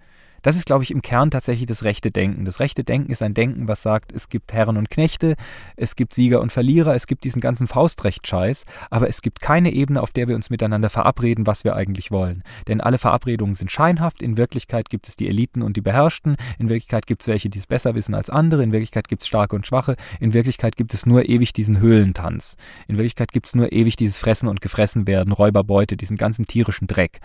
das 0.46 0.56
ist, 0.56 0.68
glaube 0.68 0.84
ich, 0.84 0.92
im 0.92 1.02
Kern 1.02 1.32
tatsächlich 1.32 1.66
das 1.66 1.84
rechte 1.84 2.12
Denken. 2.12 2.46
Das 2.46 2.60
rechte 2.60 2.84
Denken 2.84 3.12
ist 3.12 3.24
ein 3.24 3.34
Denken, 3.34 3.68
was 3.68 3.82
sagt, 3.82 4.12
es 4.12 4.30
gibt 4.30 4.54
Herren 4.54 4.78
und 4.78 4.92
Knechte, 4.92 5.38
es 5.76 5.96
gibt 5.96 6.14
Sieger 6.14 6.40
und 6.40 6.52
Verlierer, 6.52 6.94
es 6.94 7.08
gibt 7.08 7.24
diesen 7.24 7.42
ganzen 7.42 7.66
Faustrecht-Scheiß, 7.66 8.66
aber 8.92 9.10
es 9.10 9.24
gibt 9.24 9.42
keine 9.42 9.74
Ebene, 9.74 10.04
auf 10.04 10.12
der 10.12 10.28
wir 10.28 10.36
uns 10.36 10.52
miteinander 10.52 10.92
verabreden, 10.92 11.48
was 11.48 11.64
wir 11.64 11.76
eigentlich 11.76 12.12
wollen. 12.12 12.44
Denn 12.68 12.80
alle 12.80 13.00
Verabredungen 13.00 13.56
sind 13.56 13.72
scheinhaft, 13.72 14.22
in 14.22 14.38
Wirklichkeit 14.38 14.92
gibt 14.92 15.08
es 15.08 15.16
die 15.16 15.28
Eliten 15.28 15.64
und 15.64 15.78
die 15.78 15.82
Beherrschten, 15.82 16.36
in 16.60 16.70
Wirklichkeit 16.70 17.08
gibt 17.08 17.24
es 17.24 17.28
welche, 17.28 17.50
die 17.50 17.58
es 17.58 17.66
besser 17.66 17.96
wissen 17.96 18.14
als 18.14 18.30
andere, 18.30 18.62
in 18.62 18.72
Wirklichkeit 18.72 19.08
gibt 19.08 19.24
es 19.24 19.28
Starke 19.28 19.56
und 19.56 19.66
Schwache, 19.66 19.96
in 20.20 20.36
Wirklichkeit 20.36 20.76
gibt 20.76 20.94
es 20.94 21.08
nur 21.08 21.28
ewig 21.28 21.54
diesen 21.54 21.80
Höhlentanz, 21.80 22.56
in 22.88 22.98
Wirklichkeit 22.98 23.32
gibt 23.32 23.48
es 23.48 23.56
nur 23.56 23.72
ewig 23.72 23.96
dieses 23.96 24.20
Fressen 24.20 24.48
und 24.48 24.62
Gefressen 24.62 25.08
werden, 25.08 25.34
Räuberbeute, 25.34 25.98
diesen 25.98 26.18
ganzen 26.18 26.46
tierischen 26.46 26.86
Dreck. 26.86 27.20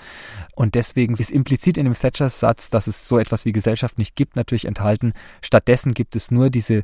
Und 0.55 0.75
deswegen 0.75 1.13
ist 1.13 1.31
implizit 1.31 1.77
in 1.77 1.85
dem 1.85 1.93
Thatchers 1.93 2.41
Satz, 2.41 2.71
dass 2.71 2.87
es 2.87 3.10
so 3.11 3.19
etwas 3.19 3.45
wie 3.45 3.53
Gesellschaft 3.53 3.99
nicht 3.99 4.17
gibt, 4.17 4.37
natürlich 4.37 4.65
enthalten. 4.65 5.13
Stattdessen 5.43 5.93
gibt 5.93 6.17
es 6.17 6.31
nur 6.31 6.49
diese 6.49 6.83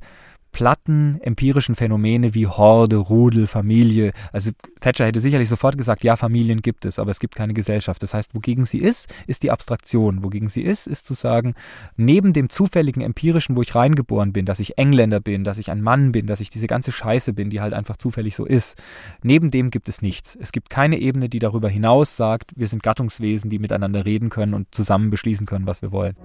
platten 0.57 1.21
empirischen 1.21 1.75
Phänomene 1.75 2.33
wie 2.33 2.47
Horde, 2.47 2.97
Rudel, 2.97 3.47
Familie. 3.47 4.14
Also 4.33 4.53
Thatcher 4.81 5.05
hätte 5.05 5.21
sicherlich 5.21 5.51
sofort 5.51 5.77
gesagt, 5.77 6.03
ja, 6.03 6.16
Familien 6.16 6.62
gibt 6.62 6.87
es, 6.87 6.99
aber 6.99 7.11
es 7.11 7.21
gibt 7.21 7.35
keine 7.35 7.53
Gesellschaft. 7.53 8.03
Das 8.03 8.14
heißt, 8.14 8.35
wogegen 8.35 8.64
sie 8.64 8.79
ist, 8.79 9.12
ist 9.27 9.42
die 9.42 9.51
Abstraktion. 9.51 10.25
Wogegen 10.25 10.49
sie 10.49 10.62
ist, 10.62 10.87
ist 10.87 11.05
zu 11.05 11.12
sagen, 11.12 11.57
neben 11.99 12.33
dem 12.33 12.49
zufälligen 12.49 13.03
empirischen, 13.03 13.55
wo 13.55 13.61
ich 13.61 13.75
reingeboren 13.75 14.33
bin, 14.33 14.47
dass 14.47 14.59
ich 14.59 14.79
Engländer 14.79 15.21
bin, 15.21 15.45
dass 15.45 15.59
ich 15.59 15.71
ein 15.71 15.83
Mann 15.83 16.12
bin, 16.12 16.27
dass 16.27 16.40
ich 16.40 16.49
diese 16.49 16.69
ganze 16.69 16.90
Scheiße 16.90 17.35
bin, 17.35 17.51
die 17.51 17.61
halt 17.61 17.75
einfach 17.75 17.99
zufällig 17.99 18.35
so 18.35 18.47
ist, 18.47 18.79
neben 19.23 19.51
dem 19.51 19.69
gibt 19.71 19.90
es 19.90 20.01
nichts. 20.01 20.38
Es 20.40 20.53
gibt 20.53 20.71
keine 20.71 20.99
Ebene, 20.99 21.29
die 21.29 21.38
darüber 21.38 21.69
hinaus 21.69 22.16
sagt, 22.16 22.53
wir 22.57 22.69
sind 22.69 22.83
Gattungswesen, 22.83 23.51
die 23.51 23.59
miteinander 23.59 24.07
reden 24.07 24.31
können 24.31 24.55
und 24.55 24.75
zusammen 24.75 25.11
beschließen 25.11 25.45
können, 25.45 25.66
was 25.66 25.83
wir 25.83 25.92
wollen. 25.92 26.16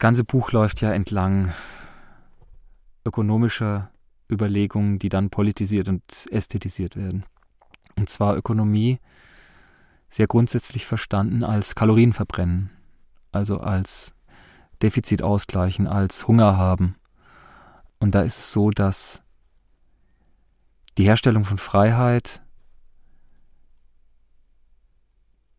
Ganze 0.00 0.24
Buch 0.24 0.50
läuft 0.50 0.80
ja 0.80 0.92
entlang 0.92 1.52
ökonomischer 3.04 3.90
Überlegungen, 4.30 4.98
die 4.98 5.08
dann 5.08 5.30
politisiert 5.30 5.88
und 5.88 6.02
ästhetisiert 6.30 6.96
werden. 6.96 7.24
Und 7.96 8.08
zwar 8.08 8.36
Ökonomie 8.36 8.98
sehr 10.08 10.26
grundsätzlich 10.26 10.86
verstanden 10.86 11.44
als 11.44 11.74
Kalorienverbrennen, 11.74 12.70
also 13.30 13.60
als 13.60 14.14
Defizit 14.82 15.22
ausgleichen, 15.22 15.86
als 15.86 16.26
Hunger 16.26 16.56
haben. 16.56 16.96
Und 17.98 18.14
da 18.14 18.22
ist 18.22 18.38
es 18.38 18.52
so, 18.52 18.70
dass 18.70 19.22
die 20.96 21.04
Herstellung 21.04 21.44
von 21.44 21.58
Freiheit, 21.58 22.40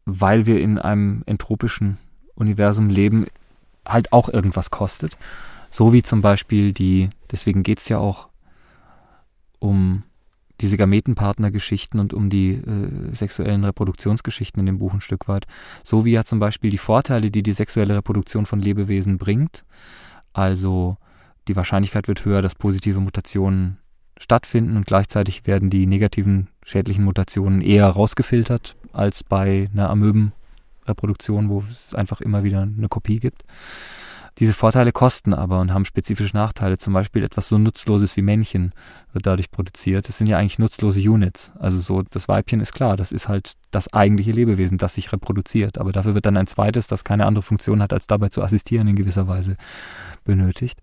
weil 0.05 0.47
wir 0.47 0.59
in 0.59 0.79
einem 0.79 1.23
entropischen 1.27 1.97
Universum 2.33 2.89
leben, 2.89 3.27
halt 3.87 4.13
auch 4.13 4.29
irgendwas 4.29 4.71
kostet. 4.71 5.17
So 5.71 5.93
wie 5.93 6.03
zum 6.03 6.21
Beispiel 6.21 6.73
die, 6.73 7.09
deswegen 7.31 7.63
geht 7.63 7.79
es 7.79 7.89
ja 7.89 7.97
auch 7.97 8.27
um 9.59 10.03
diese 10.59 10.77
Gametenpartnergeschichten 10.77 11.99
und 11.99 12.13
um 12.13 12.29
die 12.29 12.51
äh, 12.51 13.13
sexuellen 13.13 13.63
Reproduktionsgeschichten 13.63 14.59
in 14.59 14.67
dem 14.67 14.77
Buch 14.77 14.93
ein 14.93 15.01
Stück 15.01 15.27
weit. 15.27 15.47
So 15.83 16.05
wie 16.05 16.11
ja 16.11 16.23
zum 16.23 16.39
Beispiel 16.39 16.69
die 16.69 16.77
Vorteile, 16.77 17.31
die 17.31 17.41
die 17.41 17.53
sexuelle 17.53 17.95
Reproduktion 17.95 18.45
von 18.45 18.59
Lebewesen 18.59 19.17
bringt. 19.17 19.65
Also 20.33 20.97
die 21.47 21.55
Wahrscheinlichkeit 21.55 22.07
wird 22.07 22.25
höher, 22.25 22.41
dass 22.41 22.55
positive 22.55 22.99
Mutationen 22.99 23.77
stattfinden 24.19 24.77
und 24.77 24.85
gleichzeitig 24.85 25.47
werden 25.47 25.71
die 25.71 25.87
negativen 25.87 26.47
schädlichen 26.63 27.03
Mutationen 27.03 27.61
eher 27.61 27.87
rausgefiltert 27.87 28.75
als 28.93 29.23
bei 29.23 29.69
einer 29.73 29.89
Amöben 29.89 30.31
Reproduktion, 30.87 31.49
wo 31.49 31.63
es 31.69 31.95
einfach 31.95 32.21
immer 32.21 32.43
wieder 32.43 32.61
eine 32.61 32.89
Kopie 32.89 33.19
gibt. 33.19 33.43
Diese 34.39 34.53
Vorteile 34.53 34.91
kosten 34.91 35.33
aber 35.33 35.59
und 35.59 35.73
haben 35.73 35.83
spezifische 35.83 36.35
Nachteile. 36.35 36.77
Zum 36.77 36.93
Beispiel 36.93 37.23
etwas 37.23 37.49
so 37.49 37.57
Nutzloses 37.57 38.15
wie 38.15 38.21
Männchen 38.21 38.71
wird 39.11 39.27
dadurch 39.27 39.51
produziert. 39.51 40.07
Das 40.07 40.17
sind 40.17 40.27
ja 40.27 40.37
eigentlich 40.37 40.57
nutzlose 40.57 41.01
Units. 41.01 41.51
Also 41.59 41.79
so, 41.79 42.01
das 42.01 42.27
Weibchen 42.29 42.61
ist 42.61 42.73
klar, 42.73 42.95
das 42.95 43.11
ist 43.11 43.27
halt 43.27 43.53
das 43.71 43.91
eigentliche 43.93 44.31
Lebewesen, 44.31 44.77
das 44.77 44.95
sich 44.95 45.11
reproduziert. 45.11 45.77
Aber 45.77 45.91
dafür 45.91 46.15
wird 46.15 46.25
dann 46.25 46.37
ein 46.37 46.47
zweites, 46.47 46.87
das 46.87 47.03
keine 47.03 47.25
andere 47.25 47.43
Funktion 47.43 47.81
hat, 47.81 47.91
als 47.91 48.07
dabei 48.07 48.29
zu 48.29 48.41
assistieren, 48.41 48.87
in 48.87 48.95
gewisser 48.95 49.27
Weise 49.27 49.57
benötigt. 50.23 50.81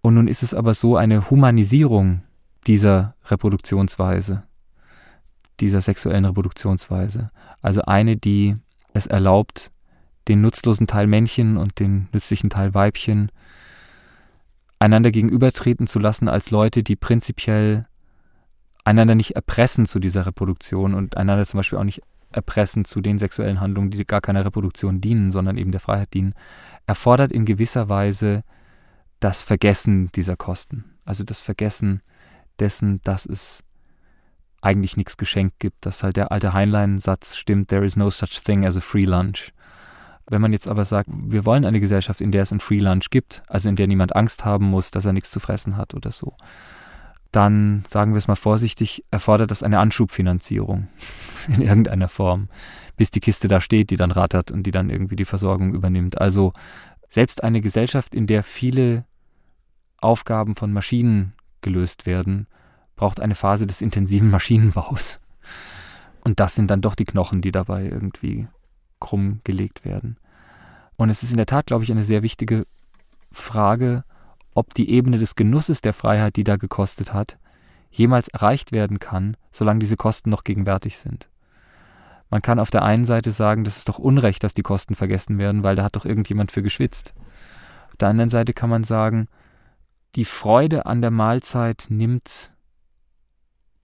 Und 0.00 0.14
nun 0.14 0.26
ist 0.26 0.42
es 0.42 0.54
aber 0.54 0.74
so 0.74 0.96
eine 0.96 1.30
Humanisierung 1.30 2.22
dieser 2.66 3.14
Reproduktionsweise, 3.26 4.44
dieser 5.60 5.82
sexuellen 5.82 6.24
Reproduktionsweise. 6.24 7.30
Also 7.60 7.82
eine, 7.82 8.16
die 8.16 8.56
es 8.94 9.06
erlaubt, 9.06 9.72
den 10.28 10.40
nutzlosen 10.40 10.86
Teil 10.86 11.06
Männchen 11.06 11.56
und 11.56 11.80
den 11.80 12.08
nützlichen 12.12 12.50
Teil 12.50 12.74
Weibchen 12.74 13.30
einander 14.78 15.10
gegenübertreten 15.10 15.86
zu 15.86 15.98
lassen 15.98 16.28
als 16.28 16.50
Leute, 16.50 16.82
die 16.82 16.96
prinzipiell 16.96 17.86
einander 18.84 19.14
nicht 19.14 19.36
erpressen 19.36 19.86
zu 19.86 20.00
dieser 20.00 20.26
Reproduktion 20.26 20.94
und 20.94 21.16
einander 21.16 21.46
zum 21.46 21.58
Beispiel 21.58 21.78
auch 21.78 21.84
nicht 21.84 22.02
erpressen 22.32 22.84
zu 22.84 23.00
den 23.00 23.18
sexuellen 23.18 23.60
Handlungen, 23.60 23.90
die 23.90 24.04
gar 24.04 24.20
keiner 24.20 24.44
Reproduktion 24.44 25.00
dienen, 25.00 25.30
sondern 25.30 25.56
eben 25.56 25.70
der 25.70 25.80
Freiheit 25.80 26.14
dienen, 26.14 26.34
erfordert 26.86 27.30
in 27.30 27.44
gewisser 27.44 27.88
Weise 27.88 28.42
das 29.20 29.42
Vergessen 29.42 30.10
dieser 30.14 30.36
Kosten. 30.36 30.84
Also 31.04 31.24
das 31.24 31.40
Vergessen 31.40 32.02
dessen, 32.58 33.00
dass 33.02 33.26
es 33.26 33.62
eigentlich 34.62 34.96
nichts 34.96 35.16
geschenkt 35.16 35.58
gibt, 35.58 35.84
dass 35.84 36.02
halt 36.02 36.16
der 36.16 36.32
alte 36.32 36.52
Heinlein-Satz 36.54 37.36
stimmt, 37.36 37.68
there 37.68 37.84
is 37.84 37.96
no 37.96 38.08
such 38.10 38.42
thing 38.42 38.64
as 38.64 38.76
a 38.76 38.80
free 38.80 39.04
lunch. 39.04 39.52
Wenn 40.26 40.40
man 40.40 40.52
jetzt 40.52 40.68
aber 40.68 40.84
sagt, 40.84 41.10
wir 41.12 41.44
wollen 41.44 41.64
eine 41.64 41.80
Gesellschaft, 41.80 42.20
in 42.20 42.32
der 42.32 42.42
es 42.42 42.52
ein 42.52 42.60
Free 42.60 42.78
Lunch 42.78 43.10
gibt, 43.10 43.42
also 43.48 43.68
in 43.68 43.76
der 43.76 43.86
niemand 43.86 44.14
Angst 44.14 44.44
haben 44.44 44.66
muss, 44.66 44.90
dass 44.90 45.04
er 45.04 45.12
nichts 45.12 45.30
zu 45.30 45.40
fressen 45.40 45.76
hat 45.76 45.94
oder 45.94 46.12
so, 46.12 46.36
dann 47.32 47.82
sagen 47.88 48.12
wir 48.12 48.18
es 48.18 48.28
mal 48.28 48.36
vorsichtig, 48.36 49.04
erfordert 49.10 49.50
das 49.50 49.62
eine 49.62 49.78
Anschubfinanzierung 49.78 50.88
in 51.48 51.60
irgendeiner 51.60 52.08
Form, 52.08 52.48
bis 52.96 53.10
die 53.10 53.20
Kiste 53.20 53.48
da 53.48 53.60
steht, 53.60 53.90
die 53.90 53.96
dann 53.96 54.10
rattert 54.10 54.50
und 54.50 54.62
die 54.62 54.70
dann 54.70 54.90
irgendwie 54.90 55.16
die 55.16 55.24
Versorgung 55.24 55.74
übernimmt. 55.74 56.20
Also 56.20 56.52
selbst 57.08 57.42
eine 57.42 57.60
Gesellschaft, 57.60 58.14
in 58.14 58.26
der 58.26 58.42
viele 58.42 59.04
Aufgaben 59.98 60.54
von 60.54 60.72
Maschinen 60.72 61.34
gelöst 61.62 62.06
werden, 62.06 62.46
braucht 63.02 63.18
eine 63.18 63.34
Phase 63.34 63.66
des 63.66 63.82
intensiven 63.82 64.30
Maschinenbaus. 64.30 65.18
Und 66.20 66.38
das 66.38 66.54
sind 66.54 66.70
dann 66.70 66.82
doch 66.82 66.94
die 66.94 67.04
Knochen, 67.04 67.40
die 67.40 67.50
dabei 67.50 67.82
irgendwie 67.82 68.46
krumm 69.00 69.40
gelegt 69.42 69.84
werden. 69.84 70.18
Und 70.94 71.10
es 71.10 71.24
ist 71.24 71.32
in 71.32 71.36
der 71.36 71.46
Tat, 71.46 71.66
glaube 71.66 71.82
ich, 71.82 71.90
eine 71.90 72.04
sehr 72.04 72.22
wichtige 72.22 72.64
Frage, 73.32 74.04
ob 74.54 74.72
die 74.74 74.88
Ebene 74.88 75.18
des 75.18 75.34
Genusses 75.34 75.80
der 75.80 75.94
Freiheit, 75.94 76.36
die 76.36 76.44
da 76.44 76.54
gekostet 76.54 77.12
hat, 77.12 77.38
jemals 77.90 78.28
erreicht 78.28 78.70
werden 78.70 79.00
kann, 79.00 79.36
solange 79.50 79.80
diese 79.80 79.96
Kosten 79.96 80.30
noch 80.30 80.44
gegenwärtig 80.44 80.96
sind. 80.96 81.28
Man 82.30 82.40
kann 82.40 82.60
auf 82.60 82.70
der 82.70 82.84
einen 82.84 83.04
Seite 83.04 83.32
sagen, 83.32 83.64
das 83.64 83.78
ist 83.78 83.88
doch 83.88 83.98
Unrecht, 83.98 84.44
dass 84.44 84.54
die 84.54 84.62
Kosten 84.62 84.94
vergessen 84.94 85.38
werden, 85.38 85.64
weil 85.64 85.74
da 85.74 85.82
hat 85.82 85.96
doch 85.96 86.04
irgendjemand 86.04 86.52
für 86.52 86.62
geschwitzt. 86.62 87.14
Auf 87.88 87.96
der 87.96 88.10
anderen 88.10 88.30
Seite 88.30 88.52
kann 88.52 88.70
man 88.70 88.84
sagen, 88.84 89.26
die 90.14 90.24
Freude 90.24 90.86
an 90.86 91.00
der 91.00 91.10
Mahlzeit 91.10 91.86
nimmt 91.88 92.52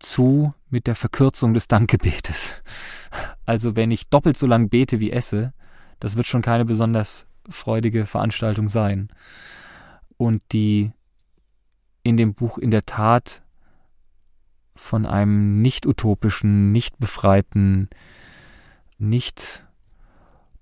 zu 0.00 0.54
mit 0.70 0.86
der 0.86 0.94
Verkürzung 0.94 1.54
des 1.54 1.68
Dankgebetes. 1.68 2.62
Also 3.46 3.76
wenn 3.76 3.90
ich 3.90 4.08
doppelt 4.08 4.36
so 4.36 4.46
lang 4.46 4.68
bete 4.68 5.00
wie 5.00 5.10
esse, 5.10 5.52
Das 6.00 6.16
wird 6.16 6.26
schon 6.26 6.42
keine 6.42 6.64
besonders 6.64 7.26
freudige 7.48 8.06
Veranstaltung 8.06 8.68
sein. 8.68 9.08
Und 10.16 10.42
die 10.52 10.92
in 12.02 12.16
dem 12.16 12.34
Buch 12.34 12.58
in 12.58 12.70
der 12.70 12.86
Tat 12.86 13.42
von 14.74 15.06
einem 15.06 15.60
nicht 15.60 15.86
utopischen, 15.86 16.72
nicht 16.72 16.98
befreiten, 16.98 17.88
nicht 18.98 19.64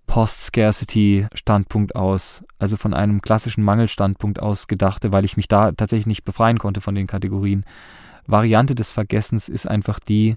Post-Scarcity-Standpunkt 0.06 1.96
aus, 1.96 2.44
also 2.58 2.76
von 2.76 2.94
einem 2.94 3.20
klassischen 3.20 3.64
Mangelstandpunkt 3.64 4.40
aus 4.40 4.68
gedachte, 4.68 5.12
weil 5.12 5.24
ich 5.24 5.36
mich 5.36 5.48
da 5.48 5.72
tatsächlich 5.72 6.06
nicht 6.06 6.24
befreien 6.24 6.58
konnte 6.58 6.80
von 6.80 6.94
den 6.94 7.06
Kategorien. 7.06 7.64
Variante 8.26 8.74
des 8.74 8.92
Vergessens 8.92 9.48
ist 9.48 9.68
einfach 9.68 9.98
die, 9.98 10.36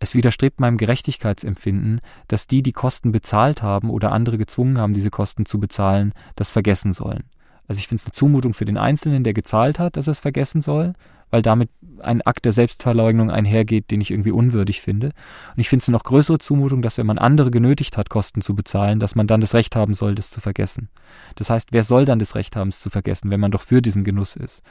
es 0.00 0.14
widerstrebt 0.14 0.60
meinem 0.60 0.76
Gerechtigkeitsempfinden, 0.76 2.00
dass 2.28 2.46
die, 2.46 2.62
die 2.62 2.72
Kosten 2.72 3.12
bezahlt 3.12 3.62
haben 3.62 3.90
oder 3.90 4.12
andere 4.12 4.38
gezwungen 4.38 4.78
haben, 4.78 4.94
diese 4.94 5.10
Kosten 5.10 5.46
zu 5.46 5.58
bezahlen, 5.58 6.12
das 6.36 6.50
vergessen 6.50 6.92
sollen. 6.92 7.24
Also 7.66 7.78
ich 7.78 7.88
finde 7.88 8.00
es 8.02 8.06
eine 8.06 8.12
Zumutung 8.12 8.52
für 8.52 8.66
den 8.66 8.76
Einzelnen, 8.76 9.24
der 9.24 9.32
gezahlt 9.32 9.78
hat, 9.78 9.96
dass 9.96 10.06
er 10.06 10.12
es 10.12 10.20
vergessen 10.20 10.60
soll, 10.60 10.92
weil 11.30 11.42
damit 11.42 11.70
ein 12.00 12.20
Akt 12.22 12.44
der 12.44 12.52
Selbstverleugnung 12.52 13.30
einhergeht, 13.30 13.90
den 13.90 14.00
ich 14.00 14.10
irgendwie 14.10 14.32
unwürdig 14.32 14.82
finde. 14.82 15.06
Und 15.06 15.58
ich 15.58 15.68
finde 15.68 15.82
es 15.82 15.88
eine 15.88 15.96
noch 15.96 16.04
größere 16.04 16.38
Zumutung, 16.38 16.82
dass 16.82 16.98
wenn 16.98 17.06
man 17.06 17.18
andere 17.18 17.50
genötigt 17.50 17.96
hat, 17.96 18.10
Kosten 18.10 18.42
zu 18.42 18.54
bezahlen, 18.54 19.00
dass 19.00 19.14
man 19.14 19.26
dann 19.26 19.40
das 19.40 19.54
Recht 19.54 19.74
haben 19.74 19.94
soll, 19.94 20.14
das 20.14 20.30
zu 20.30 20.40
vergessen. 20.40 20.90
Das 21.36 21.50
heißt, 21.50 21.68
wer 21.72 21.84
soll 21.84 22.04
dann 22.04 22.18
das 22.18 22.34
Recht 22.34 22.56
haben, 22.56 22.68
es 22.68 22.80
zu 22.80 22.90
vergessen, 22.90 23.30
wenn 23.30 23.40
man 23.40 23.50
doch 23.50 23.62
für 23.62 23.80
diesen 23.80 24.04
Genuss 24.04 24.36
ist? 24.36 24.62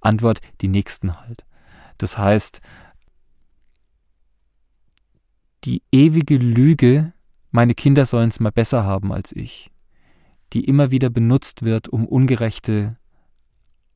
Antwort, 0.00 0.40
die 0.60 0.68
Nächsten 0.68 1.16
halt. 1.18 1.44
Das 2.02 2.18
heißt, 2.18 2.60
die 5.64 5.82
ewige 5.92 6.36
Lüge, 6.36 7.12
meine 7.52 7.74
Kinder 7.74 8.06
sollen 8.06 8.28
es 8.28 8.40
mal 8.40 8.50
besser 8.50 8.84
haben 8.84 9.12
als 9.12 9.30
ich, 9.30 9.70
die 10.52 10.64
immer 10.64 10.90
wieder 10.90 11.10
benutzt 11.10 11.62
wird, 11.62 11.88
um 11.88 12.06
ungerechte 12.06 12.96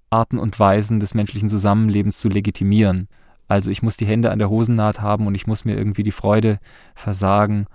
Arten 0.08 0.38
und 0.38 0.58
Weisen 0.60 1.00
des 1.00 1.14
menschlichen 1.14 1.48
Zusammenlebens 1.48 2.20
zu 2.20 2.28
legitimieren. 2.28 3.08
Also 3.48 3.72
ich 3.72 3.82
muss 3.82 3.96
die 3.96 4.06
Hände 4.06 4.30
an 4.30 4.38
der 4.38 4.50
Hosennaht 4.50 5.00
haben 5.00 5.26
und 5.26 5.34
ich 5.34 5.48
muss 5.48 5.64
mir 5.64 5.76
irgendwie 5.76 6.04
die 6.04 6.12
Freude 6.12 6.60
versagen 6.94 7.66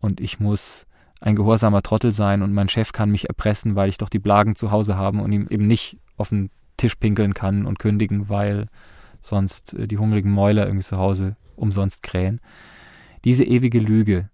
und 0.00 0.20
ich 0.20 0.40
muss 0.40 0.86
ein 1.20 1.36
gehorsamer 1.36 1.82
Trottel 1.82 2.10
sein 2.10 2.42
und 2.42 2.52
mein 2.52 2.68
Chef 2.68 2.92
kann 2.92 3.10
mich 3.10 3.28
erpressen, 3.28 3.76
weil 3.76 3.88
ich 3.88 3.98
doch 3.98 4.08
die 4.08 4.18
Blagen 4.18 4.56
zu 4.56 4.72
Hause 4.72 4.96
habe 4.96 5.18
und 5.18 5.30
ihm 5.30 5.46
eben 5.48 5.68
nicht 5.68 5.98
auf 6.16 6.30
den 6.30 6.50
Tisch 6.76 6.96
pinkeln 6.96 7.34
kann 7.34 7.66
und 7.66 7.78
kündigen, 7.78 8.28
weil 8.28 8.66
sonst 9.20 9.74
äh, 9.74 9.86
die 9.86 9.98
hungrigen 9.98 10.30
Mäuler 10.30 10.66
irgendwie 10.66 10.84
zu 10.84 10.96
Hause 10.96 11.36
umsonst 11.56 12.02
krähen. 12.02 12.40
Diese 13.24 13.44
ewige 13.44 13.80
Lüge, 13.80 14.30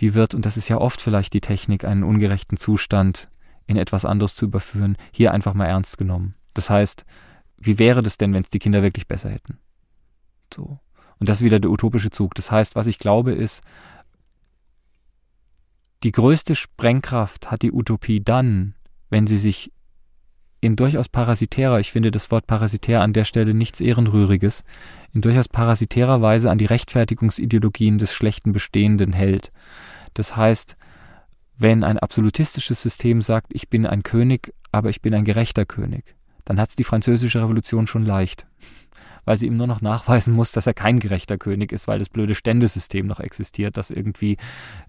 die 0.00 0.14
wird, 0.14 0.34
und 0.34 0.46
das 0.46 0.56
ist 0.56 0.68
ja 0.68 0.78
oft 0.78 1.00
vielleicht 1.00 1.32
die 1.34 1.40
Technik, 1.40 1.84
einen 1.84 2.02
ungerechten 2.02 2.56
Zustand 2.56 3.28
in 3.66 3.76
etwas 3.76 4.04
anderes 4.04 4.34
zu 4.34 4.46
überführen, 4.46 4.96
hier 5.12 5.32
einfach 5.32 5.54
mal 5.54 5.66
ernst 5.66 5.98
genommen. 5.98 6.34
Das 6.54 6.70
heißt, 6.70 7.04
wie 7.58 7.78
wäre 7.78 8.02
das 8.02 8.16
denn, 8.16 8.32
wenn 8.32 8.42
es 8.42 8.50
die 8.50 8.58
Kinder 8.58 8.82
wirklich 8.82 9.06
besser 9.06 9.30
hätten? 9.30 9.58
So. 10.52 10.78
Und 11.18 11.28
das 11.28 11.38
ist 11.38 11.44
wieder 11.44 11.60
der 11.60 11.70
utopische 11.70 12.10
Zug. 12.10 12.34
Das 12.34 12.50
heißt, 12.50 12.76
was 12.76 12.86
ich 12.86 12.98
glaube, 12.98 13.32
ist, 13.32 13.62
die 16.04 16.12
größte 16.12 16.54
Sprengkraft 16.54 17.50
hat 17.50 17.62
die 17.62 17.72
Utopie 17.72 18.22
dann, 18.22 18.74
wenn 19.10 19.26
sie 19.26 19.38
sich 19.38 19.72
in 20.60 20.76
durchaus 20.76 21.08
parasitärer, 21.08 21.78
ich 21.78 21.92
finde 21.92 22.10
das 22.10 22.30
Wort 22.30 22.46
parasitär 22.46 23.02
an 23.02 23.12
der 23.12 23.24
Stelle 23.24 23.54
nichts 23.54 23.80
Ehrenrühriges, 23.80 24.64
in 25.12 25.20
durchaus 25.20 25.48
parasitärer 25.48 26.20
Weise 26.20 26.50
an 26.50 26.58
die 26.58 26.66
Rechtfertigungsideologien 26.66 27.98
des 27.98 28.12
schlechten 28.12 28.52
Bestehenden 28.52 29.12
hält. 29.12 29.52
Das 30.14 30.36
heißt, 30.36 30.76
wenn 31.56 31.84
ein 31.84 31.98
absolutistisches 31.98 32.82
System 32.82 33.22
sagt, 33.22 33.48
ich 33.50 33.68
bin 33.68 33.86
ein 33.86 34.02
König, 34.02 34.52
aber 34.72 34.90
ich 34.90 35.00
bin 35.00 35.14
ein 35.14 35.24
gerechter 35.24 35.64
König, 35.64 36.16
dann 36.44 36.60
hat 36.60 36.70
es 36.70 36.76
die 36.76 36.84
französische 36.84 37.40
Revolution 37.40 37.86
schon 37.86 38.04
leicht, 38.04 38.46
weil 39.24 39.38
sie 39.38 39.46
ihm 39.46 39.56
nur 39.56 39.66
noch 39.66 39.80
nachweisen 39.80 40.34
muss, 40.34 40.52
dass 40.52 40.66
er 40.66 40.74
kein 40.74 40.98
gerechter 40.98 41.38
König 41.38 41.72
ist, 41.72 41.86
weil 41.86 41.98
das 42.00 42.08
blöde 42.08 42.34
Ständesystem 42.34 43.06
noch 43.06 43.20
existiert, 43.20 43.76
das 43.76 43.90
irgendwie 43.90 44.38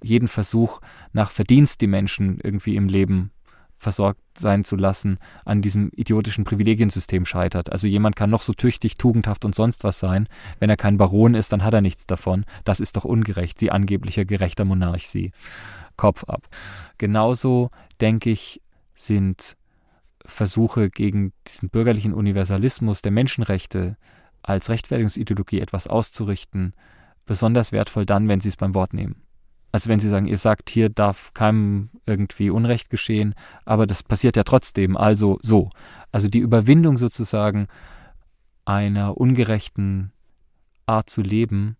jeden 0.02 0.28
Versuch 0.28 0.80
nach 1.14 1.30
Verdienst 1.30 1.82
die 1.82 1.88
Menschen 1.88 2.40
irgendwie 2.42 2.76
im 2.76 2.88
Leben 2.88 3.32
versorgt 3.80 4.22
sein 4.38 4.64
zu 4.64 4.76
lassen, 4.76 5.18
an 5.46 5.62
diesem 5.62 5.90
idiotischen 5.96 6.44
Privilegiensystem 6.44 7.26
scheitert. 7.26 7.72
Also 7.72 7.88
jemand 7.88 8.16
kann 8.16 8.30
noch 8.30 8.42
so 8.42 8.54
tüchtig, 8.54 8.98
tugendhaft 8.98 9.46
und 9.46 9.56
sonst 9.56 9.84
was 9.84 10.00
sein. 10.00 10.28
Wenn 10.60 10.70
er 10.70 10.78
kein 10.78 10.98
Baron 10.98 11.34
ist, 11.34 11.54
dann 11.54 11.64
hat 11.64 11.74
er 11.74 11.82
nichts 11.82 12.06
davon. 12.06 12.46
Das 12.66 12.82
ist 12.82 12.98
doch 12.98 13.06
ungerecht, 13.06 13.58
sie 13.58 13.72
angeblicher 13.72 14.26
gerechter 14.26 14.66
Monarch, 14.66 15.08
sie. 15.08 15.32
Kopf 15.96 16.26
ab. 16.26 16.48
Genauso, 16.98 17.70
denke 18.00 18.30
ich, 18.30 18.62
sind 18.96 19.56
Versuche 20.26 20.90
gegen 20.90 21.34
diesen 21.48 21.70
bürgerlichen 21.70 22.14
Universalismus 22.14 23.02
der 23.02 23.12
Menschenrechte 23.12 23.98
als 24.44 24.70
Rechtfertigungsideologie 24.70 25.62
etwas 25.62 25.88
auszurichten, 25.88 26.74
besonders 27.26 27.72
wertvoll 27.72 28.06
dann, 28.06 28.28
wenn 28.28 28.40
sie 28.40 28.50
es 28.50 28.58
beim 28.58 28.74
Wort 28.74 28.94
nehmen. 28.94 29.22
Also 29.72 29.90
wenn 29.90 30.00
Sie 30.00 30.10
sagen, 30.10 30.26
ihr 30.26 30.38
sagt, 30.38 30.70
hier 30.70 30.90
darf 30.90 31.34
keinem 31.34 31.90
irgendwie 32.06 32.50
Unrecht 32.50 32.90
geschehen, 32.90 33.36
aber 33.66 33.86
das 33.86 34.02
passiert 34.04 34.36
ja 34.36 34.44
trotzdem, 34.44 34.98
also 34.98 35.38
so. 35.42 35.70
Also 36.12 36.28
die 36.28 36.40
Überwindung 36.40 36.98
sozusagen 36.98 37.68
einer 38.66 39.18
ungerechten 39.18 40.12
Art 40.86 41.10
zu 41.10 41.22
leben, 41.22 41.78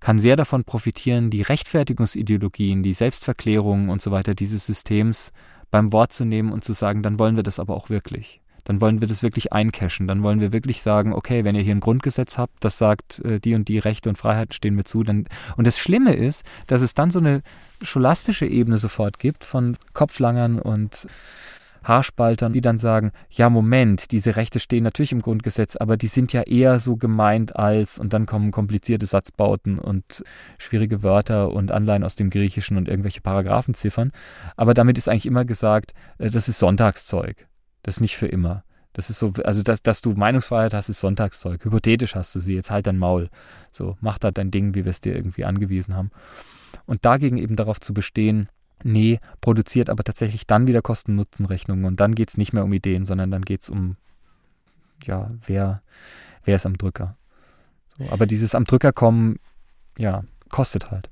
kann 0.00 0.18
sehr 0.18 0.36
davon 0.36 0.64
profitieren, 0.64 1.30
die 1.30 1.42
Rechtfertigungsideologien, 1.42 2.82
die 2.82 2.94
Selbstverklärungen 2.94 3.90
und 3.90 4.00
so 4.00 4.10
weiter 4.10 4.34
dieses 4.34 4.66
Systems 4.66 5.32
beim 5.70 5.92
Wort 5.92 6.12
zu 6.12 6.24
nehmen 6.24 6.52
und 6.52 6.64
zu 6.64 6.72
sagen, 6.72 7.02
dann 7.02 7.18
wollen 7.18 7.36
wir 7.36 7.42
das 7.42 7.60
aber 7.60 7.76
auch 7.76 7.90
wirklich 7.90 8.40
dann 8.70 8.80
wollen 8.80 9.00
wir 9.00 9.08
das 9.08 9.24
wirklich 9.24 9.52
eincashen. 9.52 10.06
Dann 10.06 10.22
wollen 10.22 10.40
wir 10.40 10.52
wirklich 10.52 10.80
sagen, 10.80 11.12
okay, 11.12 11.42
wenn 11.42 11.56
ihr 11.56 11.62
hier 11.62 11.74
ein 11.74 11.80
Grundgesetz 11.80 12.38
habt, 12.38 12.64
das 12.64 12.78
sagt, 12.78 13.18
äh, 13.24 13.40
die 13.40 13.56
und 13.56 13.66
die 13.66 13.80
Rechte 13.80 14.08
und 14.08 14.16
Freiheiten 14.16 14.52
stehen 14.52 14.76
mir 14.76 14.84
zu. 14.84 15.02
Dann, 15.02 15.24
und 15.56 15.66
das 15.66 15.76
Schlimme 15.76 16.14
ist, 16.14 16.44
dass 16.68 16.80
es 16.80 16.94
dann 16.94 17.10
so 17.10 17.18
eine 17.18 17.42
scholastische 17.82 18.46
Ebene 18.46 18.78
sofort 18.78 19.18
gibt 19.18 19.42
von 19.42 19.76
Kopflangern 19.92 20.60
und 20.60 21.08
Haarspaltern, 21.82 22.52
die 22.52 22.60
dann 22.60 22.78
sagen, 22.78 23.10
ja 23.28 23.50
Moment, 23.50 24.12
diese 24.12 24.36
Rechte 24.36 24.60
stehen 24.60 24.84
natürlich 24.84 25.10
im 25.10 25.22
Grundgesetz, 25.22 25.74
aber 25.74 25.96
die 25.96 26.06
sind 26.06 26.32
ja 26.32 26.42
eher 26.42 26.78
so 26.78 26.94
gemeint 26.94 27.56
als, 27.56 27.98
und 27.98 28.12
dann 28.12 28.26
kommen 28.26 28.52
komplizierte 28.52 29.06
Satzbauten 29.06 29.80
und 29.80 30.22
schwierige 30.58 31.02
Wörter 31.02 31.50
und 31.50 31.72
Anleihen 31.72 32.04
aus 32.04 32.14
dem 32.14 32.30
Griechischen 32.30 32.76
und 32.76 32.86
irgendwelche 32.86 33.20
Paragraphenziffern. 33.20 34.12
Aber 34.56 34.74
damit 34.74 34.96
ist 34.96 35.08
eigentlich 35.08 35.26
immer 35.26 35.44
gesagt, 35.44 35.92
äh, 36.18 36.30
das 36.30 36.46
ist 36.46 36.60
Sonntagszeug. 36.60 37.49
Das 37.82 37.96
ist 37.96 38.00
nicht 38.00 38.16
für 38.16 38.26
immer. 38.26 38.64
Das 38.92 39.08
ist 39.08 39.18
so, 39.18 39.32
also 39.44 39.62
dass, 39.62 39.82
dass 39.82 40.02
du 40.02 40.12
Meinungsfreiheit 40.12 40.74
hast, 40.74 40.88
ist 40.88 41.00
Sonntagszeug. 41.00 41.64
Hypothetisch 41.64 42.14
hast 42.14 42.34
du 42.34 42.40
sie, 42.40 42.54
jetzt 42.54 42.70
halt 42.70 42.86
dein 42.86 42.98
Maul. 42.98 43.30
So, 43.70 43.96
mach 44.00 44.18
da 44.18 44.30
dein 44.30 44.50
Ding, 44.50 44.74
wie 44.74 44.84
wir 44.84 44.90
es 44.90 45.00
dir 45.00 45.14
irgendwie 45.14 45.44
angewiesen 45.44 45.94
haben. 45.94 46.10
Und 46.86 47.04
dagegen 47.04 47.38
eben 47.38 47.56
darauf 47.56 47.80
zu 47.80 47.94
bestehen, 47.94 48.48
nee, 48.82 49.20
produziert 49.40 49.90
aber 49.90 50.02
tatsächlich 50.02 50.46
dann 50.46 50.66
wieder 50.66 50.82
Kosten-Nutzen-Rechnungen 50.82 51.84
und 51.84 52.00
dann 52.00 52.14
geht 52.14 52.30
es 52.30 52.36
nicht 52.36 52.52
mehr 52.52 52.64
um 52.64 52.72
Ideen, 52.72 53.06
sondern 53.06 53.30
dann 53.30 53.42
geht 53.42 53.62
es 53.62 53.70
um, 53.70 53.96
ja, 55.04 55.30
wer, 55.46 55.76
wer 56.44 56.56
ist 56.56 56.66
am 56.66 56.76
Drücker. 56.76 57.16
So, 57.98 58.08
aber 58.10 58.26
dieses 58.26 58.54
am 58.54 58.64
Drücker 58.64 58.92
kommen, 58.92 59.38
ja, 59.98 60.24
kostet 60.48 60.90
halt. 60.90 61.10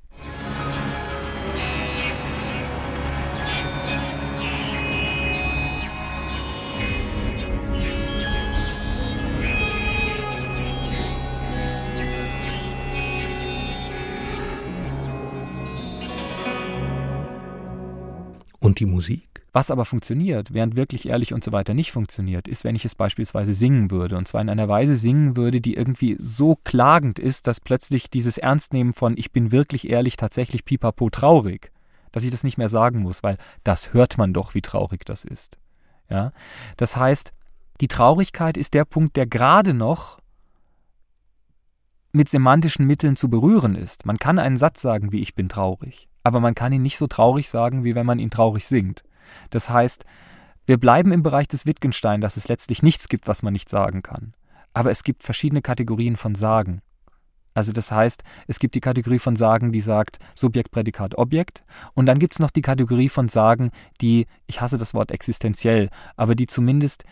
Und 18.68 18.80
die 18.80 18.86
Musik? 18.86 19.22
Was 19.54 19.70
aber 19.70 19.86
funktioniert, 19.86 20.52
während 20.52 20.76
wirklich 20.76 21.08
ehrlich 21.08 21.32
und 21.32 21.42
so 21.42 21.52
weiter 21.52 21.72
nicht 21.72 21.90
funktioniert, 21.90 22.46
ist, 22.46 22.64
wenn 22.64 22.76
ich 22.76 22.84
es 22.84 22.94
beispielsweise 22.94 23.54
singen 23.54 23.90
würde. 23.90 24.18
Und 24.18 24.28
zwar 24.28 24.42
in 24.42 24.50
einer 24.50 24.68
Weise 24.68 24.94
singen 24.98 25.38
würde, 25.38 25.62
die 25.62 25.72
irgendwie 25.72 26.16
so 26.20 26.54
klagend 26.64 27.18
ist, 27.18 27.46
dass 27.46 27.60
plötzlich 27.60 28.10
dieses 28.10 28.36
Ernstnehmen 28.36 28.92
von 28.92 29.16
ich 29.16 29.32
bin 29.32 29.52
wirklich 29.52 29.88
ehrlich 29.88 30.18
tatsächlich 30.18 30.66
pipapo 30.66 31.08
traurig, 31.08 31.72
dass 32.12 32.24
ich 32.24 32.30
das 32.30 32.44
nicht 32.44 32.58
mehr 32.58 32.68
sagen 32.68 32.98
muss, 32.98 33.22
weil 33.22 33.38
das 33.64 33.94
hört 33.94 34.18
man 34.18 34.34
doch, 34.34 34.54
wie 34.54 34.60
traurig 34.60 35.06
das 35.06 35.24
ist. 35.24 35.56
Ja? 36.10 36.32
Das 36.76 36.98
heißt, 36.98 37.32
die 37.80 37.88
Traurigkeit 37.88 38.58
ist 38.58 38.74
der 38.74 38.84
Punkt, 38.84 39.16
der 39.16 39.26
gerade 39.26 39.72
noch 39.72 40.18
mit 42.12 42.28
semantischen 42.28 42.86
Mitteln 42.86 43.16
zu 43.16 43.30
berühren 43.30 43.74
ist. 43.76 44.04
Man 44.04 44.18
kann 44.18 44.38
einen 44.38 44.58
Satz 44.58 44.82
sagen 44.82 45.10
wie 45.10 45.20
ich 45.20 45.34
bin 45.34 45.48
traurig 45.48 46.07
aber 46.22 46.40
man 46.40 46.54
kann 46.54 46.72
ihn 46.72 46.82
nicht 46.82 46.98
so 46.98 47.06
traurig 47.06 47.48
sagen, 47.48 47.84
wie 47.84 47.94
wenn 47.94 48.06
man 48.06 48.18
ihn 48.18 48.30
traurig 48.30 48.66
singt. 48.66 49.02
Das 49.50 49.70
heißt, 49.70 50.04
wir 50.66 50.78
bleiben 50.78 51.12
im 51.12 51.22
Bereich 51.22 51.48
des 51.48 51.66
Wittgenstein, 51.66 52.20
dass 52.20 52.36
es 52.36 52.48
letztlich 52.48 52.82
nichts 52.82 53.08
gibt, 53.08 53.26
was 53.26 53.42
man 53.42 53.52
nicht 53.52 53.68
sagen 53.68 54.02
kann. 54.02 54.34
Aber 54.74 54.90
es 54.90 55.02
gibt 55.02 55.22
verschiedene 55.22 55.62
Kategorien 55.62 56.16
von 56.16 56.34
Sagen. 56.34 56.82
Also 57.54 57.72
das 57.72 57.90
heißt, 57.90 58.22
es 58.46 58.58
gibt 58.60 58.74
die 58.74 58.80
Kategorie 58.80 59.18
von 59.18 59.34
Sagen, 59.34 59.72
die 59.72 59.80
sagt 59.80 60.18
Subjekt, 60.34 60.70
Prädikat, 60.70 61.18
Objekt. 61.18 61.64
Und 61.94 62.06
dann 62.06 62.18
gibt 62.18 62.34
es 62.34 62.38
noch 62.38 62.50
die 62.50 62.62
Kategorie 62.62 63.08
von 63.08 63.28
Sagen, 63.28 63.70
die, 64.00 64.26
ich 64.46 64.60
hasse 64.60 64.78
das 64.78 64.94
Wort 64.94 65.10
existenziell, 65.10 65.90
aber 66.16 66.34
die 66.34 66.46
zumindest 66.46 67.04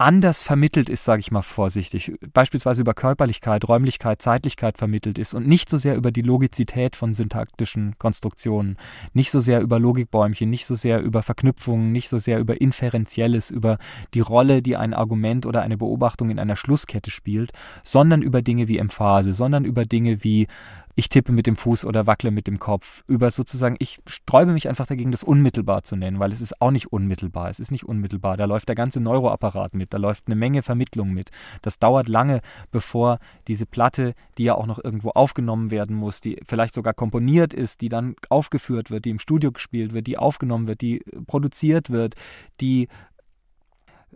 anders 0.00 0.42
vermittelt 0.42 0.88
ist, 0.88 1.04
sage 1.04 1.20
ich 1.20 1.30
mal 1.30 1.42
vorsichtig, 1.42 2.12
beispielsweise 2.32 2.80
über 2.80 2.94
Körperlichkeit, 2.94 3.68
Räumlichkeit, 3.68 4.22
Zeitlichkeit 4.22 4.78
vermittelt 4.78 5.18
ist 5.18 5.34
und 5.34 5.46
nicht 5.46 5.68
so 5.68 5.76
sehr 5.76 5.94
über 5.94 6.10
die 6.10 6.22
Logizität 6.22 6.96
von 6.96 7.12
syntaktischen 7.12 7.98
Konstruktionen, 7.98 8.78
nicht 9.12 9.30
so 9.30 9.40
sehr 9.40 9.60
über 9.60 9.78
Logikbäumchen, 9.78 10.48
nicht 10.48 10.64
so 10.64 10.74
sehr 10.74 11.02
über 11.02 11.22
Verknüpfungen, 11.22 11.92
nicht 11.92 12.08
so 12.08 12.16
sehr 12.16 12.38
über 12.40 12.60
Inferenzielles, 12.60 13.50
über 13.50 13.76
die 14.14 14.20
Rolle, 14.20 14.62
die 14.62 14.76
ein 14.76 14.94
Argument 14.94 15.44
oder 15.44 15.60
eine 15.60 15.76
Beobachtung 15.76 16.30
in 16.30 16.38
einer 16.38 16.56
Schlusskette 16.56 17.10
spielt, 17.10 17.52
sondern 17.84 18.22
über 18.22 18.40
Dinge 18.40 18.68
wie 18.68 18.78
Emphase, 18.78 19.34
sondern 19.34 19.66
über 19.66 19.84
Dinge 19.84 20.24
wie 20.24 20.46
ich 20.94 21.08
tippe 21.08 21.32
mit 21.32 21.46
dem 21.46 21.56
Fuß 21.56 21.84
oder 21.84 22.06
wackle 22.06 22.30
mit 22.30 22.46
dem 22.46 22.58
Kopf. 22.58 23.04
Über 23.06 23.30
sozusagen, 23.30 23.76
ich 23.78 24.00
sträube 24.06 24.52
mich 24.52 24.68
einfach 24.68 24.86
dagegen, 24.86 25.10
das 25.10 25.22
unmittelbar 25.22 25.82
zu 25.82 25.96
nennen, 25.96 26.18
weil 26.18 26.32
es 26.32 26.40
ist 26.40 26.60
auch 26.60 26.70
nicht 26.70 26.92
unmittelbar. 26.92 27.48
Es 27.48 27.60
ist 27.60 27.70
nicht 27.70 27.84
unmittelbar. 27.84 28.36
Da 28.36 28.44
läuft 28.44 28.68
der 28.68 28.74
ganze 28.74 29.00
Neuroapparat 29.00 29.74
mit, 29.74 29.94
da 29.94 29.98
läuft 29.98 30.24
eine 30.26 30.36
Menge 30.36 30.62
Vermittlung 30.62 31.12
mit. 31.12 31.30
Das 31.62 31.78
dauert 31.78 32.08
lange, 32.08 32.40
bevor 32.70 33.18
diese 33.46 33.66
Platte, 33.66 34.14
die 34.38 34.44
ja 34.44 34.54
auch 34.54 34.66
noch 34.66 34.82
irgendwo 34.82 35.10
aufgenommen 35.10 35.70
werden 35.70 35.96
muss, 35.96 36.20
die 36.20 36.40
vielleicht 36.46 36.74
sogar 36.74 36.94
komponiert 36.94 37.54
ist, 37.54 37.80
die 37.80 37.88
dann 37.88 38.16
aufgeführt 38.28 38.90
wird, 38.90 39.04
die 39.04 39.10
im 39.10 39.18
Studio 39.18 39.52
gespielt 39.52 39.92
wird, 39.92 40.06
die 40.06 40.18
aufgenommen 40.18 40.66
wird, 40.66 40.80
die 40.80 41.02
produziert 41.26 41.90
wird, 41.90 42.14
die 42.60 42.88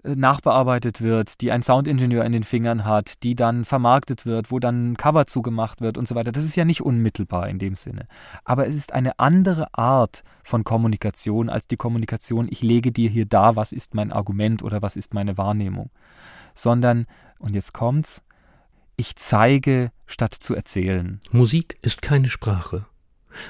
nachbearbeitet 0.05 1.01
wird, 1.01 1.41
die 1.41 1.51
ein 1.51 1.63
Soundingenieur 1.63 2.25
in 2.25 2.33
den 2.33 2.45
Fingern 2.45 2.85
hat, 2.85 3.23
die 3.23 3.35
dann 3.35 3.65
vermarktet 3.65 4.27
wird, 4.27 4.51
wo 4.51 4.59
dann 4.59 4.93
ein 4.93 4.97
Cover 4.97 5.27
zugemacht 5.27 5.81
wird 5.81 5.97
und 5.97 6.07
so 6.07 6.15
weiter. 6.15 6.31
Das 6.31 6.45
ist 6.45 6.57
ja 6.57 6.65
nicht 6.65 6.83
unmittelbar 6.83 7.49
in 7.49 7.59
dem 7.59 7.75
Sinne. 7.75 8.07
Aber 8.45 8.67
es 8.67 8.77
ist 8.77 8.93
eine 8.93 9.19
andere 9.19 9.73
Art 9.73 10.23
von 10.43 10.63
Kommunikation 10.63 11.49
als 11.49 11.67
die 11.67 11.77
Kommunikation, 11.77 12.49
ich 12.51 12.63
lege 12.63 12.93
dir 12.93 13.09
hier 13.09 13.27
da, 13.27 13.57
was 13.57 13.73
ist 13.73 13.95
mein 13.95 14.13
Argument 14.13 14.63
oder 14.63 14.83
was 14.83 14.97
ist 14.97 15.15
meine 15.15 15.39
Wahrnehmung. 15.39 15.91
Sondern, 16.55 17.07
und 17.39 17.55
jetzt 17.55 17.73
kommt's, 17.73 18.23
ich 18.97 19.17
zeige 19.17 19.91
statt 20.07 20.35
zu 20.35 20.55
erzählen. 20.55 21.19
Musik 21.31 21.79
ist 21.81 22.03
keine 22.03 22.29
Sprache. 22.29 22.87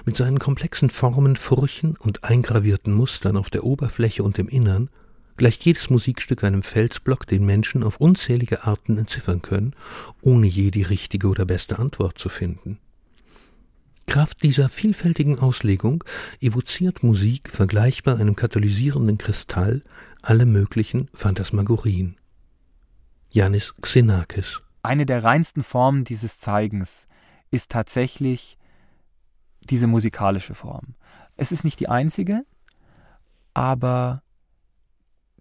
Mit 0.06 0.16
seinen 0.16 0.38
komplexen 0.38 0.88
Formen, 0.88 1.36
Furchen 1.36 1.96
und 1.98 2.24
eingravierten 2.24 2.94
Mustern 2.94 3.36
auf 3.36 3.50
der 3.50 3.64
Oberfläche 3.64 4.22
und 4.22 4.38
im 4.38 4.48
Innern 4.48 4.88
gleicht 5.36 5.64
jedes 5.64 5.90
Musikstück 5.90 6.44
einem 6.44 6.62
Felsblock, 6.62 7.26
den 7.26 7.44
Menschen 7.44 7.82
auf 7.82 7.96
unzählige 7.96 8.64
Arten 8.64 8.98
entziffern 8.98 9.42
können, 9.42 9.74
ohne 10.22 10.46
je 10.46 10.70
die 10.70 10.82
richtige 10.82 11.28
oder 11.28 11.44
beste 11.44 11.78
Antwort 11.78 12.18
zu 12.18 12.28
finden. 12.28 12.78
Kraft 14.06 14.42
dieser 14.42 14.68
vielfältigen 14.68 15.38
Auslegung 15.38 16.04
evoziert 16.40 17.02
Musik 17.02 17.48
vergleichbar 17.48 18.18
einem 18.18 18.36
katalysierenden 18.36 19.18
Kristall 19.18 19.82
alle 20.22 20.46
möglichen 20.46 21.08
Phantasmagorien. 21.14 22.16
Janis 23.32 23.74
Xenakis 23.80 24.60
Eine 24.82 25.06
der 25.06 25.24
reinsten 25.24 25.62
Formen 25.62 26.04
dieses 26.04 26.38
Zeigens 26.38 27.08
ist 27.50 27.70
tatsächlich 27.70 28.58
diese 29.62 29.86
musikalische 29.86 30.54
Form. 30.54 30.94
Es 31.36 31.50
ist 31.50 31.64
nicht 31.64 31.80
die 31.80 31.88
einzige, 31.88 32.44
aber 33.54 34.22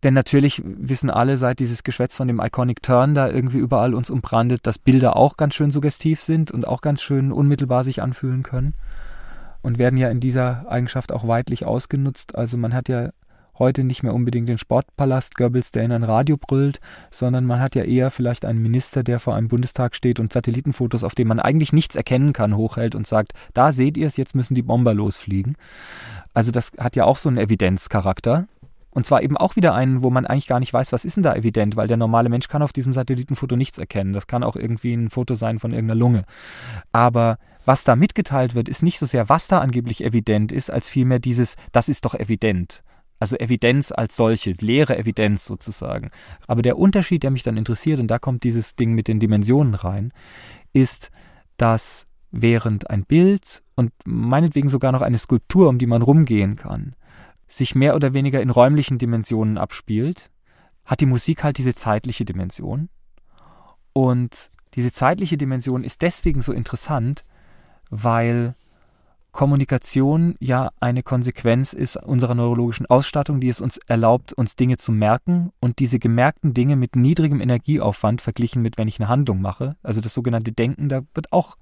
denn 0.03 0.13
natürlich 0.13 0.61
wissen 0.63 1.09
alle, 1.09 1.37
seit 1.37 1.59
dieses 1.59 1.83
Geschwätz 1.83 2.15
von 2.15 2.27
dem 2.27 2.39
Iconic 2.39 2.83
Turn 2.83 3.15
da 3.15 3.29
irgendwie 3.29 3.57
überall 3.57 3.93
uns 3.93 4.09
umbrandet, 4.09 4.67
dass 4.67 4.77
Bilder 4.77 5.15
auch 5.15 5.37
ganz 5.37 5.55
schön 5.55 5.71
suggestiv 5.71 6.21
sind 6.21 6.51
und 6.51 6.67
auch 6.67 6.81
ganz 6.81 7.01
schön 7.01 7.31
unmittelbar 7.31 7.83
sich 7.83 8.01
anfühlen 8.01 8.43
können. 8.43 8.73
Und 9.61 9.77
werden 9.77 9.97
ja 9.97 10.09
in 10.09 10.19
dieser 10.19 10.65
Eigenschaft 10.69 11.13
auch 11.13 11.25
weitlich 11.25 11.65
ausgenutzt. 11.65 12.35
Also 12.35 12.57
man 12.57 12.73
hat 12.73 12.89
ja 12.89 13.11
heute 13.57 13.83
nicht 13.83 14.03
mehr 14.03 14.13
unbedingt 14.13 14.49
den 14.49 14.57
Sportpalast 14.57 15.35
Goebbels, 15.35 15.71
der 15.71 15.83
in 15.83 15.91
ein 15.91 16.03
Radio 16.03 16.37
brüllt, 16.37 16.79
sondern 17.11 17.45
man 17.45 17.59
hat 17.59 17.75
ja 17.75 17.83
eher 17.83 18.11
vielleicht 18.11 18.45
einen 18.45 18.61
Minister, 18.61 19.03
der 19.03 19.19
vor 19.19 19.35
einem 19.35 19.47
Bundestag 19.47 19.95
steht 19.95 20.19
und 20.19 20.33
Satellitenfotos, 20.33 21.03
auf 21.03 21.15
denen 21.15 21.29
man 21.29 21.39
eigentlich 21.39 21.71
nichts 21.71 21.95
erkennen 21.95 22.33
kann, 22.33 22.57
hochhält 22.57 22.95
und 22.95 23.07
sagt, 23.07 23.33
da 23.53 23.71
seht 23.71 23.95
ihr 23.95 24.07
es, 24.07 24.17
jetzt 24.17 24.35
müssen 24.35 24.55
die 24.55 24.63
Bomber 24.63 24.93
losfliegen. 24.93 25.55
Also 26.33 26.51
das 26.51 26.71
hat 26.77 26.95
ja 26.95 27.05
auch 27.05 27.17
so 27.17 27.29
einen 27.29 27.37
Evidenzcharakter. 27.37 28.47
Und 28.93 29.07
zwar 29.07 29.23
eben 29.23 29.37
auch 29.37 29.55
wieder 29.55 29.73
einen, 29.73 30.03
wo 30.03 30.11
man 30.11 30.27
eigentlich 30.27 30.45
gar 30.45 30.59
nicht 30.59 30.71
weiß, 30.71 30.91
was 30.91 31.03
ist 31.03 31.15
denn 31.15 31.23
da 31.23 31.35
evident, 31.35 31.75
weil 31.75 31.87
der 31.87 31.97
normale 31.97 32.29
Mensch 32.29 32.47
kann 32.47 32.61
auf 32.61 32.73
diesem 32.73 32.93
Satellitenfoto 32.93 33.55
nichts 33.55 33.79
erkennen. 33.79 34.13
Das 34.13 34.27
kann 34.27 34.43
auch 34.43 34.55
irgendwie 34.55 34.93
ein 34.93 35.09
Foto 35.09 35.33
sein 35.33 35.57
von 35.57 35.71
irgendeiner 35.71 35.99
Lunge. 35.99 36.25
Aber 36.91 37.39
was 37.65 37.83
da 37.83 37.95
mitgeteilt 37.95 38.53
wird, 38.53 38.69
ist 38.69 38.83
nicht 38.83 38.99
so 38.99 39.07
sehr, 39.07 39.29
was 39.29 39.47
da 39.47 39.59
angeblich 39.59 40.03
evident 40.03 40.51
ist, 40.51 40.69
als 40.69 40.89
vielmehr 40.89 41.17
dieses, 41.17 41.55
das 41.71 41.89
ist 41.89 42.05
doch 42.05 42.13
evident. 42.13 42.83
Also 43.19 43.35
Evidenz 43.37 43.91
als 43.91 44.15
solche, 44.15 44.51
leere 44.59 44.97
Evidenz 44.97 45.45
sozusagen. 45.45 46.09
Aber 46.45 46.61
der 46.61 46.77
Unterschied, 46.77 47.23
der 47.23 47.31
mich 47.31 47.43
dann 47.43 47.57
interessiert, 47.57 47.99
und 47.99 48.07
da 48.07 48.19
kommt 48.19 48.43
dieses 48.43 48.75
Ding 48.75 48.93
mit 48.93 49.07
den 49.07 49.19
Dimensionen 49.19 49.73
rein, 49.73 50.11
ist, 50.73 51.09
dass 51.57 52.05
während 52.31 52.89
ein 52.89 53.05
Bild 53.05 53.63
und 53.75 53.91
meinetwegen 54.05 54.69
sogar 54.69 54.91
noch 54.91 55.01
eine 55.01 55.17
Skulptur, 55.17 55.69
um 55.69 55.77
die 55.77 55.87
man 55.87 56.01
rumgehen 56.01 56.57
kann, 56.57 56.95
sich 57.57 57.75
mehr 57.75 57.95
oder 57.95 58.13
weniger 58.13 58.41
in 58.41 58.49
räumlichen 58.49 58.97
Dimensionen 58.97 59.57
abspielt, 59.57 60.29
hat 60.85 60.99
die 60.99 61.05
Musik 61.05 61.43
halt 61.43 61.57
diese 61.57 61.73
zeitliche 61.73 62.25
Dimension. 62.25 62.89
Und 63.93 64.51
diese 64.73 64.91
zeitliche 64.91 65.37
Dimension 65.37 65.83
ist 65.83 66.01
deswegen 66.01 66.41
so 66.41 66.51
interessant, 66.51 67.23
weil 67.89 68.55
Kommunikation 69.31 70.35
ja 70.39 70.71
eine 70.79 71.01
Konsequenz 71.01 71.73
ist 71.73 71.97
unserer 71.97 72.35
neurologischen 72.35 72.85
Ausstattung, 72.85 73.39
die 73.39 73.49
es 73.49 73.61
uns 73.61 73.77
erlaubt, 73.87 74.31
uns 74.33 74.55
Dinge 74.55 74.77
zu 74.77 74.91
merken 74.91 75.51
und 75.59 75.79
diese 75.79 75.97
gemerkten 75.97 76.53
Dinge 76.53 76.75
mit 76.75 76.95
niedrigem 76.95 77.41
Energieaufwand 77.41 78.21
verglichen 78.21 78.61
mit, 78.61 78.77
wenn 78.77 78.87
ich 78.87 78.99
eine 78.99 79.09
Handlung 79.09 79.41
mache. 79.41 79.75
Also 79.81 80.01
das 80.01 80.13
sogenannte 80.13 80.51
Denken, 80.51 80.87
da 80.87 81.01
wird 81.15 81.33
auch 81.33 81.55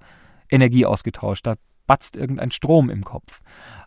Energie 0.50 0.84
ausgetauscht, 0.84 1.46
da 1.46 1.54
batzt 1.86 2.16
irgendein 2.16 2.50
Strom 2.50 2.90
im 2.90 3.04
Kopf 3.04 3.40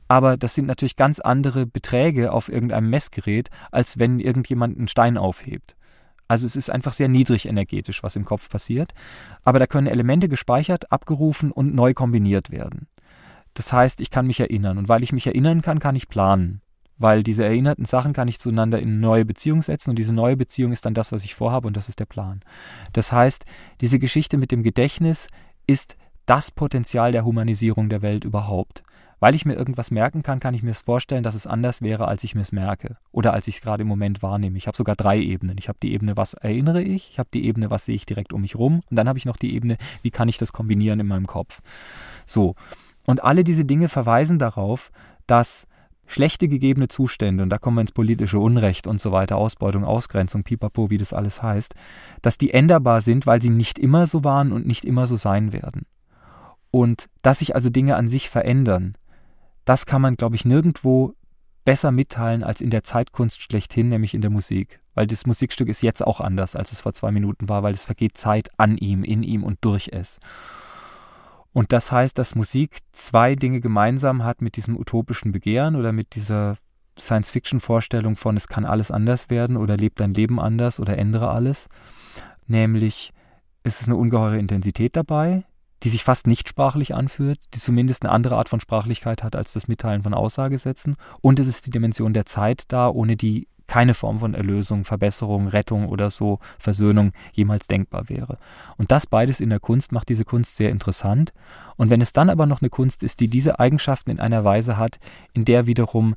aber 0.07 0.37
das 0.37 0.55
sind 0.55 0.67
natürlich 0.67 0.95
ganz 0.95 1.19
andere 1.19 1.65
Beträge 1.65 2.31
auf 2.31 2.49
irgendeinem 2.49 2.89
Messgerät, 2.89 3.49
als 3.71 3.97
wenn 3.99 4.19
irgendjemand 4.19 4.77
einen 4.77 4.87
Stein 4.87 5.17
aufhebt. 5.17 5.75
Also 6.27 6.45
es 6.47 6.55
ist 6.55 6.69
einfach 6.69 6.93
sehr 6.93 7.07
niedrig 7.07 7.47
energetisch, 7.47 8.01
was 8.01 8.15
im 8.15 8.25
Kopf 8.25 8.49
passiert, 8.49 8.93
aber 9.43 9.59
da 9.59 9.67
können 9.67 9.87
Elemente 9.87 10.27
gespeichert, 10.27 10.91
abgerufen 10.91 11.51
und 11.51 11.75
neu 11.75 11.93
kombiniert 11.93 12.49
werden. 12.51 12.87
Das 13.53 13.71
heißt, 13.71 14.01
ich 14.01 14.09
kann 14.09 14.27
mich 14.27 14.39
erinnern 14.39 14.77
und 14.77 14.89
weil 14.89 15.03
ich 15.03 15.13
mich 15.13 15.27
erinnern 15.27 15.61
kann, 15.61 15.79
kann 15.79 15.95
ich 15.95 16.09
planen. 16.09 16.61
Weil 16.97 17.23
diese 17.23 17.43
erinnerten 17.43 17.85
Sachen 17.85 18.13
kann 18.13 18.29
ich 18.29 18.39
zueinander 18.39 18.79
in 18.79 18.89
eine 18.89 18.97
neue 18.97 19.25
Beziehung 19.25 19.61
setzen 19.61 19.89
und 19.89 19.99
diese 19.99 20.13
neue 20.13 20.37
Beziehung 20.37 20.71
ist 20.71 20.85
dann 20.85 20.93
das, 20.93 21.11
was 21.11 21.25
ich 21.25 21.35
vorhabe 21.35 21.67
und 21.67 21.75
das 21.75 21.89
ist 21.89 21.99
der 21.99 22.05
Plan. 22.05 22.39
Das 22.93 23.11
heißt, 23.11 23.45
diese 23.81 23.99
Geschichte 23.99 24.37
mit 24.37 24.51
dem 24.51 24.63
Gedächtnis 24.63 25.27
ist 25.67 25.97
das 26.25 26.51
Potenzial 26.51 27.11
der 27.11 27.25
Humanisierung 27.25 27.89
der 27.89 28.01
Welt 28.01 28.23
überhaupt. 28.23 28.83
Weil 29.19 29.35
ich 29.35 29.45
mir 29.45 29.53
irgendwas 29.53 29.91
merken 29.91 30.23
kann, 30.23 30.39
kann 30.39 30.53
ich 30.53 30.63
mir 30.63 30.71
es 30.71 30.81
vorstellen, 30.81 31.23
dass 31.23 31.35
es 31.35 31.47
anders 31.47 31.81
wäre, 31.81 32.07
als 32.07 32.23
ich 32.23 32.35
mir 32.35 32.41
es 32.41 32.51
merke 32.51 32.97
oder 33.11 33.33
als 33.33 33.47
ich 33.47 33.55
es 33.55 33.61
gerade 33.61 33.81
im 33.81 33.87
Moment 33.87 34.21
wahrnehme. 34.21 34.57
Ich 34.57 34.67
habe 34.67 34.77
sogar 34.77 34.95
drei 34.95 35.19
Ebenen. 35.19 35.57
Ich 35.57 35.67
habe 35.69 35.79
die 35.81 35.93
Ebene, 35.93 36.17
was 36.17 36.33
erinnere 36.33 36.81
ich, 36.81 37.11
ich 37.11 37.19
habe 37.19 37.29
die 37.33 37.45
Ebene, 37.45 37.71
was 37.71 37.85
sehe 37.85 37.95
ich 37.95 38.05
direkt 38.05 38.33
um 38.33 38.41
mich 38.41 38.55
rum 38.55 38.81
und 38.89 38.95
dann 38.95 39.07
habe 39.07 39.17
ich 39.17 39.25
noch 39.25 39.37
die 39.37 39.53
Ebene, 39.55 39.77
wie 40.01 40.11
kann 40.11 40.27
ich 40.27 40.37
das 40.37 40.53
kombinieren 40.53 40.99
in 40.99 41.07
meinem 41.07 41.27
Kopf. 41.27 41.61
So. 42.25 42.55
Und 43.05 43.23
alle 43.23 43.43
diese 43.43 43.65
Dinge 43.65 43.87
verweisen 43.87 44.39
darauf, 44.39 44.91
dass 45.27 45.67
schlechte 46.07 46.47
gegebene 46.47 46.87
Zustände, 46.87 47.43
und 47.43 47.49
da 47.49 47.57
kommen 47.57 47.77
wir 47.77 47.81
ins 47.81 47.91
politische 47.91 48.39
Unrecht 48.39 48.87
und 48.87 49.01
so 49.01 49.11
weiter, 49.11 49.37
Ausbeutung, 49.37 49.83
Ausgrenzung, 49.83 50.43
pipapo, 50.43 50.89
wie 50.89 50.97
das 50.97 51.13
alles 51.13 51.41
heißt, 51.41 51.73
dass 52.21 52.37
die 52.37 52.51
änderbar 52.51 53.01
sind, 53.01 53.25
weil 53.25 53.41
sie 53.41 53.49
nicht 53.49 53.79
immer 53.79 54.07
so 54.07 54.23
waren 54.23 54.51
und 54.51 54.67
nicht 54.67 54.85
immer 54.85 55.07
so 55.07 55.15
sein 55.15 55.53
werden. 55.53 55.85
Und 56.71 57.07
dass 57.21 57.39
sich 57.39 57.55
also 57.55 57.69
Dinge 57.69 57.95
an 57.95 58.07
sich 58.07 58.29
verändern, 58.29 58.95
das 59.65 59.85
kann 59.85 60.01
man, 60.01 60.15
glaube 60.15 60.35
ich, 60.35 60.45
nirgendwo 60.45 61.13
besser 61.65 61.91
mitteilen 61.91 62.43
als 62.43 62.61
in 62.61 62.69
der 62.69 62.83
Zeitkunst 62.83 63.41
schlechthin, 63.41 63.89
nämlich 63.89 64.13
in 64.13 64.21
der 64.21 64.29
Musik. 64.29 64.79
Weil 64.93 65.07
das 65.07 65.25
Musikstück 65.25 65.67
ist 65.67 65.81
jetzt 65.81 66.05
auch 66.05 66.21
anders, 66.21 66.55
als 66.55 66.71
es 66.71 66.81
vor 66.81 66.93
zwei 66.93 67.11
Minuten 67.11 67.49
war, 67.49 67.63
weil 67.63 67.73
es 67.73 67.83
vergeht 67.83 68.17
Zeit 68.17 68.49
an 68.57 68.77
ihm, 68.77 69.03
in 69.03 69.23
ihm 69.23 69.43
und 69.43 69.57
durch 69.61 69.89
es. 69.91 70.19
Und 71.51 71.71
das 71.71 71.91
heißt, 71.91 72.17
dass 72.17 72.35
Musik 72.35 72.79
zwei 72.91 73.35
Dinge 73.35 73.61
gemeinsam 73.61 74.23
hat 74.23 74.41
mit 74.41 74.57
diesem 74.57 74.77
utopischen 74.77 75.31
Begehren 75.31 75.75
oder 75.75 75.91
mit 75.91 76.15
dieser 76.15 76.57
Science-Fiction-Vorstellung 76.99 78.15
von, 78.15 78.37
es 78.37 78.47
kann 78.47 78.65
alles 78.65 78.91
anders 78.91 79.29
werden 79.29 79.57
oder 79.57 79.75
lebt 79.75 79.99
dein 79.99 80.13
Leben 80.13 80.39
anders 80.39 80.79
oder 80.79 80.97
ändere 80.97 81.29
alles. 81.29 81.67
Nämlich, 82.47 83.11
es 83.63 83.81
ist 83.81 83.87
eine 83.87 83.95
ungeheure 83.95 84.37
Intensität 84.37 84.95
dabei, 84.95 85.43
die 85.85 85.89
sich 85.89 86.03
fast 86.03 86.25
nicht 86.25 86.49
sprachlich 86.49 86.95
anfühlt, 86.95 87.39
die 87.53 87.59
zumindest 87.59 88.03
eine 88.03 88.11
andere 88.11 88.37
Art 88.37 88.49
von 88.49 88.59
Sprachlichkeit 88.59 89.21
hat 89.21 89.35
als 89.35 89.53
das 89.53 89.67
Mitteilen 89.67 90.01
von 90.01 90.15
Aussagesätzen. 90.15 90.95
Und 91.21 91.39
es 91.39 91.45
ist 91.45 91.67
die 91.67 91.69
Dimension 91.69 92.11
der 92.11 92.25
Zeit 92.25 92.63
da, 92.69 92.89
ohne 92.89 93.15
die 93.15 93.47
keine 93.67 93.93
Form 93.93 94.17
von 94.17 94.33
Erlösung, 94.33 94.83
Verbesserung, 94.83 95.47
Rettung 95.47 95.87
oder 95.87 96.09
so, 96.09 96.39
Versöhnung 96.57 97.11
jemals 97.33 97.67
denkbar 97.67 98.09
wäre. 98.09 98.39
Und 98.77 98.91
das 98.91 99.05
beides 99.05 99.39
in 99.39 99.51
der 99.51 99.59
Kunst 99.59 99.91
macht 99.91 100.09
diese 100.09 100.25
Kunst 100.25 100.55
sehr 100.55 100.71
interessant. 100.71 101.33
Und 101.75 101.91
wenn 101.91 102.01
es 102.01 102.13
dann 102.13 102.31
aber 102.31 102.47
noch 102.47 102.63
eine 102.63 102.69
Kunst 102.71 103.03
ist, 103.03 103.19
die 103.19 103.27
diese 103.27 103.59
Eigenschaften 103.59 104.09
in 104.09 104.19
einer 104.19 104.43
Weise 104.43 104.77
hat, 104.77 104.97
in 105.33 105.45
der 105.45 105.67
wiederum 105.67 106.15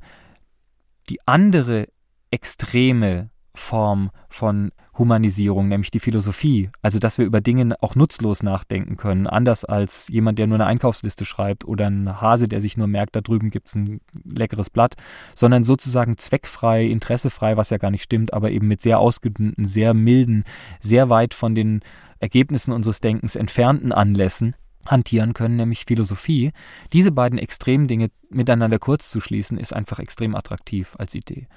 die 1.09 1.19
andere 1.27 1.89
extreme 2.31 3.29
Form 3.59 4.09
von 4.29 4.71
Humanisierung, 4.97 5.67
nämlich 5.67 5.91
die 5.91 5.99
Philosophie. 5.99 6.69
Also, 6.81 6.99
dass 6.99 7.17
wir 7.17 7.25
über 7.25 7.41
Dinge 7.41 7.75
auch 7.81 7.95
nutzlos 7.95 8.41
nachdenken 8.41 8.97
können, 8.97 9.27
anders 9.27 9.63
als 9.65 10.07
jemand, 10.07 10.39
der 10.39 10.47
nur 10.47 10.57
eine 10.57 10.65
Einkaufsliste 10.65 11.25
schreibt 11.25 11.65
oder 11.65 11.87
ein 11.87 12.21
Hase, 12.21 12.47
der 12.47 12.61
sich 12.61 12.77
nur 12.77 12.87
merkt, 12.87 13.15
da 13.15 13.21
drüben 13.21 13.49
gibt 13.49 13.67
es 13.67 13.75
ein 13.75 14.01
leckeres 14.23 14.69
Blatt, 14.69 14.95
sondern 15.35 15.63
sozusagen 15.63 16.17
zweckfrei, 16.17 16.85
interessefrei, 16.85 17.57
was 17.57 17.69
ja 17.69 17.77
gar 17.77 17.91
nicht 17.91 18.03
stimmt, 18.03 18.33
aber 18.33 18.51
eben 18.51 18.67
mit 18.67 18.81
sehr 18.81 18.99
ausgedünnten, 18.99 19.65
sehr 19.65 19.93
milden, 19.93 20.43
sehr 20.79 21.09
weit 21.09 21.33
von 21.33 21.55
den 21.55 21.81
Ergebnissen 22.19 22.71
unseres 22.71 22.99
Denkens 22.99 23.35
entfernten 23.35 23.91
Anlässen 23.91 24.55
hantieren 24.85 25.33
können, 25.33 25.57
nämlich 25.57 25.85
Philosophie. 25.85 26.51
Diese 26.93 27.11
beiden 27.11 27.37
extremen 27.37 27.87
Dinge 27.87 28.09
miteinander 28.29 28.79
kurz 28.79 29.09
zu 29.09 29.21
schließen, 29.21 29.57
ist 29.57 29.73
einfach 29.73 29.99
extrem 29.99 30.35
attraktiv 30.35 30.95
als 30.97 31.13
Idee. 31.13 31.47